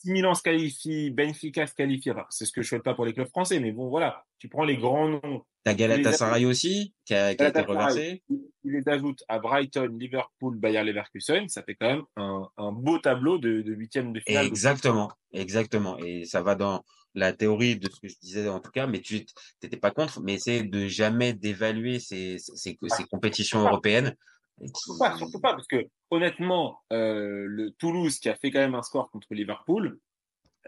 si 0.05 0.11
Milan 0.11 0.35
se 0.35 0.43
qualifie, 0.43 1.09
Benfica 1.09 1.65
se 1.65 1.73
qualifie, 1.73 2.11
enfin, 2.11 2.25
c'est 2.29 2.45
ce 2.45 2.51
que 2.51 2.61
je 2.61 2.67
souhaite 2.67 2.83
pas 2.83 2.93
pour 2.93 3.05
les 3.05 3.13
clubs 3.13 3.27
français, 3.27 3.59
mais 3.59 3.71
bon, 3.71 3.89
voilà, 3.89 4.23
tu 4.37 4.47
prends 4.47 4.63
les 4.63 4.77
grands 4.77 5.09
noms, 5.09 5.43
T'as 5.63 5.73
Galatasaray 5.73 6.45
aussi, 6.45 6.93
qui 7.05 7.15
a, 7.15 7.33
qui 7.33 7.43
a 7.43 7.47
été 7.49 7.61
reversé. 7.61 8.21
tu 8.29 8.37
les 8.65 8.87
ajoutes 8.87 9.23
à 9.27 9.39
Brighton, 9.39 9.97
Liverpool, 9.99 10.59
Bayer 10.59 10.83
Leverkusen, 10.83 11.49
ça 11.49 11.63
fait 11.63 11.73
quand 11.73 11.87
même 11.87 12.03
un, 12.17 12.47
un 12.57 12.71
beau 12.71 12.99
tableau 12.99 13.39
de, 13.39 13.63
de 13.63 13.73
huitièmes 13.73 14.13
de 14.13 14.19
finale. 14.19 14.45
Exactement, 14.45 15.11
exactement. 15.33 15.97
Et 15.97 16.25
ça 16.25 16.43
va 16.43 16.53
dans 16.53 16.83
la 17.15 17.33
théorie 17.33 17.77
de 17.77 17.89
ce 17.89 17.99
que 17.99 18.07
je 18.07 18.15
disais 18.21 18.47
en 18.47 18.59
tout 18.59 18.69
cas, 18.69 18.85
mais 18.85 18.99
tu 18.99 19.25
t'étais 19.59 19.77
pas 19.77 19.89
contre, 19.89 20.21
mais 20.21 20.37
c'est 20.37 20.61
de 20.61 20.87
jamais 20.87 21.33
d'évaluer 21.33 21.97
ces, 21.97 22.37
ces, 22.37 22.77
ces 22.87 23.03
compétitions 23.05 23.61
européennes. 23.61 24.15
Surtout 24.59 24.97
pas, 24.99 25.17
surtout 25.17 25.39
pas, 25.39 25.53
parce 25.53 25.67
que 25.67 25.85
honnêtement, 26.09 26.79
euh, 26.93 27.45
le 27.45 27.71
Toulouse 27.71 28.19
qui 28.19 28.29
a 28.29 28.35
fait 28.35 28.51
quand 28.51 28.59
même 28.59 28.75
un 28.75 28.81
score 28.83 29.11
contre 29.11 29.33
Liverpool, 29.33 29.99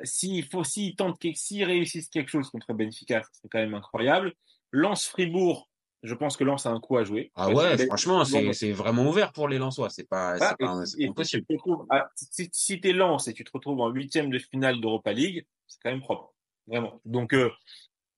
s'il 0.03 0.45
faut, 0.45 0.63
quelque- 0.63 1.37
s'ils 1.37 1.63
réussissent 1.63 2.09
quelque 2.09 2.29
chose 2.29 2.49
contre 2.49 2.73
Benfica, 2.73 3.23
c'est 3.31 3.47
quand 3.49 3.59
même 3.59 3.73
incroyable. 3.73 4.33
Lance 4.71 5.07
Fribourg, 5.07 5.69
je 6.03 6.13
pense 6.13 6.37
que 6.37 6.43
Lens 6.43 6.65
a 6.65 6.69
un 6.69 6.79
coup 6.79 6.97
à 6.97 7.03
jouer. 7.03 7.31
Ah 7.35 7.49
ouais, 7.51 7.77
que- 7.77 7.85
franchement, 7.85 8.23
c'est 8.25 8.71
vraiment 8.71 9.07
ouvert 9.07 9.31
pour 9.31 9.47
les 9.47 9.57
Lensois. 9.57 9.89
C'est 9.89 10.07
pas, 10.07 10.35
Ah, 10.39 10.55
pas, 10.59 10.71
impossible. 10.75 11.13
si 12.15 12.29
tu 12.29 12.43
si, 12.43 12.49
si 12.51 12.79
t'es 12.81 12.93
Lens 12.93 13.27
et 13.27 13.33
tu 13.33 13.43
te 13.43 13.51
retrouves 13.51 13.79
en 13.79 13.89
huitième 13.89 14.29
de 14.29 14.37
finale 14.39 14.79
d'Europa 14.81 15.13
League, 15.13 15.45
c'est 15.67 15.79
quand 15.81 15.89
même 15.91 16.01
propre, 16.01 16.33
vraiment. 16.67 17.01
Donc, 17.05 17.33
euh, 17.33 17.49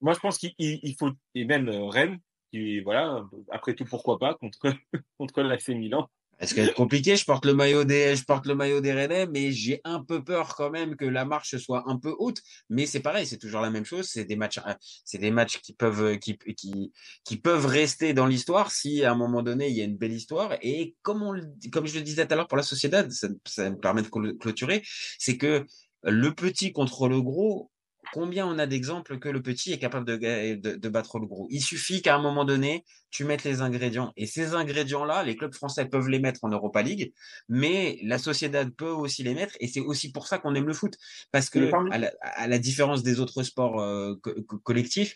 moi, 0.02 0.14
je 0.14 0.20
pense 0.20 0.38
qu'il 0.38 0.54
il- 0.58 0.80
il 0.84 0.96
faut 0.98 1.12
et 1.36 1.46
même 1.46 1.70
euh, 1.70 1.86
Rennes, 1.86 2.20
qui 2.52 2.82
voilà, 2.82 3.26
après 3.52 3.76
tout, 3.76 3.86
pourquoi 3.86 4.20
pas 4.20 4.34
contre 4.36 4.74
contre 5.18 5.42
l'AC 5.42 5.70
Milan. 5.70 6.10
Est-ce 6.40 6.56
que 6.56 6.66
c'est 6.66 6.74
compliqué? 6.74 7.18
Je 7.18 7.26
porte 7.26 7.46
le 7.46 7.54
maillot 7.54 7.84
des, 7.84 8.16
je 8.16 8.24
porte 8.24 8.46
le 8.46 8.56
maillot 8.56 8.80
des 8.80 9.28
mais 9.30 9.52
j'ai 9.52 9.82
un 9.84 10.02
peu 10.02 10.24
peur 10.24 10.56
quand 10.56 10.70
même 10.70 10.96
que 10.96 11.04
la 11.04 11.26
marche 11.26 11.58
soit 11.58 11.84
un 11.88 11.98
peu 11.98 12.16
haute. 12.18 12.42
Mais 12.70 12.86
c'est 12.86 13.02
pareil, 13.02 13.26
c'est 13.26 13.38
toujours 13.38 13.60
la 13.60 13.70
même 13.70 13.84
chose. 13.84 14.08
C'est 14.08 14.24
des 14.24 14.38
matchs, 14.38 14.60
euh, 14.60 14.74
c'est 15.04 15.18
des 15.18 15.32
matchs 15.32 15.60
qui 15.60 15.74
peuvent, 15.74 16.18
qui, 16.18 16.38
qui, 16.56 16.94
qui 17.26 17.38
peuvent 17.38 17.66
rester 17.66 18.14
dans 18.14 18.26
l'histoire 18.26 18.72
si 18.72 19.04
à 19.04 19.12
un 19.12 19.16
moment 19.16 19.44
donné 19.44 19.68
il 19.68 19.76
y 19.76 19.82
a 19.82 19.84
une 19.84 19.98
belle 19.98 20.14
histoire. 20.14 20.56
Et 20.62 20.96
comme 21.02 21.24
on, 21.24 21.34
comme 21.74 21.88
je 21.88 21.96
le 21.98 22.04
disais 22.04 22.26
tout 22.26 22.34
à 22.34 22.38
l'heure 22.38 22.48
pour 22.48 22.58
la 22.58 22.64
Sociedad, 22.64 23.12
ça, 23.12 23.70
me 23.70 23.76
permet 23.76 24.02
de 24.02 24.08
clôturer, 24.08 24.82
c'est 25.18 25.38
que 25.38 25.66
le 26.04 26.34
petit 26.34 26.72
contre 26.72 27.10
le 27.10 27.22
gros, 27.22 27.70
combien 28.14 28.48
on 28.48 28.60
a 28.60 28.66
d'exemples 28.66 29.20
que 29.20 29.30
le 29.30 29.42
petit 29.42 29.72
est 29.72 29.80
capable 29.80 30.06
de, 30.06 30.16
de, 30.56 30.76
de 30.76 30.90
battre 30.90 31.20
le 31.20 31.26
gros 31.26 31.48
Il 31.50 31.62
suffit 31.62 32.02
qu'à 32.02 32.16
un 32.16 32.22
moment 32.22 32.46
donné, 32.46 32.86
tu 33.12 33.24
mettes 33.24 33.44
les 33.44 33.62
ingrédients. 33.62 34.14
Et 34.18 34.26
ces 34.26 34.54
ingrédients-là, 34.54 35.24
les 35.24 35.36
clubs 35.36 35.54
français 35.54 35.86
peuvent 35.86 36.10
les 36.10 36.20
mettre 36.20 36.44
en 36.44 36.50
Europa 36.50 36.82
League, 36.82 37.14
mais 37.48 38.00
la 38.04 38.18
Sociedad 38.18 38.70
peut 38.72 38.90
aussi 38.90 39.24
les 39.24 39.34
mettre. 39.34 39.56
Et 39.60 39.68
c'est 39.68 39.80
aussi 39.80 40.12
pour 40.12 40.28
ça 40.28 40.38
qu'on 40.38 40.56
aime 40.56 40.68
le 40.68 40.74
foot. 40.74 40.96
Parce 41.32 41.50
que, 41.50 41.72
à 41.92 41.98
la, 41.98 42.12
à 42.22 42.48
la 42.48 42.60
différence 42.60 43.04
des 43.04 43.20
autres 43.20 43.44
sports 43.44 43.82
euh, 43.82 44.16
co 44.22 44.32
collectifs, 44.64 45.16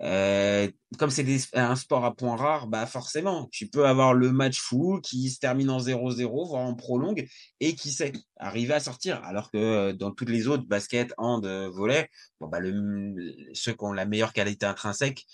euh, 0.00 0.68
comme 0.98 1.10
c'est 1.10 1.26
un 1.54 1.74
sport 1.74 2.04
à 2.04 2.14
points 2.14 2.36
rares, 2.36 2.68
bah 2.68 2.86
forcément, 2.86 3.48
tu 3.50 3.68
peux 3.68 3.86
avoir 3.86 4.14
le 4.14 4.30
match 4.30 4.60
fou 4.60 5.00
qui 5.02 5.28
se 5.30 5.40
termine 5.40 5.70
en 5.70 5.78
0-0, 5.78 6.48
voire 6.48 6.62
en 6.62 6.74
prolongue, 6.74 7.26
et 7.60 7.74
qui 7.74 7.90
sait 7.90 8.12
arriver 8.36 8.74
à 8.74 8.80
sortir. 8.80 9.22
Alors 9.24 9.50
que 9.50 9.58
euh, 9.58 9.92
dans 9.92 10.12
toutes 10.12 10.30
les 10.30 10.46
autres, 10.46 10.64
basket, 10.66 11.12
hand, 11.18 11.44
volet, 11.72 12.08
bon 12.40 12.48
bah 12.48 12.60
le, 12.60 13.14
ceux 13.54 13.72
qui 13.72 13.84
ont 13.84 13.92
la 13.92 14.06
meilleure 14.06 14.32
qualité 14.32 14.66
intrinsèque 14.66 15.26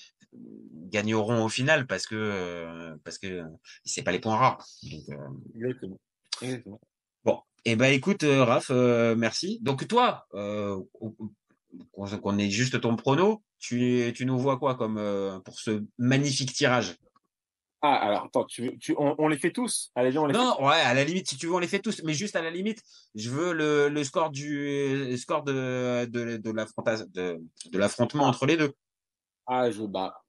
gagneront 0.90 1.44
au 1.44 1.48
final 1.48 1.87
parce 1.87 2.07
que 2.07 2.16
euh, 2.16 2.96
parce 3.05 3.18
que 3.18 3.42
c'est 3.85 4.03
pas 4.03 4.12
les 4.12 4.18
points 4.18 4.37
rares. 4.37 4.66
Donc, 4.83 5.09
euh... 5.11 5.29
Exactement. 5.55 6.00
Exactement. 6.42 6.81
Bon, 7.24 7.40
et 7.64 7.72
eh 7.72 7.77
ben 7.77 7.92
écoute, 7.92 8.24
Raph, 8.24 8.70
merci. 8.70 9.59
Donc 9.62 9.87
toi, 9.87 10.27
qu'on 12.21 12.39
ait 12.39 12.51
juste 12.51 12.81
ton 12.81 12.97
prono, 12.97 13.43
tu, 13.59 14.13
tu 14.15 14.27
nous 14.27 14.39
vois 14.39 14.59
quoi 14.59 14.75
comme 14.75 14.99
euh, 14.99 15.39
pour 15.41 15.59
ce 15.59 15.85
magnifique 15.99 16.53
tirage? 16.53 16.97
Ah, 17.83 17.97
alors 17.97 18.25
attends, 18.25 18.45
tu, 18.45 18.79
tu, 18.79 18.95
on, 18.97 19.15
on 19.19 19.29
les 19.29 19.37
fait 19.37 19.53
tous? 19.53 19.91
Allez, 19.95 20.17
on 20.17 20.27
les 20.27 20.33
Non, 20.33 20.57
fait 20.57 20.63
ouais, 20.65 20.81
à 20.81 20.95
la 20.95 21.05
limite, 21.05 21.29
si 21.29 21.37
tu 21.37 21.47
veux, 21.47 21.55
on 21.55 21.59
les 21.59 21.69
fait 21.69 21.81
tous, 21.81 22.03
mais 22.03 22.15
juste 22.15 22.35
à 22.35 22.41
la 22.41 22.51
limite, 22.51 22.83
je 23.15 23.29
veux 23.29 23.53
le, 23.53 23.89
le 23.91 24.05
score 24.05 24.31
du 24.31 25.07
le 25.11 25.17
score 25.19 25.43
de, 25.45 26.07
de, 26.07 26.39
de 26.39 26.51
l'affrontement 26.51 27.05
de, 27.13 27.43
de 27.71 27.79
l'affrontement 27.79 28.25
entre 28.25 28.47
les 28.47 28.57
deux. 28.57 28.73
Ah, 29.47 29.71
je 29.71 29.83
bah 29.83 30.23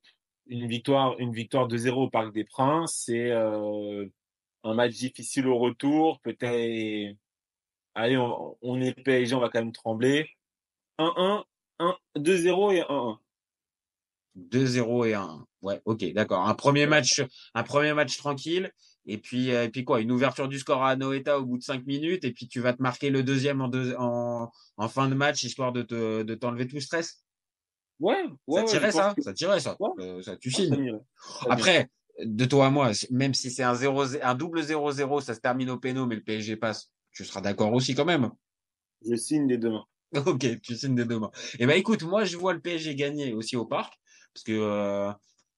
une 0.47 0.67
victoire, 0.67 1.15
une 1.19 1.33
victoire 1.33 1.67
de 1.67 1.77
0 1.77 2.03
au 2.03 2.09
Parc 2.09 2.33
des 2.33 2.45
Princes, 2.45 3.03
c'est 3.05 3.31
euh, 3.31 4.05
un 4.63 4.73
match 4.73 4.93
difficile 4.93 5.47
au 5.47 5.57
retour, 5.57 6.19
peut-être. 6.21 7.17
Allez, 7.95 8.17
on, 8.17 8.57
on 8.61 8.81
est 8.81 8.93
PSG, 8.93 9.35
on 9.35 9.39
va 9.39 9.49
quand 9.49 9.59
même 9.59 9.71
trembler. 9.71 10.29
1-1, 10.99 11.43
1, 11.79 11.95
2-0 12.17 12.73
et 12.73 12.81
1-1. 12.81 13.17
2-0 14.37 15.07
et 15.07 15.13
1. 15.13 15.45
Ouais, 15.61 15.81
ok, 15.85 16.13
d'accord. 16.13 16.47
Un 16.47 16.53
premier 16.53 16.85
match, 16.85 17.23
un 17.53 17.63
premier 17.63 17.93
match 17.93 18.17
tranquille. 18.17 18.71
Et 19.07 19.17
puis, 19.17 19.49
et 19.49 19.69
puis 19.69 19.83
quoi, 19.83 20.01
une 20.01 20.11
ouverture 20.11 20.47
du 20.47 20.57
score 20.57 20.83
à 20.83 20.95
Noeta 20.95 21.39
au 21.39 21.45
bout 21.45 21.57
de 21.57 21.63
5 21.63 21.85
minutes. 21.85 22.23
Et 22.25 22.31
puis 22.31 22.47
tu 22.47 22.59
vas 22.59 22.73
te 22.73 22.81
marquer 22.81 23.09
le 23.09 23.23
deuxième 23.23 23.61
en, 23.61 23.67
deux, 23.67 23.95
en, 23.97 24.51
en 24.77 24.87
fin 24.89 25.07
de 25.09 25.15
match, 25.15 25.43
histoire 25.43 25.71
de 25.71 25.83
te, 25.83 26.23
de 26.23 26.35
t'enlever 26.35 26.67
tout 26.67 26.75
le 26.75 26.81
stress? 26.81 27.23
Ouais, 27.99 28.25
ouais. 28.47 28.61
Ça 28.61 28.67
tirait 28.67 28.85
ouais, 28.87 28.91
ça, 28.91 29.13
que... 29.15 29.21
ça 29.21 29.33
tirait 29.33 29.59
ça. 29.59 29.77
Ouais. 29.79 29.89
Euh, 29.99 30.21
ça, 30.21 30.35
tu 30.37 30.51
signes. 30.51 30.99
Ça 31.17 31.47
Après, 31.49 31.89
de 32.23 32.45
toi 32.45 32.67
à 32.67 32.69
moi, 32.69 32.91
même 33.11 33.33
si 33.33 33.51
c'est 33.51 33.63
un 33.63 33.75
0, 33.75 34.15
un 34.21 34.35
double 34.35 34.61
0-0, 34.61 35.21
ça 35.21 35.33
se 35.33 35.39
termine 35.39 35.69
au 35.69 35.77
péno, 35.77 36.05
mais 36.05 36.15
le 36.15 36.23
PSG 36.23 36.57
passe, 36.57 36.91
tu 37.11 37.23
seras 37.25 37.41
d'accord 37.41 37.73
aussi 37.73 37.95
quand 37.95 38.05
même? 38.05 38.31
Je 39.07 39.15
signe 39.15 39.47
des 39.47 39.57
deux 39.57 39.71
mains. 39.71 39.85
Ok, 40.25 40.45
tu 40.61 40.75
signes 40.75 40.95
des 40.95 41.05
deux 41.05 41.19
mains. 41.19 41.31
Eh 41.59 41.65
ben 41.65 41.77
écoute, 41.77 42.03
moi 42.03 42.23
je 42.25 42.37
vois 42.37 42.53
le 42.53 42.59
PSG 42.61 42.95
gagner 42.95 43.33
aussi 43.33 43.55
au 43.55 43.65
parc 43.65 43.93
parce 44.33 44.43
que 44.43 44.51
euh, 44.53 45.11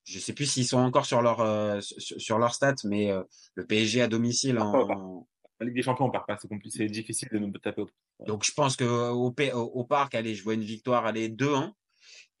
je 0.04 0.18
sais 0.18 0.32
plus 0.32 0.46
s'ils 0.46 0.66
sont 0.66 0.78
encore 0.78 1.06
sur 1.06 1.22
leur 1.22 1.40
euh, 1.40 1.80
sur, 1.80 2.20
sur 2.20 2.38
leur 2.38 2.54
stats, 2.54 2.74
mais 2.84 3.10
euh, 3.10 3.22
le 3.54 3.66
PSG 3.66 4.02
à 4.02 4.08
domicile 4.08 4.58
en, 4.58 5.26
La 5.60 5.66
Ligue 5.66 5.74
des 5.76 5.82
Champions, 5.82 6.06
on 6.06 6.10
part 6.10 6.26
pas, 6.26 6.38
c'est 6.70 6.86
difficile 6.86 7.28
de 7.32 7.38
nous 7.38 7.50
taper. 7.52 7.82
au- 7.82 7.88
donc 8.26 8.44
je 8.44 8.52
pense 8.52 8.76
que 8.76 8.84
au, 8.84 9.32
au, 9.34 9.60
au 9.80 9.84
parc, 9.84 10.14
allez, 10.14 10.34
je 10.34 10.42
vois 10.44 10.54
une 10.54 10.62
victoire, 10.62 11.06
allez 11.06 11.28
2-1. 11.28 11.72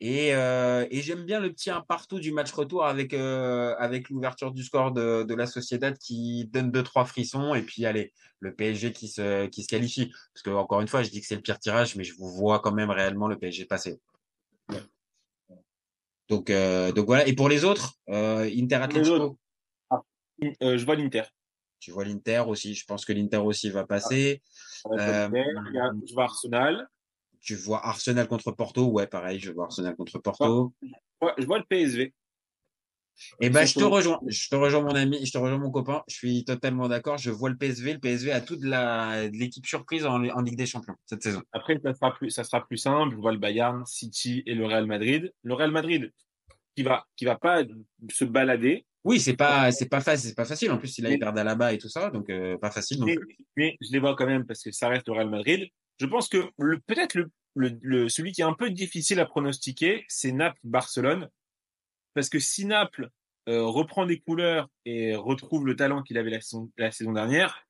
Et, 0.00 0.32
euh, 0.32 0.86
et 0.90 1.02
j'aime 1.02 1.24
bien 1.24 1.40
le 1.40 1.52
petit 1.52 1.70
un 1.70 1.80
partout 1.80 2.20
du 2.20 2.30
match 2.30 2.52
retour 2.52 2.84
avec 2.86 3.12
euh, 3.14 3.74
avec 3.78 4.10
l'ouverture 4.10 4.52
du 4.52 4.62
score 4.62 4.92
de, 4.92 5.24
de 5.24 5.34
la 5.34 5.46
Sociedad 5.46 5.98
qui 5.98 6.46
donne 6.52 6.70
deux 6.70 6.84
trois 6.84 7.04
frissons 7.04 7.52
et 7.54 7.62
puis 7.62 7.84
allez 7.84 8.12
le 8.38 8.54
PSG 8.54 8.92
qui 8.92 9.08
se 9.08 9.46
qui 9.46 9.64
se 9.64 9.68
qualifie 9.68 10.12
parce 10.32 10.42
que 10.44 10.50
encore 10.50 10.80
une 10.80 10.86
fois 10.86 11.02
je 11.02 11.10
dis 11.10 11.20
que 11.20 11.26
c'est 11.26 11.34
le 11.34 11.42
pire 11.42 11.58
tirage 11.58 11.96
mais 11.96 12.04
je 12.04 12.14
vous 12.14 12.28
vois 12.28 12.60
quand 12.60 12.70
même 12.70 12.90
réellement 12.90 13.26
le 13.26 13.36
PSG 13.36 13.64
passer. 13.64 13.98
Donc 16.28 16.50
euh, 16.50 16.92
donc 16.92 17.06
voilà 17.06 17.26
et 17.26 17.32
pour 17.32 17.48
les 17.48 17.64
autres 17.64 17.94
euh, 18.08 18.48
Inter 18.56 18.76
Atletico. 18.76 19.36
Ah, 19.90 20.02
euh, 20.62 20.78
je 20.78 20.84
vois 20.84 20.94
l'Inter. 20.94 21.24
tu 21.80 21.90
vois 21.90 22.04
l'Inter 22.04 22.44
aussi 22.46 22.76
je 22.76 22.84
pense 22.84 23.04
que 23.04 23.12
l'Inter 23.12 23.38
aussi 23.38 23.68
va 23.68 23.84
passer. 23.84 24.42
Je 24.76 24.88
vois 24.88 25.00
Euh, 25.00 25.28
je 26.06 26.14
vois 26.14 26.24
Arsenal. 26.24 26.88
Tu 27.40 27.54
vois 27.54 27.86
Arsenal 27.86 28.26
contre 28.28 28.52
Porto? 28.52 28.86
Ouais 28.90 29.06
pareil 29.06 29.40
je 29.40 29.52
vois 29.52 29.64
Arsenal 29.64 29.96
contre 29.96 30.18
Porto. 30.18 30.72
Ouais, 31.20 31.32
je 31.38 31.46
vois 31.46 31.58
le 31.58 31.64
PSV. 31.64 32.12
Eh 33.40 33.50
ben, 33.50 33.66
je 33.66 33.74
te 33.74 33.84
rejoins. 33.84 34.20
Je 34.26 34.48
te 34.48 34.54
rejoins, 34.54 34.82
mon 34.82 34.94
ami. 34.94 35.24
Je 35.24 35.32
te 35.32 35.38
rejoins, 35.38 35.58
mon 35.58 35.70
copain. 35.70 36.02
Je 36.08 36.14
suis 36.14 36.44
totalement 36.44 36.88
d'accord. 36.88 37.18
Je 37.18 37.30
vois 37.30 37.50
le 37.50 37.56
PSV. 37.56 37.94
Le 37.94 37.98
PSV 37.98 38.30
a 38.32 38.40
toute 38.40 38.62
la, 38.62 39.26
l'équipe 39.28 39.66
surprise 39.66 40.06
en, 40.06 40.22
en 40.24 40.40
Ligue 40.42 40.56
des 40.56 40.66
Champions 40.66 40.94
cette 41.06 41.22
saison. 41.22 41.42
Après, 41.52 41.80
ça 41.82 41.94
sera 41.94 42.14
plus, 42.14 42.30
ça 42.30 42.44
sera 42.44 42.66
plus 42.66 42.76
simple. 42.76 43.16
Je 43.16 43.20
vois 43.20 43.32
le 43.32 43.38
Bayern, 43.38 43.84
City 43.86 44.42
et 44.46 44.54
le 44.54 44.66
Real 44.66 44.86
Madrid. 44.86 45.32
Le 45.42 45.54
Real 45.54 45.70
Madrid, 45.70 46.12
qui 46.76 46.82
va, 46.82 47.06
qui 47.16 47.24
va 47.24 47.36
pas 47.36 47.64
se 48.10 48.24
balader, 48.24 48.86
Oui, 49.04 49.18
c'est 49.18 49.36
pas, 49.36 49.72
c'est 49.72 49.88
pas 49.88 50.00
facile, 50.00 50.30
c'est 50.30 50.36
pas 50.36 50.44
facile. 50.44 50.70
En 50.70 50.78
plus, 50.78 50.96
il 50.98 51.06
a 51.06 51.18
perdu 51.18 51.42
là-bas 51.42 51.72
et 51.72 51.78
tout 51.78 51.88
ça, 51.88 52.10
donc 52.10 52.30
euh, 52.30 52.56
pas 52.58 52.70
facile. 52.70 53.04
mais 53.56 53.76
je 53.80 53.92
les 53.92 53.98
vois 53.98 54.14
quand 54.14 54.26
même 54.26 54.46
parce 54.46 54.62
que 54.62 54.70
ça 54.70 54.88
reste 54.88 55.08
le 55.08 55.14
Real 55.14 55.30
Madrid. 55.30 55.68
Je 55.98 56.06
pense 56.06 56.28
que 56.28 56.50
le, 56.58 56.78
peut-être 56.80 57.14
le, 57.14 57.30
le, 57.54 57.78
le- 57.82 58.08
celui 58.08 58.32
qui 58.32 58.40
est 58.40 58.44
un 58.44 58.54
peu 58.54 58.70
difficile 58.70 59.20
à 59.20 59.26
pronostiquer, 59.26 60.04
c'est 60.08 60.32
Naples-Barcelone. 60.32 61.28
Parce 62.14 62.28
que 62.28 62.38
si 62.38 62.64
Naples 62.64 63.10
euh, 63.48 63.64
reprend 63.64 64.06
des 64.06 64.20
couleurs 64.20 64.68
et 64.84 65.14
retrouve 65.14 65.66
le 65.66 65.76
talent 65.76 66.02
qu'il 66.02 66.18
avait 66.18 66.30
la 66.30 66.40
saison, 66.40 66.70
la 66.76 66.90
saison 66.90 67.12
dernière, 67.12 67.64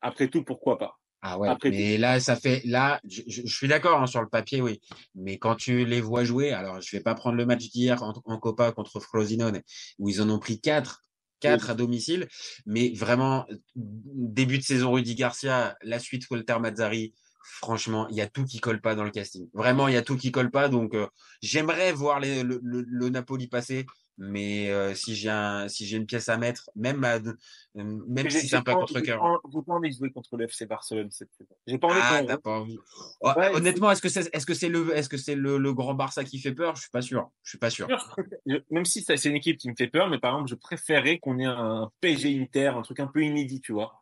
après 0.00 0.28
tout, 0.28 0.44
pourquoi 0.44 0.78
pas? 0.78 0.98
Ah 1.22 1.38
ouais. 1.38 1.48
Après, 1.48 1.70
mais 1.70 1.98
là, 1.98 2.18
ça 2.18 2.34
fait, 2.34 2.62
là, 2.64 3.00
je, 3.08 3.22
je- 3.28 3.42
je 3.44 3.54
suis 3.56 3.68
d'accord 3.68 4.02
hein, 4.02 4.06
sur 4.06 4.20
le 4.20 4.28
papier, 4.28 4.60
oui. 4.60 4.80
Mais 5.14 5.38
quand 5.38 5.54
tu 5.54 5.84
les 5.84 6.00
vois 6.00 6.24
jouer, 6.24 6.52
alors 6.52 6.80
je 6.80 6.96
vais 6.96 7.02
pas 7.02 7.14
prendre 7.14 7.36
le 7.36 7.46
match 7.46 7.68
d'hier 7.70 8.02
en, 8.02 8.12
en 8.24 8.38
Copa 8.38 8.72
contre 8.72 8.98
Frosinone 8.98 9.62
où 9.98 10.08
ils 10.08 10.20
en 10.20 10.28
ont 10.30 10.38
pris 10.38 10.60
quatre. 10.60 11.02
Quatre 11.40 11.70
à 11.70 11.74
domicile, 11.74 12.28
mais 12.66 12.92
vraiment 12.94 13.46
début 13.74 14.58
de 14.58 14.62
saison 14.62 14.92
Rudy 14.92 15.16
Garcia, 15.16 15.76
la 15.82 15.98
suite 15.98 16.30
Walter 16.30 16.56
Mazzari, 16.60 17.14
franchement, 17.42 18.08
il 18.08 18.16
y 18.16 18.20
a 18.20 18.28
tout 18.28 18.44
qui 18.44 18.60
colle 18.60 18.80
pas 18.80 18.94
dans 18.94 19.04
le 19.04 19.10
casting. 19.10 19.48
Vraiment, 19.54 19.88
il 19.88 19.94
y 19.94 19.96
a 19.96 20.02
tout 20.02 20.16
qui 20.16 20.30
colle 20.32 20.50
pas. 20.50 20.68
Donc, 20.68 20.94
euh, 20.94 21.06
j'aimerais 21.42 21.92
voir 21.92 22.20
les- 22.20 22.42
le, 22.42 22.60
le, 22.62 22.82
le 22.86 23.08
Napoli 23.08 23.48
passer, 23.48 23.86
mais 24.18 24.70
euh, 24.70 24.94
si 24.94 25.14
j'ai 25.14 25.30
un, 25.30 25.68
si 25.68 25.86
j'ai 25.86 25.96
une 25.96 26.06
pièce 26.06 26.28
à 26.28 26.36
mettre, 26.36 26.70
même 26.76 27.02
à, 27.04 27.16
euh, 27.16 27.32
même 27.74 28.28
si 28.30 28.48
c'est 28.48 28.56
un 28.56 28.62
peu 28.62 28.72
pas- 28.72 28.78
contre 28.78 29.00
cœur. 29.00 29.20
pas- 29.20 29.40
J'ai 29.52 29.62
pas 29.62 29.72
envie 29.72 29.90
de 29.90 29.94
jouer 29.96 30.10
contre 30.12 30.36
le 30.36 30.44
FC 30.48 30.66
Barcelone 30.66 31.10
cette 31.10 31.32
saison. 31.32 31.54
J'ai 31.66 31.78
pas 31.78 31.88
envie 31.88 31.98
Ah, 32.02 32.18
qu'on- 32.20 32.26
t'as 32.26 32.38
pas 32.38 32.58
envie. 32.60 32.78
Oh, 33.20 33.30
Ouais, 33.36 33.54
honnêtement, 33.54 33.90
est-ce 33.90 34.02
que 34.02 34.08
c'est, 34.08 34.28
est-ce 34.34 34.46
que 34.46 34.54
c'est 34.54 34.68
le, 34.68 34.94
est-ce 34.96 35.08
que 35.08 35.16
c'est 35.16 35.34
le, 35.34 35.56
le 35.58 35.72
grand 35.74 35.94
Barça 35.94 36.24
qui 36.24 36.38
fait 36.38 36.52
peur? 36.52 36.76
Je 36.76 36.82
suis 36.82 36.90
pas 36.90 37.02
sûr. 37.02 37.30
Je 37.42 37.50
suis 37.50 37.58
pas 37.58 37.70
sûr. 37.70 37.88
même 38.70 38.84
si 38.84 39.02
c'est 39.02 39.24
une 39.24 39.36
équipe 39.36 39.58
qui 39.58 39.70
me 39.70 39.74
fait 39.76 39.88
peur, 39.88 40.08
mais 40.08 40.18
par 40.18 40.34
exemple, 40.34 40.50
je 40.50 40.54
préférais 40.56 41.18
qu'on 41.18 41.38
ait 41.38 41.44
un 41.44 41.90
PSG 42.00 42.40
Inter, 42.40 42.68
un 42.68 42.82
truc 42.82 43.00
un 43.00 43.06
peu 43.06 43.22
inédit, 43.22 43.60
tu 43.60 43.72
vois. 43.72 44.01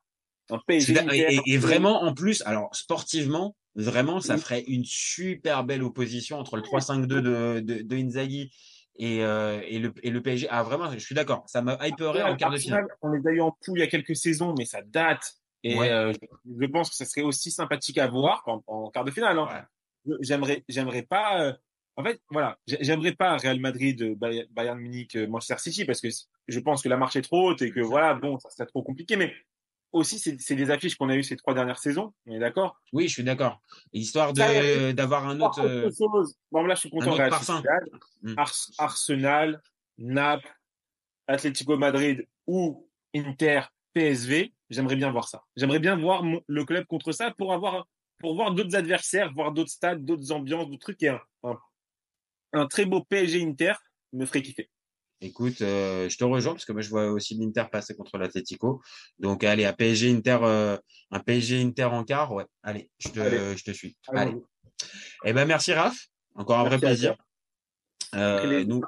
Un 0.50 0.58
PSG. 0.66 0.94
Et, 1.12 1.38
et 1.46 1.58
vraiment, 1.58 2.02
en 2.02 2.14
plus, 2.14 2.42
alors 2.46 2.74
sportivement, 2.74 3.56
vraiment, 3.74 4.20
ça 4.20 4.36
ferait 4.36 4.62
une 4.66 4.84
super 4.84 5.64
belle 5.64 5.82
opposition 5.82 6.38
entre 6.38 6.56
le 6.56 6.62
3-5-2 6.62 7.06
de, 7.06 7.60
de, 7.60 7.82
de 7.82 7.96
Inzaghi 7.96 8.50
et, 8.96 9.24
euh, 9.24 9.60
et, 9.66 9.78
le, 9.78 9.92
et 10.02 10.10
le 10.10 10.20
PSG. 10.22 10.46
Ah, 10.50 10.62
vraiment, 10.62 10.90
je 10.92 10.98
suis 10.98 11.14
d'accord. 11.14 11.44
Ça 11.46 11.62
me 11.62 11.72
hyperait 11.86 12.22
en 12.22 12.36
quart 12.36 12.50
de 12.50 12.58
finale. 12.58 12.86
On 13.02 13.10
les 13.10 13.26
a 13.26 13.30
eu 13.30 13.40
en 13.40 13.56
poule 13.64 13.78
il 13.78 13.82
y 13.82 13.84
a 13.84 13.88
quelques 13.88 14.16
saisons, 14.16 14.54
mais 14.58 14.64
ça 14.64 14.82
date. 14.82 15.34
Et 15.62 15.76
Ouais. 15.76 15.90
euh, 15.90 16.12
je, 16.58 16.66
pense 16.66 16.90
que 16.90 16.96
ça 16.96 17.04
serait 17.04 17.22
aussi 17.22 17.50
sympathique 17.50 17.98
à 17.98 18.06
voir 18.06 18.42
en, 18.46 18.62
en 18.66 18.90
quart 18.90 19.04
de 19.04 19.10
finale. 19.10 19.38
hein. 19.38 19.64
J'aimerais, 20.20 20.64
j'aimerais 20.68 21.02
pas. 21.02 21.42
euh, 21.42 21.52
en 21.96 22.02
fait, 22.04 22.20
voilà, 22.30 22.58
j'ai- 22.66 22.78
j'aimerais 22.80 23.12
pas 23.12 23.36
Real 23.36 23.60
Madrid, 23.60 24.14
Bay- 24.18 24.46
Bayern 24.50 24.78
Munich, 24.78 25.16
Manchester 25.16 25.58
City, 25.58 25.84
parce 25.84 26.00
que 26.00 26.08
je 26.48 26.60
pense 26.60 26.82
que 26.82 26.88
la 26.88 26.96
marche 26.96 27.16
est 27.16 27.22
trop 27.22 27.50
haute 27.50 27.60
et 27.60 27.70
que 27.70 27.80
voilà, 27.80 28.14
bon, 28.14 28.38
ça 28.38 28.48
serait 28.48 28.66
trop 28.66 28.82
compliqué. 28.82 29.16
Mais 29.16 29.34
aussi, 29.92 30.18
c'est 30.18 30.54
des 30.54 30.70
affiches 30.70 30.94
qu'on 30.96 31.08
a 31.08 31.16
eues 31.16 31.22
ces 31.22 31.36
trois 31.36 31.54
dernières 31.54 31.78
saisons. 31.78 32.12
On 32.26 32.32
est 32.32 32.38
d'accord? 32.38 32.80
Oui, 32.92 33.08
je 33.08 33.12
suis 33.14 33.24
d'accord. 33.24 33.60
Histoire 33.92 34.32
de, 34.32 34.92
d'avoir 34.92 35.26
un 35.28 35.40
autre. 35.40 35.60
Euh. 35.66 35.90
Bon, 36.52 36.62
là, 36.64 36.74
je 36.74 36.80
suis 36.80 36.90
content. 36.90 37.16
Mm. 38.22 38.34
Ars- 38.38 38.70
Arsenal, 38.78 39.62
Naples, 39.98 40.52
Atlético 41.26 41.76
Madrid 41.76 42.26
ou 42.46 42.88
Inter, 43.14 43.62
PSV. 43.94 44.52
J'aimerais 44.68 44.96
bien 44.96 45.10
voir 45.10 45.26
ça. 45.28 45.42
J'aimerais 45.56 45.80
bien 45.80 45.96
voir 45.96 46.22
mon- 46.22 46.42
le 46.46 46.64
club 46.64 46.84
contre 46.86 47.10
ça 47.12 47.32
pour 47.36 47.52
avoir, 47.52 47.88
pour 48.18 48.34
voir 48.36 48.52
d'autres 48.54 48.76
adversaires, 48.76 49.32
voir 49.34 49.50
d'autres 49.52 49.70
stades, 49.70 50.04
d'autres 50.04 50.30
ambiances, 50.30 50.66
d'autres 50.68 50.80
trucs. 50.82 51.02
Et 51.02 51.08
un, 51.08 51.20
un, 51.42 51.58
un 52.52 52.66
très 52.68 52.84
beau 52.84 53.02
PSG 53.02 53.42
Inter 53.42 53.72
me 54.12 54.26
ferait 54.26 54.42
kiffer. 54.42 54.70
Écoute, 55.20 55.60
euh, 55.60 56.08
je 56.08 56.16
te 56.16 56.24
rejoins 56.24 56.52
parce 56.52 56.64
que 56.64 56.72
moi 56.72 56.80
je 56.80 56.88
vois 56.88 57.10
aussi 57.10 57.34
l'Inter 57.34 57.64
passer 57.70 57.94
contre 57.94 58.16
l'Atlético. 58.18 58.80
Donc 59.18 59.44
allez, 59.44 59.64
à 59.64 59.72
PSG 59.72 60.10
Inter, 60.10 60.38
euh, 60.42 60.78
un 61.10 61.20
PSG 61.20 61.62
Inter 61.62 61.84
en 61.84 62.04
quart, 62.04 62.32
ouais. 62.32 62.46
Allez, 62.62 62.90
je 62.98 63.08
te, 63.08 63.20
Allez. 63.20 63.56
je 63.56 63.64
te 63.64 63.70
suis. 63.70 63.96
Allez, 64.08 64.32
Allez. 64.32 64.36
Eh 65.24 65.32
ben 65.32 65.46
merci 65.46 65.72
Raph. 65.72 66.08
Encore 66.34 66.58
un 66.58 66.64
vrai 66.64 66.78
Merci 66.80 66.86
plaisir. 66.86 67.16
Euh, 68.14 68.64
nous, 68.64 68.80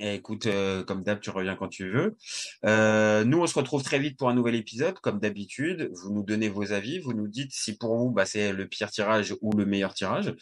eh, 0.00 0.14
écoute, 0.14 0.46
euh, 0.46 0.84
comme 0.84 1.02
d'hab, 1.02 1.18
tu 1.20 1.30
reviens 1.30 1.56
quand 1.56 1.68
tu 1.68 1.90
veux. 1.90 2.16
Euh, 2.64 3.24
nous, 3.24 3.40
on 3.40 3.46
se 3.46 3.58
retrouve 3.58 3.82
très 3.82 3.98
vite 3.98 4.16
pour 4.16 4.28
un 4.28 4.34
nouvel 4.34 4.54
épisode, 4.54 4.98
comme 5.00 5.18
d'habitude. 5.18 5.90
Vous 5.92 6.12
nous 6.12 6.22
donnez 6.22 6.48
vos 6.48 6.72
avis, 6.72 7.00
vous 7.00 7.14
nous 7.14 7.26
dites 7.26 7.50
si 7.52 7.76
pour 7.76 7.96
vous, 7.96 8.10
bah, 8.10 8.24
c'est 8.24 8.52
le 8.52 8.68
pire 8.68 8.90
tirage 8.90 9.34
ou 9.40 9.52
le 9.56 9.66
meilleur 9.66 9.94
tirage. 9.94 10.34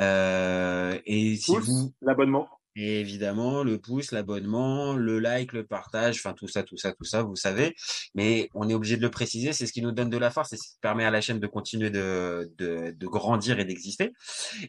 Euh, 0.00 0.98
et 1.04 1.36
si 1.36 1.54
vous, 1.54 1.92
l'abonnement. 2.00 2.48
Et 2.76 3.00
évidemment, 3.00 3.62
le 3.62 3.78
pouce, 3.78 4.12
l'abonnement, 4.12 4.94
le 4.94 5.18
like, 5.18 5.52
le 5.52 5.64
partage, 5.64 6.16
enfin 6.18 6.32
tout 6.32 6.48
ça, 6.48 6.62
tout 6.62 6.76
ça, 6.76 6.92
tout 6.92 7.04
ça, 7.04 7.22
vous 7.22 7.36
savez. 7.36 7.74
Mais 8.14 8.50
on 8.54 8.68
est 8.68 8.74
obligé 8.74 8.96
de 8.96 9.02
le 9.02 9.10
préciser, 9.10 9.52
c'est 9.52 9.66
ce 9.66 9.72
qui 9.72 9.82
nous 9.82 9.92
donne 9.92 10.10
de 10.10 10.18
la 10.18 10.30
force 10.30 10.52
et 10.52 10.56
ce 10.56 10.62
qui 10.62 10.78
permet 10.80 11.04
à 11.04 11.10
la 11.10 11.20
chaîne 11.20 11.40
de 11.40 11.46
continuer 11.46 11.90
de, 11.90 12.52
de, 12.58 12.94
de 12.96 13.06
grandir 13.06 13.58
et 13.60 13.64
d'exister. 13.64 14.12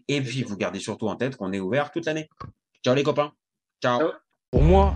Et 0.07 0.21
puis, 0.21 0.43
vous 0.43 0.57
gardez 0.57 0.79
surtout 0.79 1.07
en 1.07 1.15
tête 1.15 1.35
qu'on 1.35 1.51
est 1.53 1.59
ouvert 1.59 1.91
toute 1.91 2.05
l'année. 2.05 2.29
Ciao 2.83 2.93
les 2.93 3.03
copains. 3.03 3.33
Ciao. 3.81 4.11
Pour 4.51 4.63
moi, 4.63 4.95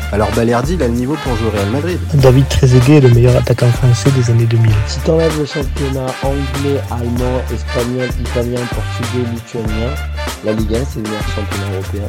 alors 0.11 0.29
Balerdi 0.31 0.73
il 0.73 0.83
a 0.83 0.87
le 0.87 0.93
niveau 0.93 1.15
pour 1.23 1.35
jouer 1.37 1.47
au 1.47 1.51
Real 1.51 1.69
Madrid. 1.69 1.99
David 2.15 2.47
Trezeguet 2.49 2.97
est 2.97 3.01
le 3.01 3.09
meilleur 3.09 3.35
attaquant 3.35 3.67
français 3.67 4.09
des 4.11 4.29
années 4.29 4.45
2000. 4.45 4.71
Si 4.87 4.99
t'enlèves 4.99 5.37
le 5.39 5.45
championnat 5.45 6.07
anglais, 6.23 6.81
allemand, 6.89 7.41
espagnol, 7.53 8.09
italien, 8.19 8.59
portugais, 8.69 9.29
lituanien, 9.33 9.91
la 10.43 10.53
Ligue 10.53 10.75
1 10.75 10.79
c'est 10.89 10.97
le 10.97 11.03
meilleur 11.03 11.27
championnat 11.27 11.73
européen. 11.73 11.99